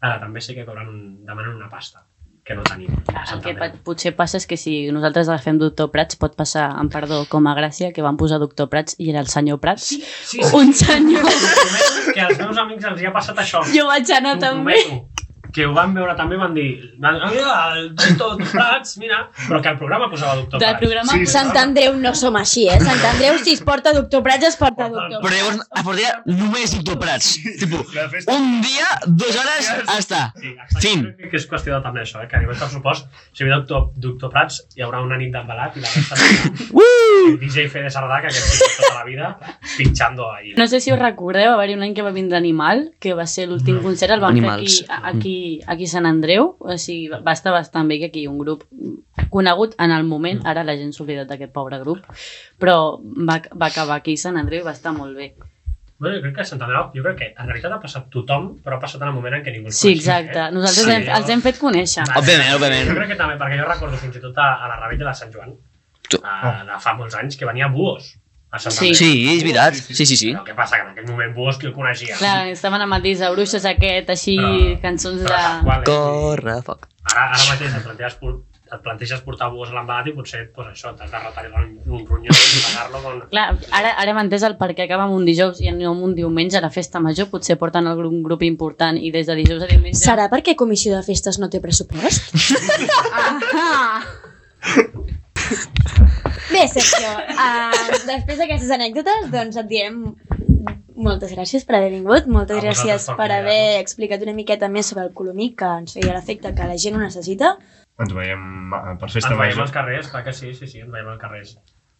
ara 0.00 0.18
també 0.20 0.42
sé 0.44 0.54
que 0.54 0.66
cobren 0.66 0.90
un, 0.90 1.00
demanen 1.26 1.56
una 1.56 1.70
pasta, 1.72 2.04
que 2.44 2.54
no 2.54 2.66
tenim. 2.68 2.92
El 3.16 3.40
que 3.42 3.70
potser 3.86 4.12
passa 4.18 4.36
és 4.38 4.46
que 4.46 4.58
si 4.60 4.74
nosaltres 4.92 5.30
agafem 5.32 5.58
Doctor 5.58 5.88
Prats 5.94 6.20
pot 6.20 6.36
passar, 6.36 6.68
amb 6.76 6.92
perdó, 6.92 7.22
com 7.32 7.48
a 7.48 7.54
Gràcia, 7.56 7.90
que 7.96 8.04
van 8.04 8.20
posar 8.20 8.38
Doctor 8.42 8.68
Prats 8.68 8.98
i 8.98 9.08
era 9.14 9.24
el 9.24 9.32
senyor 9.32 9.62
Prats. 9.64 9.88
Sí, 9.94 10.02
sí. 10.04 10.42
Un 10.54 10.74
senyor. 10.76 11.24
Que 12.12 12.20
als 12.24 12.38
meus 12.40 12.60
amics 12.60 12.84
els 12.92 13.00
hi 13.00 13.08
ha 13.08 13.14
passat 13.16 13.40
això. 13.40 13.64
Jo 13.72 13.88
vaig 13.88 14.12
anar 14.16 14.36
també. 14.42 14.76
prometo. 14.84 15.17
Que 15.54 15.64
ho 15.66 15.72
van 15.74 15.94
veure 15.96 16.14
també, 16.18 16.36
van 16.36 16.54
dir, 16.54 16.66
van, 17.00 17.16
ah, 17.24 17.30
mira, 17.32 17.54
el 17.78 17.88
Doctor 17.96 18.36
Prats, 18.50 18.96
mira, 19.00 19.22
però 19.46 19.60
que 19.64 19.72
el 19.72 19.78
programa 19.80 20.10
posava 20.12 20.36
Doctor 20.40 20.60
Del 20.60 20.74
Prats. 20.74 20.82
programa 20.82 21.16
Sí, 21.16 21.26
Sant 21.32 21.56
Andreu 21.56 21.96
no 21.96 22.12
som 22.14 22.36
així, 22.36 22.66
eh? 22.68 22.78
Sant 22.82 23.04
Andreu, 23.12 23.38
si 23.44 23.54
es 23.56 23.62
porta 23.64 23.94
Doctor 23.96 24.22
Prats, 24.26 24.48
es 24.50 24.58
porta 24.60 24.88
Doctor 24.92 25.22
però 25.24 25.34
llavors 25.34 25.62
a 25.70 25.84
partir 25.84 26.04
de 26.04 26.36
només 26.42 26.74
Doctor 26.76 26.98
Prats. 27.02 27.30
Festa... 28.12 28.34
un 28.34 28.60
dia, 28.64 28.88
dues 29.06 29.38
hores, 29.40 29.70
està. 29.96 30.22
Sí. 30.38 30.54
Fin. 30.84 31.06
Que 31.18 31.36
és 31.40 31.48
qüestió 31.48 31.74
de 31.76 31.80
també 31.84 32.04
això, 32.04 32.22
eh? 32.22 32.28
que 32.30 32.36
a 32.38 32.42
nivell 32.42 32.58
pressupost, 32.58 33.08
si 33.32 33.44
ve 33.46 33.52
doctor, 33.54 33.88
doctor 33.96 34.32
Prats, 34.34 34.60
hi 34.76 34.84
haurà 34.86 35.00
una 35.04 35.18
nit 35.20 35.32
d'embalat 35.34 35.76
i 35.78 35.84
la 35.84 35.92
resta 35.94 36.16
Uh! 36.68 36.82
el 37.32 37.38
DJ 37.40 37.68
Fede 37.72 37.90
Sardà, 37.90 38.20
que 38.22 38.30
aquest 38.30 38.62
tota 38.78 38.94
la 38.98 39.04
vida, 39.04 39.30
pinxando 39.76 40.30
ahí. 40.32 40.52
No 40.56 40.66
sé 40.70 40.80
si 40.80 40.92
us 40.92 40.98
recordeu, 41.00 41.50
va 41.52 41.58
haver-hi 41.58 41.76
un 41.78 41.84
any 41.86 41.94
que 41.96 42.04
va 42.04 42.12
vindre 42.14 42.38
Animal, 42.38 42.88
que 43.00 43.14
va 43.18 43.26
ser 43.30 43.48
l'últim 43.48 43.80
concert, 43.84 44.14
el 44.16 44.22
van 44.24 44.36
Animals. 44.36 44.80
fer 44.82 44.98
aquí, 44.98 45.18
aquí, 45.18 45.37
aquí 45.66 45.84
a 45.88 45.92
Sant 45.92 46.06
Andreu, 46.08 46.54
o 46.58 46.76
sigui, 46.78 47.08
va 47.12 47.32
estar 47.36 47.52
bastant 47.54 47.88
bé 47.90 47.98
que 48.00 48.08
aquí 48.12 48.26
un 48.30 48.38
grup 48.38 48.64
conegut 49.30 49.74
en 49.78 49.90
el 49.92 50.04
moment, 50.08 50.40
ara 50.46 50.64
la 50.64 50.76
gent 50.78 50.92
s'ha 50.94 51.04
oblidat 51.04 51.28
d'aquest 51.30 51.52
pobre 51.52 51.78
grup, 51.82 52.04
però 52.60 52.78
va, 53.02 53.40
va 53.54 53.70
acabar 53.72 53.96
aquí 54.00 54.14
a 54.18 54.22
Sant 54.24 54.36
Andreu 54.40 54.62
i 54.62 54.66
va 54.66 54.74
estar 54.76 54.92
molt 54.96 55.16
bé. 55.16 55.32
Bueno, 55.98 56.14
jo 56.16 56.22
crec 56.22 56.34
que 56.36 56.44
a 56.44 56.46
Sant 56.46 56.60
Andreu, 56.62 56.90
jo 56.94 57.02
crec 57.02 57.16
que 57.18 57.28
en 57.34 57.48
realitat 57.48 57.72
ha 57.74 57.80
passat 57.82 58.04
tothom, 58.14 58.52
però 58.62 58.76
ha 58.78 58.82
passat 58.84 59.02
en 59.02 59.08
el 59.10 59.14
moment 59.16 59.34
en 59.34 59.42
què 59.42 59.50
ningú 59.56 59.72
els 59.72 59.80
Sí, 59.82 59.96
exacte. 59.96 60.38
Eh? 60.38 60.50
Nosaltres 60.54 60.84
Sí. 60.86 60.92
hem, 60.94 61.08
els 61.16 61.32
hem 61.34 61.42
fet 61.42 61.58
conèixer. 61.58 62.04
Vale. 62.06 62.20
Òbviament, 62.22 62.52
òbviament. 62.54 62.86
Jo 62.92 62.94
crec 63.00 63.08
que 63.14 63.18
també, 63.18 63.34
perquè 63.40 63.58
jo 63.58 63.66
recordo 63.66 63.96
fins 63.98 64.16
i 64.16 64.22
tot 64.22 64.38
a, 64.38 64.46
a 64.64 64.68
la 64.70 64.76
rebella 64.84 65.08
de 65.10 65.14
Sant 65.18 65.32
Joan, 65.34 65.56
Tu- 66.08 66.20
a, 66.22 66.62
de 66.70 66.78
fa 66.80 66.94
molts 66.94 67.16
anys, 67.18 67.36
que 67.36 67.44
venia 67.50 67.66
Buos 67.68 68.14
a 68.50 68.58
Sí. 68.58 68.94
Sí, 68.94 69.10
és 69.36 69.42
veritat. 69.42 69.74
Sí, 69.74 70.06
sí, 70.06 70.16
sí. 70.16 70.32
Però 70.32 70.44
què 70.46 70.54
passa? 70.56 70.78
Que 70.80 70.86
en 70.86 70.92
aquell 70.94 71.08
moment 71.10 71.58
qui 71.60 71.66
el 71.68 71.74
coneixia? 71.76 72.16
Clar, 72.16 72.48
estaven 72.48 72.80
amb 72.80 72.94
matís 72.96 73.18
de 73.20 73.30
bruixes 73.30 73.64
aquest, 73.64 74.08
així, 74.10 74.36
Però- 74.38 74.80
cançons 74.82 75.22
Però 75.22 75.36
de... 75.36 75.64
qual, 75.64 75.80
eh? 75.80 75.84
Corre, 75.84 76.62
foc. 76.64 76.88
Ara, 77.12 77.26
ara 77.34 77.44
mateix 77.50 77.74
et 77.76 77.84
planteges, 77.84 78.16
et 78.72 78.82
planteges 78.84 79.20
portar 79.24 79.50
Buos 79.52 79.68
a 79.70 79.74
l'embalat 79.76 80.08
i 80.08 80.12
potser 80.16 80.42
pues, 80.54 80.68
això, 80.72 80.94
t'has 80.96 81.10
de 81.12 81.18
retallar 81.18 81.62
un, 81.64 81.78
un 81.86 82.06
ronyó 82.06 82.32
i 82.32 82.62
pagar-lo 82.64 83.02
con... 83.04 83.20
Clar, 83.32 83.46
ara, 83.70 83.92
ara 83.96 84.10
hem 84.12 84.20
entès 84.24 84.44
el 84.48 84.56
per 84.60 84.70
què 84.74 84.84
acaba 84.88 85.04
amb 85.08 85.16
un 85.16 85.24
dijous 85.28 85.60
i 85.60 85.72
no 85.72 85.92
un 85.92 86.14
diumenge 86.16 86.56
a 86.56 86.64
la 86.64 86.70
festa 86.72 87.00
major. 87.00 87.28
Potser 87.32 87.56
porten 87.60 87.86
algun 87.88 88.06
un 88.12 88.22
grup 88.22 88.42
important 88.48 88.96
i 88.96 89.12
des 89.12 89.26
de 89.28 89.36
dijous 89.40 89.62
a 89.64 89.68
diumenge... 89.68 90.00
Serà 90.00 90.28
perquè 90.32 90.56
Comissió 90.56 90.96
de 90.96 91.02
Festes 91.04 91.38
no 91.38 91.48
té 91.52 91.60
pressupost? 91.60 92.32
Ah! 93.58 94.04
Bé, 96.48 96.62
Sergio, 96.72 97.10
uh, 97.34 97.98
després 98.08 98.38
d'aquestes 98.40 98.70
anècdotes, 98.72 99.26
doncs 99.32 99.58
et 99.60 99.68
diem 99.68 99.98
moltes 100.98 101.34
gràcies 101.36 101.66
per 101.68 101.76
haver 101.78 101.90
vingut, 101.92 102.26
moltes 102.32 102.62
gràcies 102.64 103.06
per 103.18 103.28
haver 103.34 103.78
explicat 103.82 104.24
una 104.24 104.34
miqueta 104.34 104.70
més 104.72 104.88
sobre 104.90 105.04
el 105.06 105.12
colomí, 105.18 105.50
que 105.58 105.68
ens 105.82 105.94
feia 105.98 106.14
l'efecte 106.16 106.54
que 106.56 106.70
la 106.70 106.78
gent 106.80 106.96
ho 106.98 107.02
necessita. 107.04 107.52
Ens 108.00 108.14
veiem 108.16 108.42
eh, 108.72 108.96
per 108.98 109.10
Ens 109.10 109.18
festa 109.20 109.34
veiem 109.34 109.54
major. 109.54 109.66
als 109.66 109.76
carrers, 109.76 110.10
clar 110.14 110.24
que 110.26 110.34
sí, 110.40 110.54
sí, 110.56 110.66
sí, 110.70 110.82
ens 110.84 110.92
veiem 110.94 111.12
als 111.12 111.20
carrers. 111.22 111.54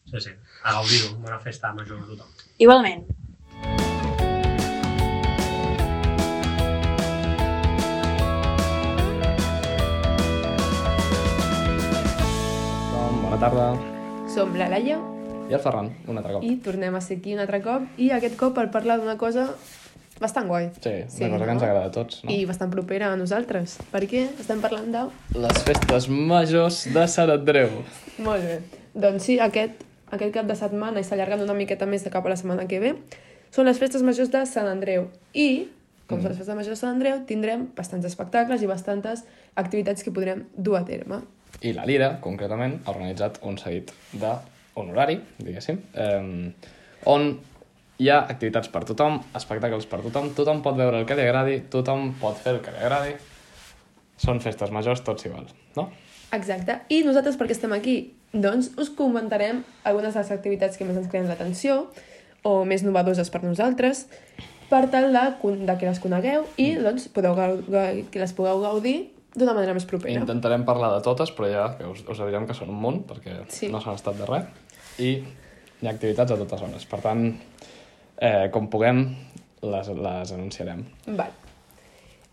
Sí, 0.08 0.24
sí, 0.24 0.34
a 0.64 0.72
gaudir-ho, 0.78 1.14
bona 1.20 1.38
festa 1.44 1.74
major 1.76 2.00
a 2.00 2.06
tothom. 2.08 2.36
Igualment. 2.64 3.04
Bona 13.22 13.38
tarda. 13.40 13.97
Som 14.38 14.54
la 14.54 14.68
Laia 14.70 15.00
I 15.50 15.54
el 15.56 15.58
Ferran, 15.58 15.88
un 16.06 16.18
altre 16.20 16.36
cop. 16.36 16.44
i 16.46 16.52
tornem 16.62 16.94
a 16.94 17.00
ser 17.02 17.16
aquí 17.18 17.32
un 17.34 17.40
altre 17.42 17.58
cop 17.64 17.98
i 17.98 18.12
aquest 18.14 18.36
cop 18.38 18.52
per 18.54 18.68
parlar 18.70 18.94
d'una 19.00 19.16
cosa 19.18 19.48
bastant 20.22 20.46
guai 20.46 20.68
Sí, 20.78 20.92
Sí, 21.10 21.24
una 21.24 21.32
cosa 21.32 21.40
que 21.40 21.46
no? 21.48 21.52
ens 21.56 21.62
agrada 21.66 21.86
a 21.88 21.90
tots, 21.90 22.20
no? 22.22 22.30
i 22.30 22.44
bastant 22.46 22.70
propera 22.70 23.08
a 23.10 23.16
nosaltres 23.18 23.78
perquè 23.90 24.28
estem 24.38 24.60
parlant 24.62 24.92
de... 24.94 25.02
Les 25.34 25.58
festes 25.66 26.06
majors 26.08 26.84
de 26.94 27.06
Sant 27.10 27.32
Andreu. 27.34 27.80
Molt 28.22 28.44
bé. 28.46 28.60
Doncs 28.94 29.26
sí, 29.26 29.40
aquest, 29.42 29.82
aquest 30.14 30.34
cap 30.36 30.46
de 30.46 30.54
setmana 30.60 31.02
i 31.02 31.08
s'allargant 31.08 31.42
una 31.42 31.56
miqueta 31.58 31.86
més 31.90 32.06
de 32.06 32.12
cap 32.14 32.26
a 32.26 32.30
la 32.30 32.36
setmana 32.38 32.68
que 32.70 32.78
ve 32.84 32.92
són 33.50 33.66
les 33.66 33.78
festes 33.82 34.06
majors 34.06 34.30
de 34.30 34.44
Sant 34.46 34.70
Andreu 34.70 35.08
i 35.34 35.66
com 36.06 36.22
són 36.22 36.30
les 36.30 36.38
festes 36.38 36.54
majors 36.54 36.76
de 36.76 36.80
Sant 36.84 36.94
Andreu 36.94 37.24
tindrem 37.26 37.66
bastants 37.74 38.06
espectacles 38.06 38.62
i 38.62 38.70
bastantes 38.70 39.26
activitats 39.56 40.06
que 40.06 40.14
podrem 40.14 40.46
dur 40.54 40.78
a 40.78 40.84
terme. 40.86 41.24
I 41.62 41.74
la 41.74 41.86
Lira, 41.88 42.12
concretament, 42.22 42.78
ha 42.84 42.92
organitzat 42.94 43.40
un 43.46 43.58
seguit 43.58 43.92
de 44.12 44.32
honorari, 44.78 45.18
diguéssim, 45.38 45.80
eh, 45.94 46.52
on 47.10 47.30
hi 47.98 48.10
ha 48.12 48.20
activitats 48.30 48.70
per 48.70 48.84
tothom, 48.86 49.18
espectacles 49.34 49.88
per 49.90 50.00
tothom, 50.04 50.30
tothom 50.36 50.62
pot 50.62 50.76
veure 50.78 51.00
el 51.00 51.06
que 51.06 51.16
li 51.18 51.24
agradi, 51.26 51.58
tothom 51.70 52.12
pot 52.20 52.38
fer 52.38 52.54
el 52.54 52.60
que 52.62 52.74
li 52.74 52.84
agradi. 52.84 53.16
Són 54.18 54.38
festes 54.42 54.70
majors 54.74 55.02
tots 55.06 55.26
iguals, 55.26 55.54
no? 55.76 55.88
Exacte. 56.34 56.80
I 56.94 57.02
nosaltres 57.06 57.38
per 57.38 57.48
què 57.48 57.56
estem 57.56 57.74
aquí? 57.74 57.96
Doncs 58.32 58.72
us 58.78 58.90
comentarem 58.94 59.62
algunes 59.88 60.14
de 60.14 60.22
les 60.22 60.32
activitats 60.34 60.78
que 60.78 60.86
més 60.86 60.98
ens 61.00 61.10
creen 61.10 61.28
l'atenció 61.30 61.86
o 62.46 62.64
més 62.68 62.84
novedoses 62.86 63.30
per 63.32 63.42
nosaltres 63.42 64.06
per 64.68 64.84
tal 64.92 65.10
de, 65.14 65.22
de 65.64 65.76
que 65.80 65.88
les 65.88 66.00
conegueu 66.02 66.44
i 66.60 66.74
doncs, 66.76 67.08
podeu 67.14 67.34
que 67.34 68.20
les 68.20 68.34
pugueu 68.36 68.60
gaudir 68.62 68.98
d'una 69.34 69.54
manera 69.54 69.74
més 69.74 69.84
propera. 69.86 70.14
Intentarem 70.20 70.64
parlar 70.64 70.92
de 70.96 71.02
totes, 71.04 71.30
però 71.36 71.50
ja 71.50 71.66
que 71.78 71.86
us, 71.86 72.04
us 72.08 72.18
direm 72.18 72.46
que 72.46 72.54
són 72.56 72.70
un 72.70 72.80
munt, 72.80 73.02
perquè 73.06 73.44
Sí. 73.48 73.68
no 73.68 73.80
s'han 73.80 73.94
estat 73.94 74.16
de 74.16 74.26
res. 74.26 74.44
I 74.98 75.10
hi 75.80 75.86
ha 75.86 75.90
activitats 75.90 76.32
a 76.32 76.36
totes 76.36 76.62
hores. 76.62 76.86
Per 76.86 77.00
tant, 77.00 77.26
eh, 78.18 78.48
com 78.50 78.68
puguem, 78.68 79.04
les, 79.62 79.88
les 79.88 80.32
anunciarem. 80.32 80.84
Val. 81.06 81.30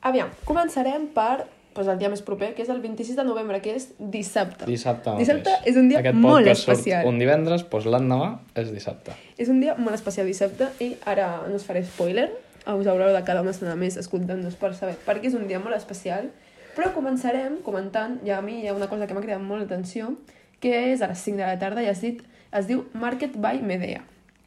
Aviam, 0.06 0.30
començarem 0.46 1.08
per 1.14 1.46
pues, 1.76 1.88
el 1.92 1.98
dia 2.00 2.10
més 2.10 2.22
proper, 2.24 2.54
que 2.56 2.64
és 2.64 2.70
el 2.70 2.80
26 2.82 3.18
de 3.18 3.24
novembre, 3.28 3.60
que 3.62 3.74
és 3.76 3.90
dissabte. 4.00 4.66
Dissabte 4.70 5.12
mateix. 5.12 5.28
Dissabte 5.28 5.56
és 5.70 5.76
un 5.76 5.90
dia 5.90 6.00
Aquest 6.00 6.16
molt 6.16 6.48
especial. 6.48 7.06
un 7.10 7.20
divendres, 7.20 7.66
doncs 7.70 7.86
l'endemà 7.92 8.30
és 8.56 8.72
dissabte. 8.72 9.12
És 9.38 9.50
un 9.52 9.60
dia 9.60 9.76
molt 9.76 9.94
especial 9.98 10.26
dissabte 10.30 10.70
i 10.80 10.94
ara 11.06 11.42
no 11.50 11.56
us 11.60 11.66
faré 11.68 11.84
spoiler, 11.84 12.30
us 12.66 12.88
haureu 12.88 13.12
de 13.14 13.22
quedar 13.28 13.42
una 13.44 13.52
estona 13.52 13.76
més 13.76 13.98
escoltant-nos 13.98 14.56
per 14.56 14.74
saber 14.74 14.96
per 15.06 15.20
què 15.20 15.28
és 15.28 15.36
un 15.38 15.48
dia 15.50 15.60
molt 15.60 15.76
especial, 15.76 16.32
però 16.76 16.92
començarem 16.96 17.60
comentant, 17.66 18.20
i 18.26 18.32
a 18.36 18.42
mi 18.46 18.62
hi 18.62 18.68
ha 18.70 18.76
una 18.76 18.90
cosa 18.92 19.08
que 19.08 19.16
m'ha 19.18 19.24
cridat 19.24 19.42
molt 19.42 19.64
l'atenció, 19.66 20.14
que 20.60 20.74
és 20.94 21.02
a 21.02 21.10
les 21.12 21.20
5 21.20 21.38
de 21.42 21.48
la 21.48 21.60
tarda 21.62 21.84
i 21.84 21.90
es, 21.92 22.02
dit, 22.04 22.22
es 22.56 22.68
diu 22.68 22.86
Market 22.94 23.38
by 23.42 23.62
Medea. 23.64 24.04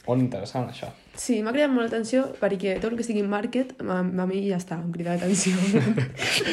On 0.09 0.21
interessant, 0.23 0.71
això. 0.71 0.89
Sí, 1.19 1.43
m'ha 1.45 1.53
cridat 1.53 1.69
molt 1.69 1.89
l'atenció 1.89 2.23
perquè 2.41 2.79
tot 2.81 2.93
el 2.95 2.97
que 2.97 3.05
sigui 3.05 3.25
market, 3.29 3.75
a, 3.83 3.99
a 4.01 4.27
mi 4.31 4.41
ja 4.47 4.57
està, 4.57 4.79
em 4.81 4.93
crida 4.95 5.17
l'atenció. 5.17 5.53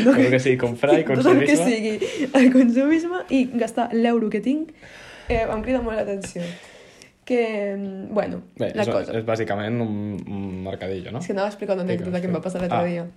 No 0.04 0.12
Tot 0.12 0.20
el 0.20 0.32
que 0.34 0.42
sigui 0.44 0.58
comprar 0.60 0.98
i 1.00 1.06
Tot 1.08 1.30
el 1.32 1.40
que 1.46 1.56
consumisme. 1.56 1.68
sigui 1.70 2.30
el 2.42 2.52
consumisme 2.52 3.22
i 3.30 3.44
gastar 3.56 3.92
l'euro 3.94 4.32
que 4.34 4.42
tinc 4.44 4.74
eh, 5.30 5.46
em 5.46 5.62
crida 5.64 5.82
molt 5.86 6.02
l'atenció. 6.02 6.44
Que, 7.26 7.76
mm, 7.76 8.14
bueno, 8.14 8.44
Bé, 8.60 8.68
la 8.76 8.84
és, 8.84 8.90
cosa. 8.90 9.14
és 9.18 9.24
bàsicament 9.26 9.80
un, 9.82 9.96
un 10.30 10.64
mercadillo, 10.64 11.12
no? 11.12 11.20
És 11.20 11.26
que 11.26 11.34
anava 11.34 11.48
a 11.48 11.52
explicar 11.52 11.74
una 11.74 11.84
anècdota 11.88 12.22
que 12.22 12.28
em 12.30 12.36
va 12.36 12.42
passar 12.44 12.62
l'altre 12.62 12.78
Ah. 12.78 12.86
dia. 12.86 13.08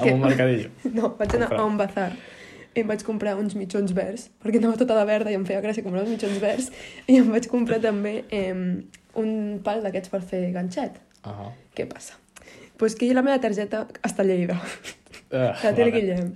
Amb 0.00 0.12
un 0.14 0.20
mercadillo. 0.20 0.70
No, 0.94 1.16
vaig 1.18 1.34
anar 1.34 1.48
a 1.58 1.64
un 1.66 1.76
bazar 1.80 2.12
i 2.74 2.80
em 2.80 2.86
vaig 2.88 3.02
comprar 3.04 3.34
uns 3.36 3.54
mitjons 3.58 3.92
verds, 3.92 4.30
perquè 4.42 4.56
anava 4.62 4.78
tota 4.80 4.94
de 4.96 5.04
verda 5.04 5.30
i 5.30 5.34
em 5.36 5.44
feia 5.44 5.60
gràcia 5.60 5.82
comprar 5.84 6.04
uns 6.06 6.14
mitjons 6.14 6.38
verds, 6.40 6.70
i 7.06 7.18
em 7.18 7.28
vaig 7.34 7.48
comprar 7.50 7.80
també 7.82 8.24
eh, 8.30 8.54
un 9.20 9.60
pal 9.64 9.82
d'aquests 9.84 10.08
per 10.08 10.22
fer 10.22 10.52
ganxet. 10.54 10.96
Uh 11.26 11.30
-huh. 11.34 11.50
Què 11.76 11.86
passa? 11.88 12.14
Pues 12.78 12.94
que 12.96 13.12
la 13.12 13.22
meva 13.22 13.38
targeta 13.40 13.86
està 14.02 14.20
a 14.22 14.24
Lleida, 14.24 14.60
Uh, 15.32 15.52
la 15.64 15.72
té 15.74 15.82
el 15.82 15.90
Guillem. 15.92 16.34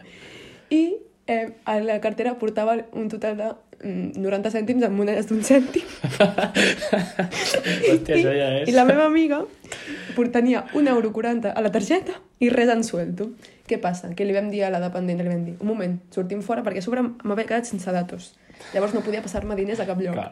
I 0.71 0.97
eh, 1.27 1.51
a 1.67 1.81
la 1.81 2.01
cartera 2.01 2.39
portava 2.39 2.79
un 2.93 3.09
total 3.09 3.37
de 3.37 3.51
90 3.87 4.53
cèntims 4.53 4.85
en 4.87 4.95
monedes 4.97 5.29
d'un 5.31 5.43
cèntim. 5.47 5.87
Hòstia, 7.91 8.17
això 8.17 8.33
ja 8.35 8.49
és... 8.61 8.71
I 8.71 8.77
la 8.77 8.87
meva 8.89 9.07
amiga 9.09 9.43
tenia 10.33 10.65
1,40 10.73 10.95
euro 10.95 11.13
a 11.53 11.63
la 11.63 11.73
targeta 11.73 12.17
i 12.41 12.51
res 12.53 12.71
en 12.73 12.85
suelto. 12.85 13.31
Què 13.67 13.81
passa? 13.83 14.13
Que 14.15 14.25
li 14.25 14.35
vam 14.37 14.49
dir 14.53 14.63
a 14.65 14.71
la 14.71 14.81
dependent, 14.81 15.21
li 15.21 15.33
vam 15.33 15.45
dir, 15.45 15.57
un 15.61 15.69
moment, 15.69 15.99
sortim 16.15 16.43
fora, 16.47 16.63
perquè 16.67 16.81
a 16.81 16.87
sobre 16.87 17.03
m'havia 17.03 17.49
quedat 17.49 17.69
sense 17.69 17.93
datos. 17.93 18.23
Llavors 18.73 18.95
no 18.95 19.03
podia 19.05 19.25
passar-me 19.25 19.59
diners 19.59 19.83
a 19.83 19.89
cap 19.89 20.01
lloc. 20.01 20.17
Clar. 20.17 20.31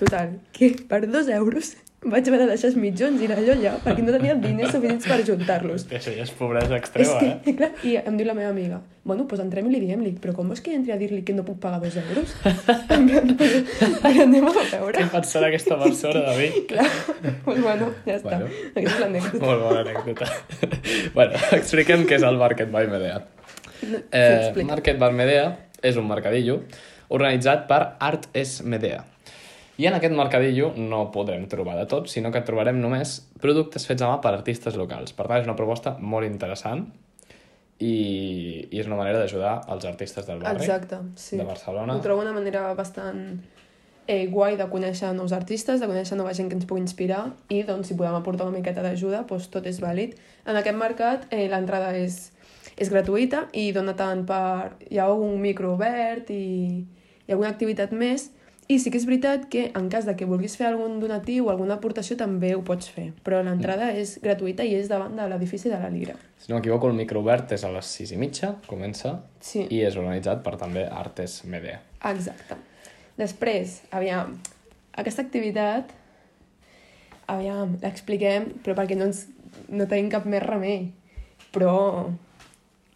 Total, 0.00 0.38
que 0.56 0.72
per 0.88 1.02
dos 1.10 1.28
euros 1.28 1.74
vaig 2.00 2.28
haver 2.30 2.38
de 2.40 2.46
deixar 2.48 2.70
els 2.70 2.76
mitjons 2.80 3.20
i 3.20 3.26
la 3.28 3.36
llolla 3.44 3.74
perquè 3.84 4.00
no 4.00 4.12
tenia 4.14 4.34
diners 4.40 4.70
suficients 4.72 5.04
per 5.04 5.18
juntar-los. 5.26 5.82
Hòstia, 5.84 5.98
això 5.98 6.14
ja 6.16 6.24
és 6.24 6.30
pobresa 6.38 6.72
És 6.72 6.78
extrema, 6.78 7.18
que, 7.20 7.50
eh? 7.50 7.54
clar, 7.58 7.68
i 7.84 7.96
em 8.00 8.16
diu 8.16 8.28
la 8.28 8.34
meva 8.38 8.52
amiga, 8.54 8.78
bueno, 9.04 9.26
doncs 9.28 9.42
entrem 9.44 9.68
i 9.68 9.74
li 9.74 9.80
diem-li, 9.84 10.14
però 10.22 10.32
com 10.38 10.52
és 10.54 10.62
que 10.64 10.72
entri 10.72 10.94
a 10.94 10.98
dir-li 11.00 11.20
que 11.28 11.34
no 11.36 11.44
puc 11.44 11.58
pagar 11.60 11.82
dos 11.82 11.98
euros? 12.00 12.32
En 12.96 13.06
plan, 13.08 13.28
però, 13.36 13.60
però 14.00 14.24
anem 14.24 14.48
a 14.48 14.54
veure. 14.56 14.96
Què 14.96 15.06
pensarà 15.12 15.50
aquesta 15.52 15.76
persona 15.80 16.24
de 16.30 16.36
mi? 16.38 16.64
Clar, 16.72 16.88
doncs 17.20 17.60
bueno, 17.66 17.90
ja 18.06 18.16
està. 18.16 18.38
Bueno. 18.40 18.48
Aquesta 18.72 18.96
és 18.96 19.02
l'anècdota. 19.04 19.44
Molt 19.44 19.66
bona 19.66 19.84
anècdota. 19.84 20.30
bueno, 21.18 21.44
expliquem 21.60 22.06
què 22.08 22.16
és 22.20 22.26
el 22.28 22.40
Market 22.40 22.72
by 22.72 22.88
Medea. 22.92 23.20
No, 23.90 24.00
Eh. 24.12 24.64
Market 24.68 24.98
by 25.00 25.12
Medea 25.16 25.46
és 25.84 25.96
un 25.96 26.08
mercadillo 26.08 26.62
organitzat 27.10 27.64
per 27.68 27.80
Art 28.00 28.28
es 28.36 28.60
Medea. 28.62 29.04
I 29.80 29.86
en 29.88 29.94
aquest 29.96 30.12
mercadillo 30.12 30.74
no 30.76 31.06
podrem 31.14 31.46
trobar 31.48 31.78
de 31.78 31.86
tot, 31.88 32.10
sinó 32.12 32.28
que 32.34 32.42
trobarem 32.44 32.76
només 32.82 33.14
productes 33.40 33.86
fets 33.88 34.04
a 34.04 34.10
mà 34.10 34.18
per 34.20 34.34
artistes 34.34 34.74
locals. 34.76 35.14
Per 35.16 35.24
tant, 35.24 35.38
és 35.40 35.46
una 35.48 35.56
proposta 35.56 35.94
molt 35.96 36.28
interessant 36.28 36.82
i, 37.80 37.94
i 38.68 38.76
és 38.76 38.90
una 38.90 38.98
manera 38.98 39.22
d'ajudar 39.22 39.54
els 39.72 39.86
artistes 39.88 40.26
del 40.28 40.42
barri 40.42 40.66
Exacte, 40.66 40.98
sí. 41.16 41.38
de 41.40 41.46
Barcelona. 41.48 41.96
Ho 41.96 42.04
trobo 42.04 42.20
una 42.20 42.34
manera 42.36 42.66
bastant 42.76 43.22
eh, 44.04 44.26
guai 44.28 44.58
de 44.60 44.66
conèixer 44.68 45.14
nous 45.16 45.32
artistes, 45.32 45.80
de 45.80 45.88
conèixer 45.88 46.18
nova 46.18 46.34
gent 46.36 46.50
que 46.50 46.58
ens 46.58 46.68
pugui 46.68 46.84
inspirar 46.84 47.22
i 47.48 47.62
doncs 47.64 47.88
si 47.88 47.96
podem 47.96 48.18
aportar 48.18 48.50
una 48.50 48.58
miqueta 48.58 48.84
d'ajuda, 48.84 49.22
doncs 49.30 49.48
tot 49.54 49.64
és 49.70 49.80
vàlid. 49.80 50.12
En 50.44 50.60
aquest 50.60 50.76
mercat 50.76 51.24
eh, 51.32 51.46
l'entrada 51.48 51.94
és, 51.96 52.18
és 52.76 52.92
gratuïta 52.92 53.46
i 53.56 53.70
dona 53.72 53.96
tant 53.96 54.26
per... 54.28 54.74
Hi 54.92 55.00
ha 55.00 55.08
un 55.14 55.40
micro 55.40 55.72
obert 55.78 56.28
i, 56.36 56.84
i 57.24 57.32
alguna 57.32 57.54
activitat 57.54 57.96
més 57.96 58.28
i 58.70 58.76
sí 58.78 58.90
que 58.92 59.00
és 59.00 59.06
veritat 59.08 59.48
que 59.50 59.64
en 59.74 59.88
cas 59.90 60.06
de 60.06 60.14
que 60.14 60.28
vulguis 60.30 60.54
fer 60.58 60.68
algun 60.68 61.00
donatiu 61.02 61.48
o 61.48 61.50
alguna 61.50 61.74
aportació 61.80 62.14
també 62.20 62.52
ho 62.54 62.60
pots 62.66 62.86
fer, 62.94 63.08
però 63.26 63.40
l'entrada 63.42 63.88
és 63.98 64.12
gratuïta 64.22 64.62
i 64.62 64.76
és 64.78 64.86
davant 64.90 65.16
de 65.18 65.26
l'edifici 65.26 65.72
de 65.72 65.78
la 65.80 65.90
Lira. 65.90 66.14
Si 66.38 66.52
no 66.52 66.58
m'equivoco, 66.58 66.86
el 66.86 66.94
microobert 67.00 67.50
és 67.56 67.64
a 67.66 67.72
les 67.74 67.90
6 67.98 68.12
i 68.14 68.20
mitja, 68.20 68.52
comença, 68.70 69.16
Sí. 69.40 69.66
i 69.70 69.82
és 69.82 69.96
organitzat 69.96 70.44
per 70.46 70.54
també 70.60 70.86
Artes 70.86 71.40
Medea. 71.44 71.80
Exacte. 72.12 72.56
Després, 73.18 73.80
aviam, 73.90 74.38
aquesta 74.94 75.22
activitat, 75.26 75.90
aviam, 77.26 77.76
l'expliquem, 77.82 78.52
però 78.64 78.76
perquè 78.78 78.96
no 78.96 79.10
ens 79.10 79.26
no 79.68 79.86
tenim 79.90 80.08
cap 80.10 80.24
més 80.26 80.42
remei. 80.42 80.92
Però 81.52 82.06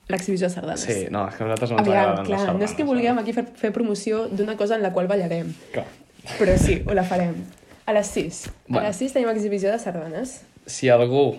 l'exhibició 0.08 0.48
de 0.48 0.54
sardanes. 0.54 0.80
Sí, 0.84 1.06
no, 1.10 1.26
és 1.28 1.34
que 1.36 1.44
a 1.44 1.46
nosaltres 1.46 1.70
no 1.72 1.78
ens 1.78 1.88
Aviam, 1.88 2.02
agraden 2.04 2.24
clar, 2.26 2.36
les 2.38 2.40
sardanes. 2.46 2.60
no 2.60 2.64
és 2.70 2.74
que 2.76 2.84
vulguem 2.84 3.18
aquí 3.22 3.32
fer, 3.32 3.46
fer 3.56 3.72
promoció 3.72 4.26
d'una 4.28 4.56
cosa 4.56 4.76
en 4.76 4.82
la 4.82 4.92
qual 4.92 5.06
ballarem, 5.08 5.52
Clar. 5.72 5.86
però 6.38 6.56
sí, 6.58 6.82
ho 6.86 6.94
la 6.94 7.04
farem. 7.04 7.34
A 7.86 7.92
les 7.92 8.06
6. 8.08 8.50
Bueno. 8.68 8.84
A 8.86 8.88
les 8.90 8.96
6 8.96 9.12
tenim 9.12 9.28
exhibició 9.28 9.70
de 9.72 9.78
sardanes. 9.78 10.42
Si 10.66 10.88
algú 10.88 11.36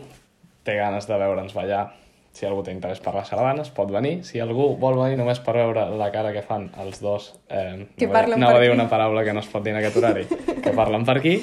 té 0.63 0.75
ganes 0.77 1.07
de 1.07 1.17
veure'ns 1.17 1.53
ballar, 1.57 1.93
si 2.35 2.45
algú 2.45 2.61
té 2.65 2.73
interès 2.73 2.99
per 2.99 3.13
les 3.15 3.27
sardanes, 3.31 3.69
pot 3.71 3.89
venir. 3.89 4.23
Si 4.27 4.39
algú 4.43 4.75
vol 4.77 4.97
venir 4.99 5.17
només 5.17 5.39
per 5.39 5.53
veure 5.55 5.85
la 5.97 6.11
cara 6.11 6.33
que 6.35 6.41
fan 6.43 6.67
els 6.83 6.99
dos... 7.01 7.31
Eh, 7.49 7.87
Que 7.95 8.05
dir- 8.05 8.11
parlen 8.13 8.41
anava 8.43 8.59
per 8.59 8.65
dir 8.65 8.73
una 8.73 8.89
paraula 8.89 9.23
que 9.23 9.33
no 9.33 9.39
es 9.39 9.47
pot 9.47 9.63
dir 9.63 9.71
en 9.73 9.77
aquest 9.79 9.97
horari, 9.97 10.25
que 10.65 10.73
parlen 10.75 11.05
per 11.07 11.17
aquí, 11.21 11.37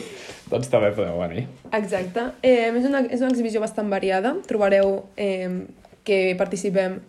doncs 0.50 0.68
també 0.70 0.90
podeu 0.92 1.16
venir. 1.22 1.46
Exacte. 1.72 2.26
Eh, 2.42 2.68
és, 2.76 2.84
una, 2.84 3.00
és 3.08 3.20
una 3.24 3.30
exhibició 3.30 3.60
bastant 3.62 3.88
variada. 3.90 4.34
Trobareu 4.46 5.00
eh, 5.16 5.64
que 6.04 6.34
participem 6.38 7.00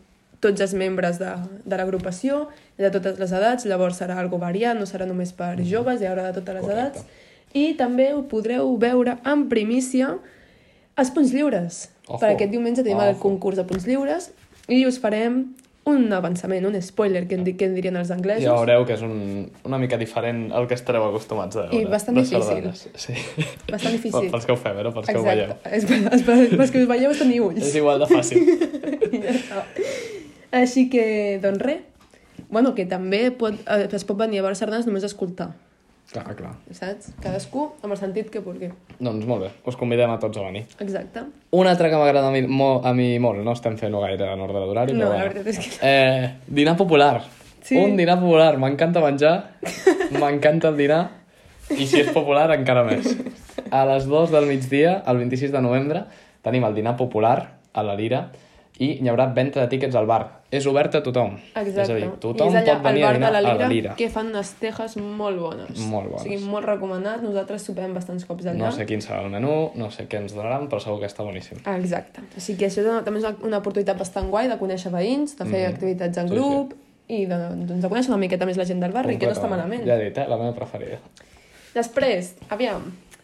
tots 0.44 0.62
els 0.66 0.76
membres 0.78 1.18
de, 1.22 1.32
de 1.64 1.80
l'agrupació, 1.80 2.44
de 2.80 2.92
totes 2.94 3.18
les 3.22 3.32
edats, 3.40 3.66
llavors 3.70 4.02
serà 4.02 4.20
algo 4.20 4.40
variat, 4.42 4.78
no 4.80 4.86
serà 4.90 5.08
només 5.10 5.32
per 5.38 5.56
joves, 5.64 6.02
hi 6.04 6.10
haurà 6.12 6.28
de 6.30 6.38
totes 6.42 6.60
les 6.60 6.68
Correcte. 6.68 7.04
edats. 7.04 7.20
I 7.54 7.66
també 7.80 8.12
ho 8.14 8.24
podreu 8.30 8.72
veure 8.82 9.18
en 9.30 9.48
primícia 9.50 10.16
els 10.98 11.12
punts 11.14 11.34
lliures. 11.34 11.84
Ojo. 12.08 12.20
Per 12.20 12.34
aquest 12.34 12.52
diumenge 12.52 12.84
tenim 12.84 13.00
el 13.02 13.16
Ojo. 13.16 13.22
concurs 13.24 13.58
de 13.62 13.66
punts 13.70 13.86
lliures 13.88 14.32
i 14.68 14.84
us 14.90 14.98
farem 15.02 15.44
un 15.86 16.06
avançament, 16.16 16.64
un 16.66 16.78
spoiler, 16.82 17.26
que 17.28 17.36
en, 17.36 17.44
que 17.44 17.66
en 17.68 17.74
dirien 17.76 17.98
els 18.00 18.12
anglesos. 18.16 18.46
Ja 18.46 18.54
veureu 18.56 18.86
que 18.88 18.96
és 18.96 19.02
un, 19.04 19.50
una 19.68 19.78
mica 19.82 19.98
diferent 20.00 20.46
al 20.56 20.68
que 20.70 20.78
estareu 20.80 21.04
acostumats 21.10 21.60
a 21.60 21.66
veure. 21.66 21.82
I 21.82 21.90
bastant 21.92 22.16
difícil. 22.16 22.40
sardanes. 22.40 22.86
Sí. 22.96 23.16
Bastant 23.68 23.92
difícil. 23.98 24.30
Pels 24.32 24.48
que 24.48 24.56
ho 24.56 24.60
feu, 24.62 24.80
eh? 24.80 24.86
no 24.88 24.94
pels 24.96 25.12
que 25.12 25.18
ho 25.20 25.26
veieu. 25.28 25.52
Per, 25.60 25.82
pels 26.56 26.72
que 26.72 26.86
us 26.86 26.90
veieu 26.94 27.12
és 27.12 27.20
tenir 27.20 27.42
ulls. 27.44 27.66
És 27.68 27.76
igual 27.82 28.00
de 28.04 28.10
fàcil. 28.12 28.48
Ja 29.14 29.30
està. 29.30 29.60
Així 30.54 30.88
que, 30.94 31.40
doncs 31.44 31.62
res. 31.66 31.82
Bueno, 32.54 32.74
que 32.78 32.86
també 32.86 33.32
pot, 33.34 33.56
eh, 33.66 33.88
es 33.90 34.04
pot 34.06 34.18
venir 34.20 34.40
a 34.40 34.44
veure 34.46 34.58
sardanes 34.58 34.86
només 34.86 35.02
a 35.06 35.10
escoltar, 35.10 35.48
clar, 36.12 36.36
clar. 36.38 36.52
saps? 36.76 37.12
Cadascú 37.24 37.64
amb 37.82 37.94
el 37.96 37.98
sentit 37.98 38.30
que 38.30 38.42
vulgui. 38.46 38.70
Doncs 39.00 39.26
molt 39.26 39.48
bé, 39.48 39.50
us 39.70 39.78
convidem 39.80 40.12
a 40.14 40.20
tots 40.22 40.38
a 40.38 40.44
venir. 40.46 40.66
Exacte. 40.84 41.24
Un 41.58 41.70
altre 41.70 41.90
que 41.90 41.98
m'agrada 41.98 42.30
a, 42.30 42.34
mi, 42.36 42.44
mo, 42.46 42.76
a 42.86 42.94
mi 42.94 43.18
molt, 43.22 43.42
no 43.46 43.56
estem 43.58 43.78
fent-ho 43.82 44.02
gaire 44.06 44.30
en 44.36 44.44
ordre 44.46 44.62
d'horari, 44.62 44.94
No, 44.94 45.08
però 45.08 45.10
la 45.10 45.24
bueno. 45.24 45.34
veritat 45.34 45.50
és 45.50 45.80
que... 45.80 45.90
Eh, 45.90 46.30
dinar 46.62 46.78
popular. 46.78 47.24
Sí. 47.64 47.78
Un 47.80 47.98
dinar 47.98 48.20
popular. 48.22 48.52
M'encanta 48.62 49.02
menjar, 49.02 49.34
m'encanta 50.22 50.70
el 50.70 50.78
dinar, 50.78 51.02
i 51.74 51.88
si 51.88 52.04
és 52.04 52.14
popular, 52.14 52.52
encara 52.54 52.84
més. 52.86 53.10
A 53.74 53.86
les 53.90 54.06
2 54.06 54.30
del 54.36 54.46
migdia, 54.52 55.00
el 55.08 55.18
26 55.24 55.54
de 55.56 55.62
novembre, 55.66 56.06
tenim 56.46 56.66
el 56.68 56.76
dinar 56.78 56.98
popular 57.00 57.38
a 57.74 57.82
la 57.88 57.96
Lira, 57.98 58.28
i 58.82 58.98
hi 59.00 59.10
haurà 59.10 59.30
venda 59.34 59.62
de 59.64 59.70
tíquets 59.72 59.96
al 59.96 60.06
bar. 60.10 60.43
És 60.54 60.66
obert 60.70 60.94
a 60.96 61.02
tothom. 61.02 61.40
Exacte. 61.56 61.82
És 61.82 61.90
a 61.90 61.96
dir, 61.98 62.10
tothom 62.22 62.52
I 62.52 62.54
és 62.54 62.60
allà, 62.62 62.74
pot 62.76 62.84
venir 62.86 63.04
a 63.08 63.14
dinar 63.16 63.32
de 63.34 63.34
la 63.34 63.40
a 63.40 63.54
Lira, 63.54 63.64
la 63.64 63.70
Lira. 63.72 63.94
que 63.98 64.10
fan 64.14 64.28
unes 64.30 64.52
tejes 64.62 64.96
molt 65.02 65.40
bones. 65.42 65.80
Molt 65.90 66.12
bones. 66.12 66.22
O 66.22 66.24
sigui, 66.28 66.38
molt 66.46 66.66
recomanat. 66.70 67.24
Nosaltres 67.26 67.66
sopem 67.66 67.94
bastants 67.98 68.26
cops 68.30 68.46
allà. 68.46 68.60
No 68.62 68.72
sé 68.72 68.86
quin 68.86 69.02
serà 69.02 69.24
el 69.26 69.32
menú, 69.34 69.72
no 69.76 69.90
sé 69.92 70.06
què 70.08 70.22
ens 70.22 70.36
donaran, 70.38 70.70
però 70.70 70.80
segur 70.84 71.00
que 71.02 71.10
està 71.10 71.26
boníssim. 71.26 71.58
Ah, 71.66 71.78
Exacte. 71.80 72.22
Així 72.38 72.56
que 72.56 72.68
això 72.70 72.82
és 72.86 72.88
una, 72.88 73.02
també 73.04 73.20
és 73.20 73.26
una, 73.26 73.36
una 73.50 73.58
oportunitat 73.64 73.98
bastant 73.98 74.30
guai 74.30 74.48
de 74.48 74.60
conèixer 74.62 74.92
veïns, 74.94 75.36
de 75.38 75.46
fer 75.46 75.64
Mhm. 75.68 75.74
activitats 75.74 76.18
en 76.18 76.28
Sí, 76.30 76.36
grup 76.36 76.74
i 77.08 77.26
de, 77.26 77.36
doncs, 77.36 77.82
de 77.82 77.90
conèixer 77.90 78.10
una 78.14 78.18
miqueta 78.22 78.46
més 78.46 78.56
la 78.58 78.66
gent 78.66 78.80
del 78.80 78.92
barri, 78.92 79.18
que 79.18 79.26
no 79.26 79.34
està 79.34 79.50
malament. 79.50 79.84
Ja 79.86 79.96
he 79.98 80.04
dit, 80.06 80.18
eh? 80.18 80.28
La 80.30 80.38
meva 80.38 80.54
preferida. 80.54 81.00
Després, 81.74 82.36
aviam, 82.50 82.84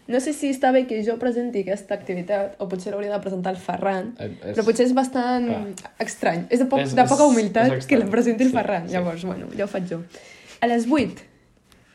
no 0.09 0.19
sé 0.19 0.33
si 0.33 0.49
està 0.49 0.71
bé 0.73 0.85
que 0.89 0.99
jo 1.05 1.15
presenti 1.21 1.61
aquesta 1.61 1.93
activitat, 1.95 2.55
o 2.59 2.67
potser 2.67 2.91
l'hauria 2.91 3.13
de 3.13 3.19
presentar 3.21 3.53
el 3.53 3.59
Ferran, 3.61 4.15
Eh, 4.19 4.31
és- 4.49 4.57
però 4.57 4.65
potser 4.65 4.85
és 4.87 4.93
bastant 4.97 5.45
Clar. 5.47 5.93
estrany. 5.99 6.47
És 6.49 6.59
de, 6.59 6.65
poc, 6.65 6.79
És- 6.81 6.95
de 6.95 7.03
poca 7.05 7.23
és- 7.23 7.29
humilitat 7.29 7.65
és 7.65 7.85
que 7.85 7.95
estrany. 7.95 8.03
la 8.03 8.09
presenti 8.11 8.43
el 8.43 8.49
Sí, 8.49 8.55
Ferran. 8.55 8.87
sí. 8.87 8.93
Llavors, 8.93 9.23
bueno, 9.25 9.47
ja 9.55 9.63
ho 9.65 9.67
faig 9.67 9.87
jo. 9.89 10.01
A 10.61 10.67
les 10.67 10.87
8, 10.89 11.21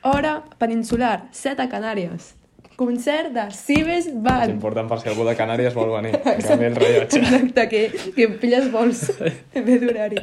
hora 0.02 0.44
peninsular, 0.58 1.28
7 1.32 1.62
a 1.62 1.68
Canàries. 1.68 2.34
Concert 2.76 3.32
de 3.32 3.50
Cibes 3.52 4.06
És 4.08 4.14
Band. 4.22 4.50
important 4.50 4.88
per 4.88 4.98
si 5.00 5.08
algú 5.08 5.24
de 5.24 5.36
Canàries 5.36 5.74
vol 5.74 5.90
venir. 5.92 6.16
En 6.24 6.40
canvi, 6.42 6.64
el 6.64 6.74
rellotge. 6.74 7.18
Exacte, 7.20 7.68
que, 7.68 7.82
que 8.16 8.28
pilles 8.28 8.70
vols 8.72 9.12
bé 9.54 9.78
d'horari. 9.78 10.16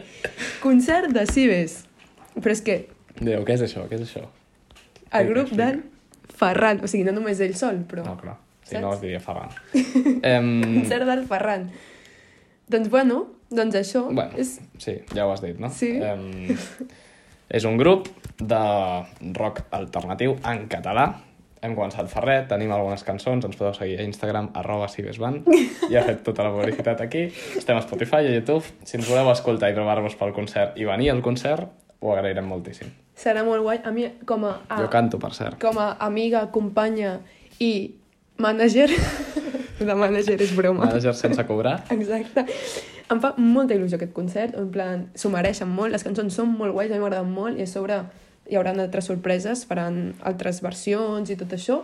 Concert 0.62 1.12
de 1.16 1.26
Cibes. 1.28 1.86
Però 2.36 2.52
és 2.52 2.62
que 2.62 2.89
Diu, 3.22 3.44
què 3.46 3.54
és 3.54 3.62
això? 3.62 3.88
Què 3.88 3.96
és 4.00 4.02
això? 4.02 4.26
el 5.14 5.28
grup 5.28 5.50
sí. 5.50 5.56
Ferran, 6.42 6.82
o 6.82 6.89
sigui, 6.89 7.06
no 7.06 7.14
només 7.20 7.42
ell 7.44 7.54
sol, 7.58 7.84
però... 7.89 8.06
No, 8.08 8.18
clar. 8.18 8.39
Si 8.66 8.76
Saps? 8.76 8.82
no, 8.82 8.94
es 8.96 9.02
diria 9.04 9.22
Ferran. 9.22 9.54
em, 10.34 10.52
Concert 10.64 11.08
del 11.10 11.26
Ferran. 11.30 11.70
Doncs 12.72 12.92
bueno, 12.94 13.24
doncs 13.52 13.76
això 13.82 14.06
bueno, 14.08 14.32
és... 14.39 14.56
sí, 14.80 15.02
ja 15.12 15.26
ho 15.28 15.34
has 15.34 15.42
dit, 15.44 15.58
no? 15.60 15.70
Sí. 15.76 15.92
Em, 16.00 16.56
és 17.52 17.68
un 17.68 17.76
grup 17.78 18.08
de 18.39 18.62
rock 19.36 19.66
alternatiu 19.76 20.38
en 20.48 20.66
català. 20.72 21.10
Hem 21.62 21.76
començat 21.78 22.08
fa 22.10 22.24
res, 22.24 22.48
tenim 22.50 22.72
algunes 22.74 23.04
cançons, 23.06 23.44
ens 23.46 23.58
podeu 23.60 23.76
seguir 23.78 24.00
a 24.00 24.06
Instagram, 24.08 24.50
arroba 24.58 24.88
cibesban. 24.89 25.44
Ja 25.92 26.02
he 26.02 26.08
fet 26.08 26.24
tota 26.26 26.48
la 26.48 26.56
publicitat 26.56 27.04
aquí. 27.04 27.28
Estem 27.60 27.78
a 27.78 27.84
Spotify 27.86 28.24
i 28.24 28.32
a 28.32 28.39
YouTube. 28.39 28.64
Si 28.88 28.98
ens 28.98 29.06
voleu 29.10 29.30
escoltar 29.30 29.70
i 29.70 29.78
trobar-vos 29.78 30.18
pel 30.18 30.34
concert 30.34 30.80
i 30.80 30.88
venir 30.89 31.12
al 31.14 31.22
concert, 31.22 31.70
ho 32.02 32.16
agrairem 32.16 32.48
moltíssim. 32.50 32.89
Serà 33.22 33.43
molt 33.45 33.61
guai. 33.65 33.82
A 33.86 33.91
mi, 33.93 34.07
com 34.26 34.45
a, 34.49 34.55
a, 34.67 34.80
Jo 34.82 34.89
canto, 34.93 35.19
per 35.22 35.34
cert. 35.38 35.59
com 35.61 35.78
a 35.82 35.91
amiga, 35.99 36.47
companya 36.53 37.19
i 37.59 37.93
manager... 38.41 38.89
de 39.82 39.95
manager 39.97 40.41
és 40.41 40.55
broma. 40.57 40.86
Manager 40.86 41.13
sense 41.17 41.45
cobrar. 41.47 41.80
Exacte. 41.93 42.45
Em 43.11 43.19
fa 43.19 43.34
molta 43.38 43.76
il·lusió 43.76 43.97
aquest 43.99 44.13
concert, 44.15 44.55
en 44.57 44.69
plan, 44.72 45.07
s'ho 45.19 45.32
mereixen 45.34 45.69
molt, 45.69 45.91
les 45.91 46.05
cançons 46.05 46.34
són 46.34 46.53
molt 46.55 46.76
guais, 46.76 46.91
a 46.91 46.95
mi 46.95 47.03
m'agraden 47.03 47.32
molt, 47.34 47.59
i 47.59 47.65
a 47.65 47.69
sobre 47.69 47.97
hi 48.47 48.57
haurà 48.59 48.74
altres 48.76 49.09
sorpreses, 49.09 49.65
faran 49.67 50.13
altres 50.28 50.61
versions 50.63 51.32
i 51.32 51.38
tot 51.39 51.51
això, 51.57 51.82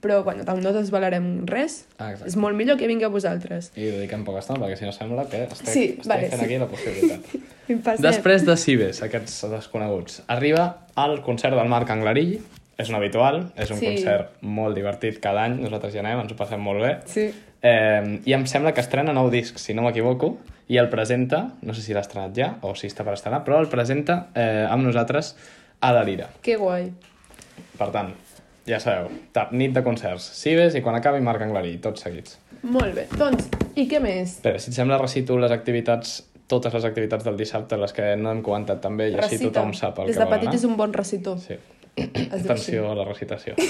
però, 0.00 0.22
bueno, 0.24 0.44
tam- 0.44 0.60
no 0.62 0.72
desvalarem 0.72 1.46
res, 1.46 1.86
Ah, 1.98 2.10
exacte. 2.12 2.28
és 2.28 2.36
molt 2.36 2.56
millor 2.56 2.78
que 2.78 2.86
vingui 2.86 3.04
a 3.04 3.08
vosaltres. 3.08 3.70
I 3.76 3.90
dediquem 3.90 4.24
poca 4.24 4.38
estona, 4.40 4.60
perquè 4.64 4.76
si 4.78 4.84
no 4.84 4.92
sembla 4.92 5.26
que 5.28 5.42
estic, 5.44 5.66
Sí, 5.68 5.84
estic 5.90 6.06
vale, 6.08 6.28
fent 6.30 6.40
sí. 6.40 6.44
aquí 6.46 6.58
la 6.58 6.66
possibilitat. 6.66 7.20
Després 8.00 8.44
de 8.46 8.56
Cibes, 8.56 9.02
aquests 9.02 9.44
desconeguts, 9.50 10.22
arriba 10.28 10.86
el 10.96 11.20
concert 11.22 11.54
del 11.56 11.68
Marc 11.68 11.90
Anglarill. 11.90 12.40
És 12.80 12.88
un 12.88 12.94
habitual, 12.96 13.52
és 13.60 13.70
un 13.70 13.76
Sí. 13.76 13.84
concert 13.90 14.38
molt 14.40 14.74
divertit 14.74 15.18
cada 15.20 15.42
any, 15.44 15.58
nosaltres 15.60 15.94
hi 15.94 15.98
anem, 15.98 16.20
ens 16.22 16.32
ho 16.32 16.36
passem 16.36 16.58
molt 16.64 16.80
bé. 16.80 16.94
Sí. 17.04 17.26
Eh, 17.62 18.20
I 18.24 18.32
em 18.32 18.46
sembla 18.46 18.72
que 18.72 18.80
estrena 18.80 19.12
nou 19.12 19.28
disc, 19.28 19.58
si 19.58 19.74
no 19.74 19.82
m'equivoco, 19.82 20.38
i 20.66 20.78
el 20.78 20.88
presenta, 20.88 21.52
no 21.60 21.74
sé 21.74 21.82
si 21.82 21.92
l'ha 21.92 22.00
estrenat 22.00 22.32
ja 22.34 22.54
o 22.62 22.74
si 22.74 22.86
està 22.88 23.04
per 23.04 23.12
estrenar, 23.12 23.44
però 23.44 23.60
el 23.60 23.68
presenta 23.68 24.28
eh, 24.34 24.66
amb 24.70 24.82
nosaltres 24.82 25.36
a 25.82 25.92
la 25.92 26.02
Lira. 26.04 26.30
Que 26.40 26.56
guai. 26.56 26.90
Per 27.76 27.90
tant, 27.92 28.14
ja 28.70 28.78
sabeu, 28.80 29.10
ta- 29.34 29.48
nit 29.52 29.74
de 29.74 29.82
concerts, 29.84 30.30
Cibes 30.40 30.74
i 30.78 30.80
quan 30.84 30.94
acabi 30.96 31.20
Marc 31.20 31.42
Anglarill, 31.42 31.80
tots 31.82 32.00
seguits. 32.06 32.38
Molt 32.62 32.94
bé. 32.94 33.06
Doncs, 33.18 33.48
i 33.80 33.86
què 33.90 33.98
més? 34.04 34.36
Espera, 34.38 34.58
si 34.62 34.70
et 34.70 34.76
sembla, 34.76 34.98
recito 35.00 35.36
les 35.40 35.50
activitats, 35.54 36.20
totes 36.50 36.74
les 36.74 36.84
activitats 36.84 37.24
del 37.24 37.36
dissabte, 37.38 37.76
les 37.80 37.92
que 37.96 38.14
no 38.20 38.30
hem 38.34 38.42
comentat 38.46 38.80
també, 38.84 39.08
i 39.10 39.14
així 39.14 39.36
Recita. 39.38 39.50
tothom 39.50 39.74
sap 39.74 39.98
el 40.02 40.06
Des 40.10 40.16
que 40.18 40.24
de 40.24 40.28
vol 40.30 40.38
petit 40.38 40.54
és 40.58 40.64
un 40.68 40.76
bon 40.76 40.92
recitor. 40.92 41.38
Sí. 41.40 41.56
Atenció 42.30 42.90
a 42.90 42.94
la 42.94 43.04
recitació. 43.04 43.54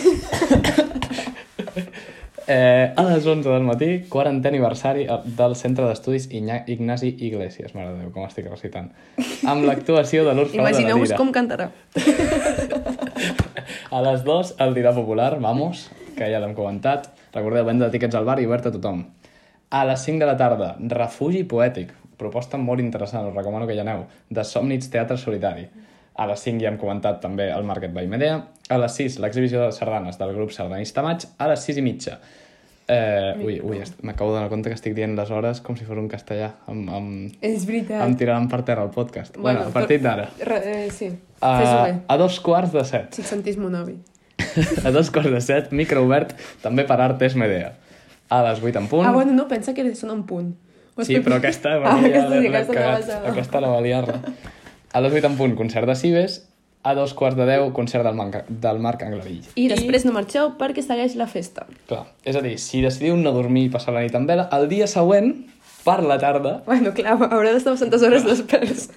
eh, 2.46 2.92
a 2.96 3.03
les 3.05 3.26
11 3.26 3.48
del 3.48 3.62
matí, 3.62 3.90
40è 4.11 4.46
aniversari 4.51 5.05
eh, 5.07 5.18
del 5.24 5.55
Centre 5.57 5.86
d'Estudis 5.88 6.28
Igna- 6.30 6.64
Ignasi 6.66 7.14
Iglesias, 7.18 7.74
mare 7.74 7.92
de 7.94 7.98
Déu, 8.05 8.11
com 8.14 8.26
estic 8.26 8.48
recitant, 8.51 8.90
amb 9.46 9.64
l'actuació 9.68 10.24
de 10.26 10.34
l'Urfa 10.34 10.57
de 10.57 10.62
la 10.62 10.68
Imagineu-vos 10.70 11.09
Lira. 11.09 11.18
com 11.20 11.32
cantarà. 11.32 11.70
A 13.91 14.01
les 14.07 14.20
2, 14.22 14.55
el 14.62 14.74
dinar 14.74 14.93
popular, 14.95 15.41
vamos, 15.43 15.88
que 16.14 16.28
ja 16.30 16.38
l'hem 16.38 16.53
comentat. 16.55 17.09
Recordeu, 17.34 17.64
venda 17.66 17.88
de 17.88 17.97
tiquets 17.97 18.14
al 18.14 18.28
bar 18.28 18.36
i 18.38 18.45
obert 18.47 18.68
a 18.68 18.70
tothom. 18.70 19.01
A 19.74 19.80
les 19.88 20.05
5 20.07 20.22
de 20.22 20.28
la 20.28 20.36
tarda, 20.38 20.68
refugi 20.93 21.41
poètic. 21.51 21.91
Proposta 22.20 22.61
molt 22.62 22.84
interessant, 22.84 23.26
us 23.26 23.34
recomano 23.34 23.66
que 23.66 23.74
hi 23.74 23.82
aneu. 23.82 24.05
De 24.30 24.45
Somnits 24.47 24.93
Teatre 24.93 25.18
Solitari. 25.18 25.66
A 26.14 26.28
les 26.30 26.47
5 26.47 26.62
ja 26.62 26.70
hem 26.70 26.78
comentat 26.78 27.18
també 27.24 27.49
el 27.51 27.66
Market 27.66 27.91
by 27.97 28.07
Medea. 28.14 28.38
A 28.70 28.78
les 28.78 29.01
6, 29.03 29.18
l'exhibició 29.24 29.64
de 29.64 29.74
sardanes 29.74 30.22
del 30.22 30.36
grup 30.38 30.55
Sardanista 30.55 31.03
Maig. 31.03 31.26
A 31.43 31.51
les 31.51 31.66
6 31.66 31.82
i 31.82 31.86
mitja. 31.88 32.20
Eh, 32.91 33.34
ui, 33.45 33.61
ui, 33.62 33.78
m'acabo 34.03 34.32
de 34.32 34.38
donar 34.41 34.49
compte 34.51 34.70
que 34.72 34.74
estic 34.74 34.97
dient 34.97 35.12
les 35.14 35.30
hores 35.30 35.61
com 35.62 35.76
si 35.78 35.84
fos 35.86 35.99
un 36.01 36.09
castellà. 36.11 36.49
Em, 36.72 36.80
em, 36.88 37.11
És 37.41 37.66
veritat. 37.68 38.03
em 38.03 38.16
tiraran 38.18 38.49
per 38.51 38.64
terra 38.66 38.82
el 38.82 38.91
podcast. 38.91 39.36
Bueno, 39.36 39.68
a 39.68 39.70
partir 39.70 40.01
d'ara. 40.03 40.28
Eh, 40.41 40.88
sí, 40.91 41.11
fes-ho 41.38 41.76
A, 41.76 41.84
bé. 41.84 41.95
a 42.09 42.16
dos 42.18 42.41
quarts 42.41 42.72
de 42.74 42.82
set. 42.84 43.14
Si 43.14 43.22
et 43.22 43.28
sentís 43.28 43.61
mon 43.62 43.76
avi. 43.78 43.95
A 44.84 44.91
dos 44.91 45.11
quarts 45.12 45.30
de 45.30 45.41
set, 45.45 45.70
micro 45.70 46.03
obert, 46.03 46.32
també 46.62 46.82
per 46.88 46.97
Artes 47.01 47.36
Medea. 47.36 47.74
A 48.30 48.43
les 48.47 48.62
8 48.62 48.78
en 48.78 48.86
punt. 48.88 49.07
Ah, 49.07 49.12
bueno, 49.12 49.32
no, 49.32 49.47
pensa 49.47 49.74
que 49.74 49.84
són 49.95 50.11
un 50.11 50.24
punt. 50.26 50.55
Ho 50.97 51.05
sí, 51.05 51.18
però 51.20 51.36
aquesta... 51.38 51.76
Ah, 51.82 51.97
aquesta 51.99 52.41
sí, 52.41 52.47
aquesta. 52.47 53.18
Aquesta 53.30 53.61
no 53.61 53.72
va 53.74 53.80
liar-la. 53.84 54.20
A 54.93 55.01
les 55.03 55.12
8 55.12 55.26
en 55.26 55.36
punt, 55.36 55.55
concert 55.59 55.86
de 55.86 55.95
Cibes. 55.95 56.41
A 56.83 56.95
dos 56.97 57.12
quarts 57.12 57.37
de 57.37 57.45
deu, 57.45 57.66
concert 57.76 58.05
del, 58.07 58.14
Manca, 58.16 58.45
del 58.49 58.78
Marc 58.81 59.03
Anglavill. 59.05 59.43
I 59.61 59.66
després 59.68 60.07
no 60.09 60.14
marxeu 60.16 60.55
perquè 60.57 60.81
segueix 60.81 61.12
la 61.20 61.26
festa. 61.28 61.66
Clar, 61.91 62.07
és 62.24 62.37
a 62.37 62.41
dir, 62.41 62.55
si 62.59 62.81
decidiu 62.81 63.18
no 63.20 63.35
dormir 63.37 63.66
i 63.66 63.72
passar 63.74 63.93
la 63.93 64.01
nit 64.07 64.14
amb 64.16 64.31
vela, 64.31 64.49
el 64.57 64.64
dia 64.70 64.87
següent, 64.89 65.35
per 65.85 66.03
la 66.05 66.18
tarda, 66.20 66.59
Bueno, 66.66 66.91
clar, 66.93 67.14
haurà 67.16 67.53
d'estar 67.55 67.72
bastantes 67.72 68.03
hores 68.05 68.24
desperts. 68.24 68.91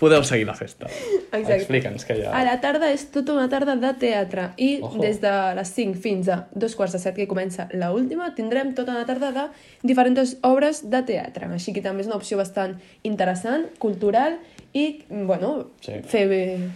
podeu 0.00 0.24
seguir 0.24 0.44
la 0.46 0.52
festa. 0.54 0.84
Exacte. 0.88 1.54
Explica'ns 1.54 2.04
que 2.04 2.16
ha... 2.26 2.32
A 2.36 2.42
la 2.44 2.58
tarda 2.60 2.90
és 2.92 3.06
tota 3.12 3.32
una 3.32 3.48
tarda 3.48 3.76
de 3.80 3.92
teatre 4.00 4.50
i 4.60 4.78
Ojo. 4.84 5.00
des 5.00 5.20
de 5.22 5.32
les 5.56 5.70
5 5.76 5.96
fins 6.04 6.28
a 6.28 6.42
dos 6.52 6.76
quarts 6.76 6.92
de 6.92 7.00
set 7.00 7.16
que 7.16 7.26
comença 7.28 7.68
la 7.72 7.88
última 7.96 8.28
tindrem 8.36 8.74
tota 8.76 8.92
una 8.92 9.06
tarda 9.08 9.32
de 9.32 9.46
diferents 9.88 10.36
obres 10.44 10.82
de 10.90 11.00
teatre. 11.08 11.48
Així 11.52 11.72
que 11.72 11.80
també 11.84 12.04
és 12.04 12.10
una 12.12 12.16
opció 12.20 12.36
bastant 12.36 12.76
interessant, 13.02 13.64
cultural 13.80 14.36
i, 14.76 14.86
bueno, 15.08 15.70
Sí. 15.80 15.98
fer, 16.04 16.26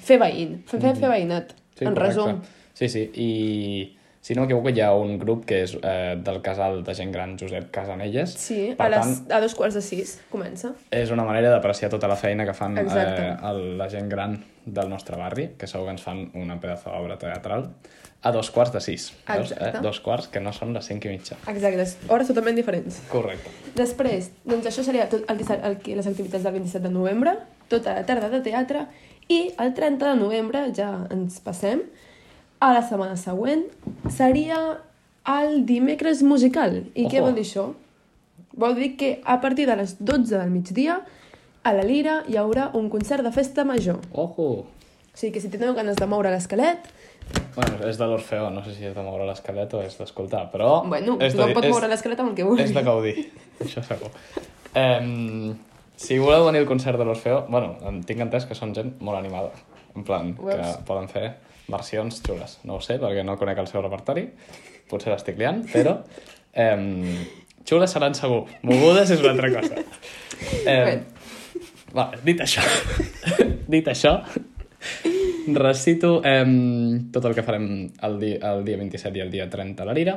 fer 0.01 0.19
veïn, 0.23 0.61
fer, 0.67 0.81
fer, 0.81 0.95
fer 0.97 1.09
veïnat, 1.13 1.53
Sí, 1.77 1.85
en 1.85 1.95
correcte. 1.95 2.07
resum. 2.15 2.41
Sí, 2.75 2.89
sí, 2.89 3.03
i 3.15 3.97
si 4.21 4.35
no 4.37 4.43
m'equivoco 4.45 4.69
hi 4.73 4.81
ha 4.85 4.91
un 4.95 5.19
grup 5.19 5.45
que 5.49 5.63
és 5.65 5.75
eh, 5.83 6.17
del 6.21 6.41
casal 6.45 6.83
de 6.85 6.95
gent 6.97 7.13
gran 7.13 7.37
Josep 7.41 7.71
Casanelles. 7.73 8.33
Sí, 8.41 8.75
per 8.77 8.87
a, 8.87 8.91
les, 8.95 9.01
tant, 9.25 9.33
a 9.33 9.41
dos 9.41 9.55
quarts 9.57 9.75
de 9.77 9.83
sis 9.85 10.19
comença. 10.33 10.73
és 10.91 11.11
una 11.13 11.25
manera 11.25 11.51
d'apreciar 11.53 11.91
tota 11.93 12.09
la 12.09 12.17
feina 12.21 12.45
que 12.49 12.55
fan 12.57 12.77
eh, 12.79 13.37
el, 13.51 13.63
la 13.79 13.89
gent 13.93 14.09
gran 14.13 14.39
del 14.67 14.89
nostre 14.93 15.17
barri, 15.17 15.51
que 15.59 15.67
segur 15.67 15.87
que 15.89 15.97
ens 15.97 16.03
fan 16.05 16.31
una 16.35 16.59
pedazo 16.61 16.91
d'obra 16.93 17.17
teatral, 17.19 17.71
a 18.23 18.31
dos 18.33 18.51
quarts 18.53 18.73
de 18.75 18.81
sis. 18.85 19.07
Veus? 19.27 19.53
Eh? 19.57 19.73
Dos 19.81 20.01
quarts, 20.05 20.29
que 20.29 20.41
no 20.45 20.53
són 20.53 20.75
les 20.77 20.85
cinc 20.85 21.07
i 21.09 21.09
mitja. 21.09 21.39
Exacte, 21.49 21.87
hores 22.13 22.29
totalment 22.29 22.57
diferents. 22.61 23.01
Correcte. 23.09 23.49
Després, 23.75 24.29
doncs 24.45 24.67
això 24.69 24.85
seria 24.85 25.09
tot 25.09 25.25
el, 25.33 25.41
el, 25.65 25.79
que- 25.81 25.97
les 25.97 26.07
activitats 26.07 26.45
del 26.45 26.53
27 26.61 26.85
de 26.89 26.93
novembre, 26.93 27.39
tota 27.71 27.95
la 27.97 28.05
tarda 28.09 28.31
de 28.33 28.43
teatre, 28.45 28.87
i 29.31 29.53
el 29.63 29.75
30 29.77 30.13
de 30.13 30.19
novembre, 30.19 30.65
ja 30.75 31.07
ens 31.15 31.39
passem, 31.45 31.85
a 32.61 32.73
la 32.75 32.83
setmana 32.85 33.17
següent, 33.17 33.63
seria 34.13 34.59
el 35.31 35.63
dimecres 35.69 36.25
musical. 36.27 36.83
I 36.95 37.07
què 37.07 37.21
Ojo. 37.21 37.29
vol 37.29 37.39
dir 37.39 37.47
això? 37.47 37.69
Vol 38.61 38.75
dir 38.77 38.91
que 38.99 39.13
a 39.25 39.39
partir 39.41 39.69
de 39.71 39.79
les 39.79 39.95
12 40.01 40.35
del 40.35 40.51
migdia, 40.51 41.01
a 41.63 41.73
la 41.77 41.87
Lira 41.87 42.25
hi 42.29 42.37
haurà 42.41 42.71
un 42.75 42.91
concert 42.91 43.25
de 43.25 43.33
festa 43.33 43.65
major. 43.65 44.01
Ojo! 44.13 44.51
O 45.11 45.19
sigui 45.21 45.35
que 45.35 45.43
si 45.43 45.51
teniu 45.53 45.75
ganes 45.77 45.99
de 45.99 46.07
moure 46.11 46.33
l'esquelet, 46.33 46.91
Bueno, 47.55 47.81
és 47.87 47.99
de 47.99 48.07
l'Orfeó, 48.07 48.49
no 48.51 48.63
sé 48.65 48.73
si 48.75 48.87
és 48.89 48.95
de 48.95 49.03
moure 49.05 49.27
l'esquelet 49.29 49.73
o 49.75 49.83
és 49.85 49.97
d'escoltar, 49.99 50.47
però... 50.53 50.81
bueno, 50.87 51.17
és 51.23 51.35
tothom 51.35 51.51
de, 51.51 51.57
pot 51.59 51.67
és, 51.67 51.75
moure 51.75 51.91
l'esquelet 51.91 52.23
amb 52.23 52.33
el 52.33 52.37
que 52.39 52.47
vulgui. 52.47 52.65
És 52.65 52.75
de 52.75 52.83
gaudir, 52.87 53.17
això 53.63 53.85
segur. 53.87 54.13
Um, 54.71 55.57
si 56.01 56.17
voleu 56.19 56.47
venir 56.47 56.63
al 56.63 56.69
concert 56.69 56.97
de 56.97 57.05
l'Orfeó, 57.05 57.43
bueno, 57.53 57.75
tinc 58.09 58.23
entès 58.25 58.47
que 58.49 58.57
són 58.57 58.73
gent 58.77 58.95
molt 59.05 59.19
animada. 59.19 59.53
En 59.93 60.07
plan, 60.07 60.33
Ho 60.39 60.49
que 60.49 60.69
poden 60.89 61.11
fer 61.13 61.27
versions 61.69 62.23
xules. 62.25 62.57
No 62.65 62.79
ho 62.79 62.85
sé, 62.85 62.97
perquè 63.03 63.25
no 63.27 63.37
conec 63.41 63.61
el 63.61 63.69
seu 63.69 63.85
repertori. 63.85 64.25
Potser 64.91 65.13
l'estic 65.15 65.41
liant, 65.41 65.65
però... 65.73 66.01
Um, 66.51 67.05
xules 67.63 67.93
seran 67.95 68.17
segur. 68.19 68.41
Mogudes 68.67 69.13
és 69.15 69.21
una 69.23 69.37
altra 69.37 69.53
cosa. 69.55 69.77
Um, 70.67 71.03
vale, 71.95 72.19
dit 72.25 72.41
això, 72.43 72.63
dit 73.75 73.87
això, 73.93 74.17
recito 75.55 76.15
um, 76.25 77.11
tot 77.13 77.29
el 77.29 77.37
que 77.37 77.45
farem 77.47 77.69
el 78.09 78.17
dia, 78.19 78.41
el 78.51 78.65
dia 78.67 78.81
27 78.81 79.21
i 79.21 79.23
el 79.23 79.31
dia 79.31 79.47
30 79.53 79.85
a 79.85 79.87
la 79.87 79.95
Lira 79.95 80.17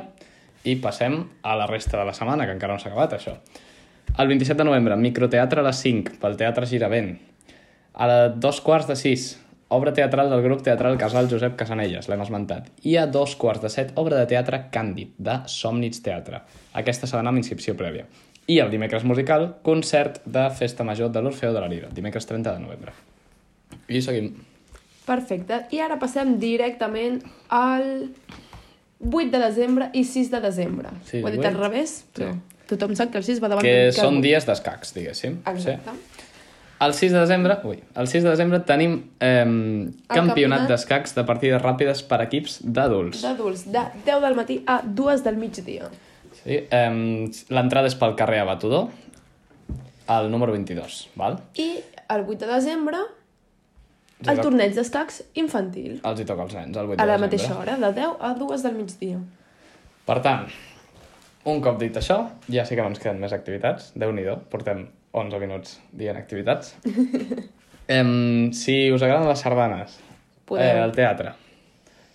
i 0.64 0.74
passem 0.82 1.20
a 1.44 1.54
la 1.60 1.68
resta 1.70 2.00
de 2.00 2.08
la 2.08 2.16
setmana, 2.16 2.48
que 2.48 2.56
encara 2.56 2.74
no 2.74 2.82
s'ha 2.82 2.90
acabat, 2.90 3.18
això. 3.20 3.36
El 4.18 4.28
27 4.28 4.58
de 4.58 4.64
novembre, 4.68 4.96
microteatre 4.96 5.60
a 5.60 5.64
les 5.66 5.80
5, 5.82 6.18
pel 6.22 6.36
Teatre 6.38 6.66
Giravent. 6.70 7.16
A 7.94 8.06
les 8.10 8.36
dos 8.42 8.60
quarts 8.62 8.86
de 8.90 8.94
6, 8.98 9.24
obra 9.74 9.92
teatral 9.94 10.30
del 10.30 10.42
grup 10.44 10.62
teatral 10.62 10.98
Casal 10.98 11.26
Josep 11.30 11.56
Casanelles, 11.58 12.06
l'hem 12.10 12.22
esmentat. 12.22 12.68
I 12.86 12.96
a 13.00 13.06
dos 13.10 13.34
quarts 13.40 13.62
de 13.64 13.70
7, 13.74 13.96
obra 13.98 14.20
de 14.20 14.28
teatre 14.30 14.64
Càndid, 14.74 15.16
de 15.18 15.40
Somnits 15.50 16.02
Teatre. 16.04 16.42
Aquesta 16.78 17.08
s'ha 17.10 17.18
d'anar 17.18 17.32
amb 17.34 17.42
inscripció 17.42 17.74
prèvia. 17.78 18.06
I 18.46 18.60
el 18.60 18.70
dimecres 18.70 19.02
musical, 19.08 19.54
concert 19.66 20.20
de 20.26 20.46
Festa 20.54 20.84
Major 20.84 21.10
de 21.10 21.22
l'Orfeo 21.24 21.52
de 21.54 21.60
la 21.64 21.68
Lira, 21.70 21.88
dimecres 21.94 22.26
30 22.28 22.52
de 22.54 22.60
novembre. 22.62 22.92
I 23.88 24.02
seguim. 24.04 24.34
Perfecte. 25.06 25.64
I 25.74 25.80
ara 25.84 25.98
passem 26.00 26.36
directament 26.40 27.18
al 27.52 28.10
8 29.04 29.30
de 29.32 29.40
desembre 29.42 29.90
i 29.92 30.04
6 30.06 30.30
de 30.32 30.40
desembre. 30.44 30.92
Sí, 31.04 31.18
Ho 31.22 31.28
he 31.28 31.32
dit 31.34 31.40
vuit. 31.40 31.48
al 31.50 31.58
revés, 31.58 32.04
però 32.14 32.30
tothom 32.68 32.94
sap 32.96 33.10
que 33.12 33.18
el 33.18 33.24
6 33.24 33.40
va 33.42 33.48
davant 33.52 33.64
Que 33.64 33.92
són 33.92 34.20
dies 34.24 34.46
d'escacs, 34.46 34.94
diguéssim. 34.94 35.40
Exacte. 35.46 35.90
Sí. 35.90 36.30
El 36.84 36.92
6 36.92 37.12
de 37.12 37.20
desembre, 37.20 37.56
ui, 37.64 37.78
el 37.96 38.08
6 38.10 38.24
de 38.24 38.30
desembre 38.30 38.58
tenim 38.66 38.96
eh, 39.20 39.44
campionat 39.44 40.08
campionat- 40.08 40.66
d'escacs 40.68 41.14
de 41.14 41.24
partides 41.24 41.62
ràpides 41.62 42.02
per 42.08 42.18
equips 42.26 42.58
d'adults. 42.64 43.22
D'adults, 43.22 43.62
de 43.72 43.84
10 44.04 44.20
del 44.20 44.34
matí 44.36 44.62
a 44.66 44.80
2 44.84 45.22
del 45.24 45.36
migdia. 45.36 45.88
Sí, 46.42 46.58
eh, 46.68 47.30
L'entrada 47.48 47.86
és 47.88 47.94
pel 47.94 48.16
carrer 48.18 48.40
Abatudor, 48.42 48.88
al 50.06 50.30
número 50.30 50.52
22, 50.52 51.08
val? 51.16 51.38
I 51.54 51.78
el 52.10 52.26
8 52.28 52.44
de 52.46 52.52
desembre, 52.52 52.98
el 54.26 54.40
torneig 54.40 54.74
d'escacs 54.76 55.22
infantil. 55.40 56.00
Els 56.04 56.20
hi 56.20 56.24
toca 56.28 56.42
als 56.42 56.52
nens, 56.54 56.76
el 56.76 56.90
8 56.90 57.00
A 57.00 57.06
de 57.06 57.06
la 57.06 57.16
desembre. 57.16 57.26
mateixa 57.26 57.58
hora, 57.58 57.76
de 57.76 57.92
10 58.00 58.16
a 58.20 58.34
2 58.34 58.62
del 58.62 58.74
migdia. 58.74 59.18
Per 60.04 60.20
tant, 60.20 60.46
un 61.44 61.60
cop 61.60 61.78
dit 61.80 61.96
això, 61.96 62.18
ja 62.48 62.64
sí 62.64 62.76
que 62.76 62.82
no 62.82 62.88
ens 62.92 63.00
queden 63.02 63.20
més 63.20 63.32
activitats. 63.36 63.92
déu 63.94 64.12
nhi 64.12 64.24
portem 64.50 64.86
11 65.12 65.38
minuts 65.40 65.78
dient 65.92 66.16
activitats. 66.16 66.74
em, 67.88 68.52
si 68.52 68.90
us 68.92 69.02
agraden 69.02 69.28
les 69.28 69.40
sardanes, 69.40 69.98
Podeu. 70.44 70.64
eh, 70.64 70.82
el 70.84 70.92
teatre, 70.96 71.34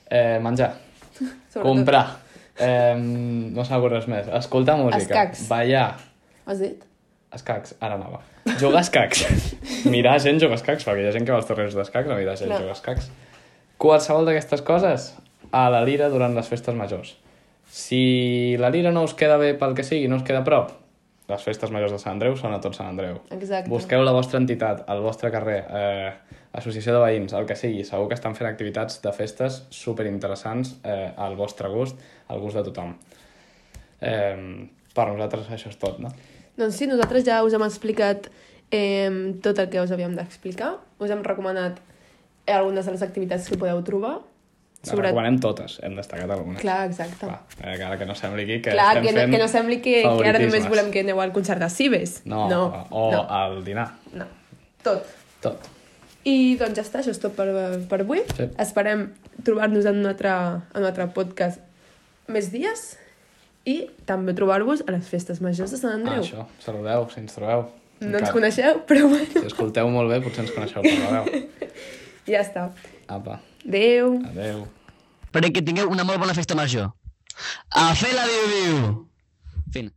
eh, 0.09 0.39
menjar, 0.41 0.73
comprar, 1.61 2.17
eh, 2.59 2.95
no 2.97 3.65
se 3.65 3.79
res 3.89 4.07
més, 4.07 4.27
escoltar 4.41 4.77
música, 4.77 5.03
Escacs. 5.23 5.47
ballar, 5.47 5.97
Has 6.45 6.59
dit? 6.59 6.83
escacs, 7.33 7.75
ara 7.79 7.95
anava, 7.95 8.23
jugar 8.59 8.79
a 8.81 8.81
escacs, 8.81 9.23
mirar 9.93 10.19
gent 10.19 10.39
jugar 10.41 10.57
a 10.57 10.61
escacs, 10.61 10.83
perquè 10.87 11.05
hi 11.05 11.07
ha 11.07 11.13
gent 11.13 11.25
que 11.25 11.31
va 11.31 11.37
als 11.37 11.47
torneos 11.49 11.75
d'escacs 11.77 12.09
no 12.09 12.17
mirar 12.17 12.35
gent 12.37 12.49
Clar. 12.49 12.61
jugar 12.63 12.73
a 12.73 12.77
escacs. 12.79 13.09
Qualsevol 13.79 14.25
d'aquestes 14.25 14.61
coses 14.65 15.13
a 15.55 15.69
la 15.71 15.83
lira 15.85 16.09
durant 16.09 16.33
les 16.35 16.47
festes 16.49 16.75
majors. 16.75 17.13
Si 17.69 18.57
la 18.57 18.71
lira 18.73 18.91
no 18.91 19.05
us 19.05 19.13
queda 19.13 19.37
bé 19.37 19.53
pel 19.53 19.75
que 19.77 19.85
sigui, 19.85 20.09
no 20.09 20.17
us 20.17 20.25
queda 20.25 20.41
a 20.41 20.47
prop, 20.47 20.71
les 21.29 21.43
festes 21.45 21.69
majors 21.69 21.93
de 21.93 21.99
Sant 22.01 22.15
Andreu 22.15 22.35
són 22.37 22.55
a 22.55 22.59
tot 22.63 22.73
Sant 22.73 22.89
Andreu. 22.89 23.19
Exacte. 23.35 23.69
Busqueu 23.69 24.01
la 24.01 24.13
vostra 24.15 24.39
entitat, 24.41 24.81
el 24.89 25.03
vostre 25.05 25.29
carrer, 25.33 25.59
eh, 25.69 26.39
associació 26.57 26.95
de 26.95 27.03
veïns, 27.03 27.35
el 27.37 27.45
que 27.45 27.57
sigui. 27.59 27.83
Segur 27.85 28.07
que 28.09 28.17
estan 28.17 28.33
fent 28.35 28.49
activitats 28.49 28.97
de 29.03 29.13
festes 29.13 29.61
superinteressants 29.69 30.79
eh, 30.83 31.11
al 31.15 31.37
vostre 31.37 31.69
gust, 31.69 32.01
al 32.33 32.41
gust 32.41 32.57
de 32.57 32.65
tothom. 32.71 32.95
Eh, 34.01 34.65
per 34.95 35.07
nosaltres 35.11 35.51
això 35.53 35.69
és 35.69 35.77
tot, 35.77 36.01
no? 36.01 36.09
Doncs 36.57 36.81
sí, 36.81 36.89
nosaltres 36.89 37.23
ja 37.27 37.43
us 37.45 37.53
hem 37.53 37.63
explicat 37.67 38.31
eh, 38.71 39.37
tot 39.45 39.61
el 39.61 39.69
que 39.69 39.85
us 39.85 39.93
havíem 39.93 40.17
d'explicar. 40.17 40.73
Us 40.97 41.13
hem 41.13 41.21
recomanat 41.23 41.77
eh, 42.47 42.55
algunes 42.57 42.89
de 42.89 42.97
les 42.97 43.05
activitats 43.05 43.47
que 43.47 43.59
podeu 43.61 43.83
trobar. 43.85 44.17
Les 44.85 44.95
recomanem 44.95 45.37
totes, 45.43 45.73
hem 45.83 45.95
destacat 45.97 46.29
algunes. 46.31 46.61
Clar, 46.61 46.85
exacte. 46.87 47.25
Clar, 47.27 47.41
eh, 47.59 47.73
que 47.77 47.83
ara 47.83 47.97
que 47.99 48.05
no 48.07 48.15
sembli 48.15 48.43
aquí 48.45 48.61
que 48.63 48.71
Clar, 48.71 48.93
estem 48.97 49.03
que 49.09 49.13
fent 49.19 49.33
que 49.33 49.39
no 49.41 49.47
sembli 49.51 49.77
que, 49.83 49.95
que 50.05 50.27
ara 50.29 50.39
només 50.39 50.69
volem 50.71 50.87
que 50.93 51.01
aneu 51.03 51.19
al 51.19 51.33
concert 51.35 51.59
de 51.59 51.67
Cibes. 51.69 52.21
No, 52.25 52.45
no, 52.47 52.61
o 52.89 53.09
no, 53.11 53.25
al 53.27 53.59
dinar, 53.65 53.89
no. 54.13 54.25
Tot. 54.83 55.03
tot. 55.43 55.67
I 56.23 56.55
doncs 56.59 56.77
ja 56.79 56.83
està, 56.85 57.01
això 57.01 57.11
és 57.11 57.19
tot 57.19 57.35
per, 57.35 57.49
per 57.91 57.99
avui. 58.05 58.21
Sí. 58.37 58.47
Esperem 58.59 59.09
trobar-nos 59.43 59.85
en, 59.91 59.99
un 59.99 60.07
altre, 60.13 60.31
en 60.31 60.79
un 60.79 60.87
altre 60.87 61.09
podcast 61.15 61.59
més 62.31 62.47
dies 62.53 62.85
i 63.67 63.81
també 64.07 64.31
trobar-vos 64.37 64.85
a 64.87 64.91
les 64.95 65.07
festes 65.11 65.41
majors 65.43 65.71
de 65.75 65.77
Sant 65.81 65.91
Ah, 65.91 65.99
Andreu. 65.99 66.23
això, 66.23 66.45
saludeu, 66.63 67.07
si 67.11 67.19
ens 67.19 67.35
trobeu. 67.35 67.65
no 67.99 68.07
ens 68.07 68.15
Encara. 68.15 68.31
coneixeu, 68.33 68.79
però 68.87 69.09
bueno, 69.11 69.27
Si 69.33 69.45
escolteu 69.51 69.89
molt 69.91 70.09
bé, 70.11 70.21
potser 70.23 70.45
ens 70.47 70.51
coneixeu 70.55 70.81
per 70.87 70.95
la 71.03 71.21
veu. 71.25 71.43
ja 72.31 72.39
està. 72.45 72.69
Apa, 73.11 73.39
Adeu. 73.69 74.17
adeu. 74.25 74.65
Perquè 75.29 75.61
tingueu 75.61 75.91
una 75.93 76.01
molt 76.03 76.17
bona 76.17 76.33
festa 76.33 76.55
major. 76.57 76.89
A 77.69 77.93
fer 77.93 78.09
la 78.15 78.25
viu-viu! 78.25 78.79
Fin. 79.69 79.91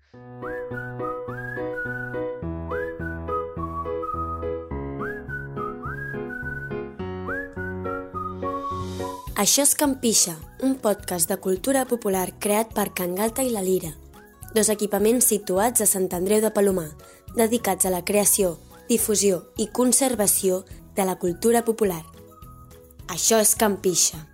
Això 9.41 9.65
és 9.65 9.73
Campixa, 9.75 10.37
un 10.61 10.77
podcast 10.77 11.33
de 11.33 11.41
cultura 11.41 11.87
popular 11.89 12.29
creat 12.45 12.77
per 12.77 12.91
Can 12.93 13.17
Galta 13.17 13.41
i 13.43 13.57
la 13.57 13.65
Lira, 13.65 13.97
dos 14.53 14.69
equipaments 14.69 15.33
situats 15.33 15.81
a 15.81 15.89
Sant 15.89 16.13
Andreu 16.13 16.45
de 16.45 16.53
Palomar, 16.53 16.91
dedicats 17.35 17.89
a 17.89 17.97
la 17.97 18.05
creació, 18.05 18.59
difusió 18.93 19.47
i 19.57 19.73
conservació 19.73 20.67
de 20.93 21.09
la 21.09 21.17
cultura 21.17 21.65
popular. 21.65 22.12
Això 23.09 23.41
és 23.43 23.55
Campixa. 23.59 24.32